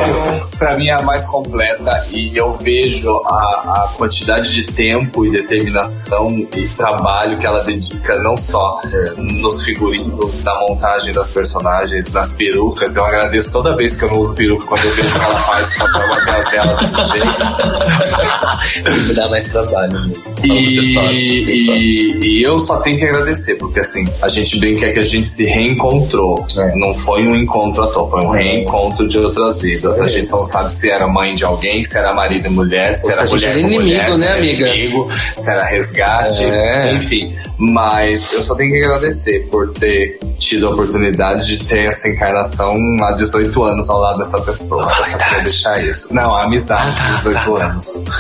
[0.59, 5.31] pra mim é a mais completa e eu vejo a, a quantidade de tempo e
[5.31, 8.81] determinação e trabalho que ela dedica não só
[9.17, 12.97] nos figurinos, na montagem das personagens, nas perucas.
[12.97, 15.41] Eu agradeço toda vez que eu não uso peruca quando eu vejo o que ela
[15.41, 19.07] faz pra manter as dela desse jeito.
[19.09, 20.15] Me dá mais trabalho mesmo.
[20.45, 24.99] E, sorte, e, e eu só tenho que agradecer, porque assim, a gente brinca que
[24.99, 26.47] a gente se reencontrou.
[26.57, 26.77] É.
[26.77, 30.01] Não foi um encontro à toa, foi um reencontro de outras vidas.
[30.01, 33.05] A gente são sabe se era mãe de alguém, se era marido e mulher, se
[33.05, 34.69] Ou era mulher era com inimigo, mulher, né, era amiga?
[34.69, 35.07] inimigo,
[35.37, 36.93] se era resgate, É.
[36.95, 37.35] enfim.
[37.59, 42.75] Mas eu só tenho que agradecer por ter tido a oportunidade de ter essa encarnação
[43.03, 44.91] há 18 anos ao lado dessa pessoa.
[44.99, 46.15] eu só queria deixar isso.
[46.15, 48.05] Não, a amizade Ah, de 18 anos.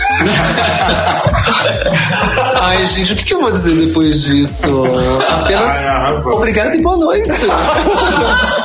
[2.61, 4.85] Ai, gente, o que, eu vou dizer depois disso?
[5.29, 7.31] Apenas Ai, obrigado e boa noite.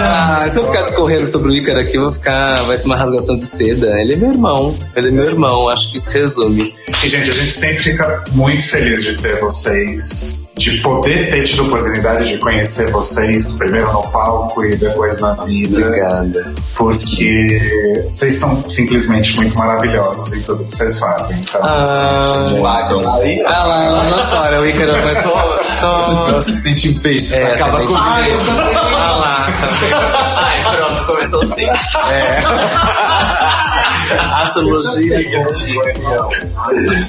[0.00, 2.62] ah, se eu ficar discorrendo sobre o Ícaro aqui, vou ficar.
[2.62, 4.00] Vai ser uma rasgação de seda.
[4.00, 4.76] Ele é meu irmão.
[4.94, 5.68] Ele é meu irmão.
[5.68, 6.74] Acho que isso resume.
[7.02, 11.62] E, gente, a gente sempre fica muito feliz de ter vocês, de poder ter tido
[11.64, 15.78] a oportunidade de conhecer vocês, primeiro no palco e depois na vida.
[15.78, 16.54] Obrigada.
[16.74, 21.38] Porque vocês são simplesmente muito maravilhosos em tudo que vocês fazem.
[21.38, 22.46] Então, Ah,
[23.22, 24.60] Aí, ah lá, ela não chora.
[24.60, 25.62] O Ícaro vai só.
[25.80, 26.36] só...
[26.38, 28.50] acidente em peixe, É, acaba acidente com em peixe.
[28.96, 29.46] Ah lá.
[30.36, 30.62] Ai,
[31.06, 31.66] começou assim.
[34.34, 35.46] Astrologia.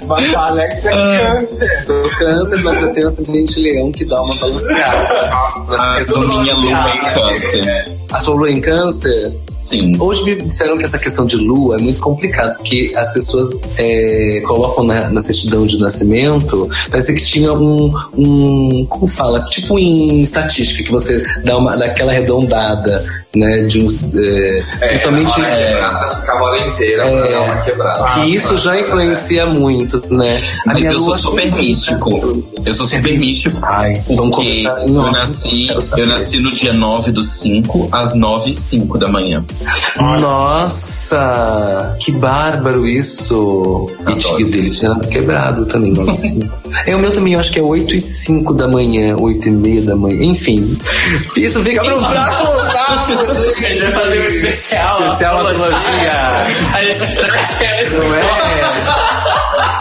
[0.08, 1.84] Mas a Alex é câncer.
[1.84, 5.30] Sou câncer, mas eu tenho um ascendente leão que dá uma balanceada.
[5.30, 7.86] nossa, A minha lua em câncer.
[8.12, 9.38] A sua lua em câncer?
[9.52, 9.98] Sim.
[10.00, 14.42] Hoje me disseram que essa questão de lua é muito complicada, porque as pessoas é,
[14.46, 18.86] colocam na, na certidão de nascimento, parece que tinha um, um.
[18.90, 19.44] Como fala?
[19.46, 23.04] Tipo em estatística, que você dá, uma, dá aquela arredondada,
[23.36, 23.62] né?
[23.64, 23.98] De uns.
[24.16, 25.34] É, principalmente.
[25.34, 27.22] Fica a hora inteira É.
[27.22, 28.06] pra dar uma quebrada.
[28.14, 30.42] que isso já influencia muito, né?
[30.68, 32.44] A Mas eu sou super místico.
[32.66, 33.58] Eu sou super místico.
[33.64, 38.50] Ai, vamos Porque eu Nossa, nasci, eu nasci no dia 9 do 5, às 9
[38.50, 39.44] e 5 da manhã.
[40.20, 43.86] Nossa, que bárbaro isso.
[44.06, 44.40] Adoro.
[44.40, 46.54] e o dele tinha quebrado também, 9 e 5.
[46.86, 49.52] É, o meu também, eu acho que é 8 e 5 da manhã, 8 e
[49.52, 50.24] meia da manhã.
[50.24, 50.78] Enfim,
[51.36, 51.96] isso fica para
[52.78, 55.06] os próximos A gente vai fazer um especial.
[55.06, 56.46] Especial astrologia.
[56.76, 58.04] A gente vai trazer isso.
[58.04, 58.22] Não é?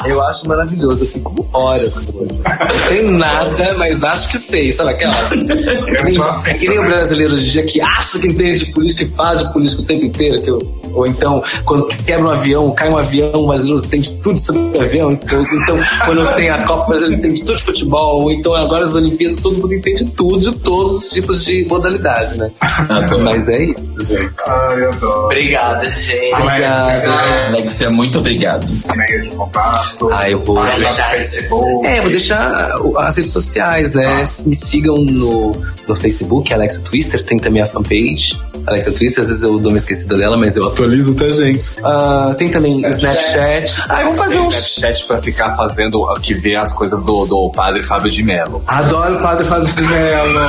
[0.09, 2.39] Eu acho maravilhoso, eu fico horas com vocês.
[2.39, 5.29] Não sei nada, mas acho que sei, sabe aquela?
[5.35, 6.51] eu sou assim.
[6.51, 9.07] É que nem o brasileiro hoje em dia que acha que entende de política e
[9.07, 10.43] faz de política o tempo inteiro.
[10.43, 10.59] Que eu,
[10.93, 14.81] ou então, quando quebra um avião, cai um avião, o brasileiro entende tudo sobre o
[14.81, 15.13] avião.
[15.13, 18.23] Então, então quando tem a Copa, o brasileiro entende tudo de futebol.
[18.23, 22.39] Ou então, agora as Olimpíadas, todo mundo entende tudo de todos os tipos de modalidade,
[22.39, 22.51] né?
[22.61, 23.21] Adoro.
[23.21, 24.33] Mas é isso, gente.
[24.47, 25.25] Ai, eu adoro.
[25.25, 26.35] Obrigada, gente.
[26.35, 28.67] Alexia, Alexia, muito obrigado.
[28.93, 29.96] e-mail de contato.
[30.13, 30.63] Ah, eu vou.
[30.77, 31.11] Deixar.
[31.11, 31.87] Facebook.
[31.87, 34.25] É, vou deixar as redes sociais, né?
[34.45, 35.53] Me sigam no,
[35.87, 38.41] no Facebook, Alexa Twister, tem também a fanpage.
[38.67, 41.77] Alexa Twister, às vezes eu dou uma esquecida dela, mas eu atualizo, tá, gente?
[41.85, 43.85] Ah, tem também Snapchat.
[43.89, 44.49] Ah, vamos fazer Tem um.
[44.49, 48.63] Snapchat pra ficar fazendo, que vê as coisas do, do padre Fábio de Mello.
[48.67, 50.41] Adoro o Padre Fábio de Mello.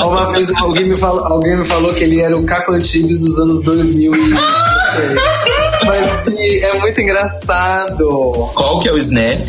[0.06, 3.38] Uma vez alguém me, falou, alguém me falou que ele era o Caco Antibes dos
[3.38, 5.59] anos 2000 e...
[5.84, 8.08] Mas que é muito engraçado.
[8.54, 9.48] Qual que é o Snap?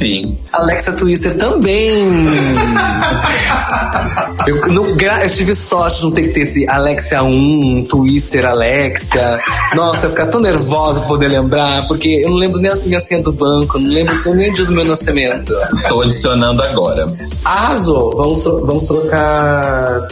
[0.53, 1.91] Alexa Twister também.
[4.47, 9.39] eu, no eu tive sorte de não ter que ter esse Alexia 1, Twister Alexia.
[9.75, 12.99] Nossa, eu ficar tão nervosa pra poder lembrar, porque eu não lembro nem a minha
[12.99, 15.53] senha do banco, não lembro nem o dia do meu nascimento.
[15.73, 17.07] Estou adicionando agora.
[17.43, 18.11] Arrasou.
[18.15, 20.07] Vamos, vamos trocar.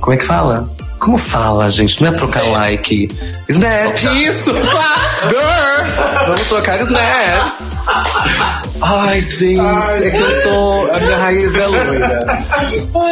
[0.00, 0.68] Como é que fala?
[1.02, 2.00] Como fala, gente?
[2.00, 3.08] Não é trocar like.
[3.48, 4.52] Snap, isso!
[6.26, 7.72] Vamos trocar snaps!
[8.80, 10.92] Ai, gente, é que eu sou.
[10.92, 12.24] A minha raiz é loira.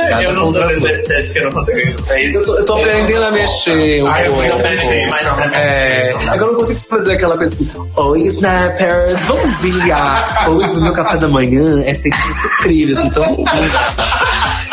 [0.08, 1.04] Nada Eu não tô no loiras.
[1.04, 2.36] Snapchat porque eu não consigo editar isso.
[2.38, 4.48] Eu tô, eu tô aprendendo a mexer um Ai, eu pouco.
[4.50, 9.18] tô aprendendo mais pra É, agora eu não consigo fazer aquela coisa assim, Oi, snappers,
[9.26, 10.46] bom dia!
[10.48, 13.44] Hoje o meu café da manhã é feito de sucrilhos, então.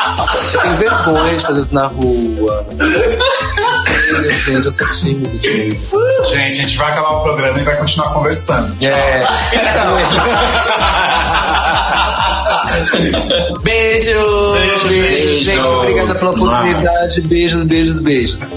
[0.54, 2.66] Eu tenho vergonha de fazer isso na rua.
[2.80, 5.30] Ai, gente, eu sou tímido.
[5.42, 5.80] gente.
[6.30, 8.78] Gente, a gente vai acabar o programa e vai continuar conversando.
[8.84, 9.26] É.
[13.64, 14.54] Beijo!
[14.54, 14.90] Beijo,
[15.44, 15.60] gente.
[15.60, 17.22] Obrigada pela oportunidade.
[17.22, 18.54] Beijos, beijos, beijos.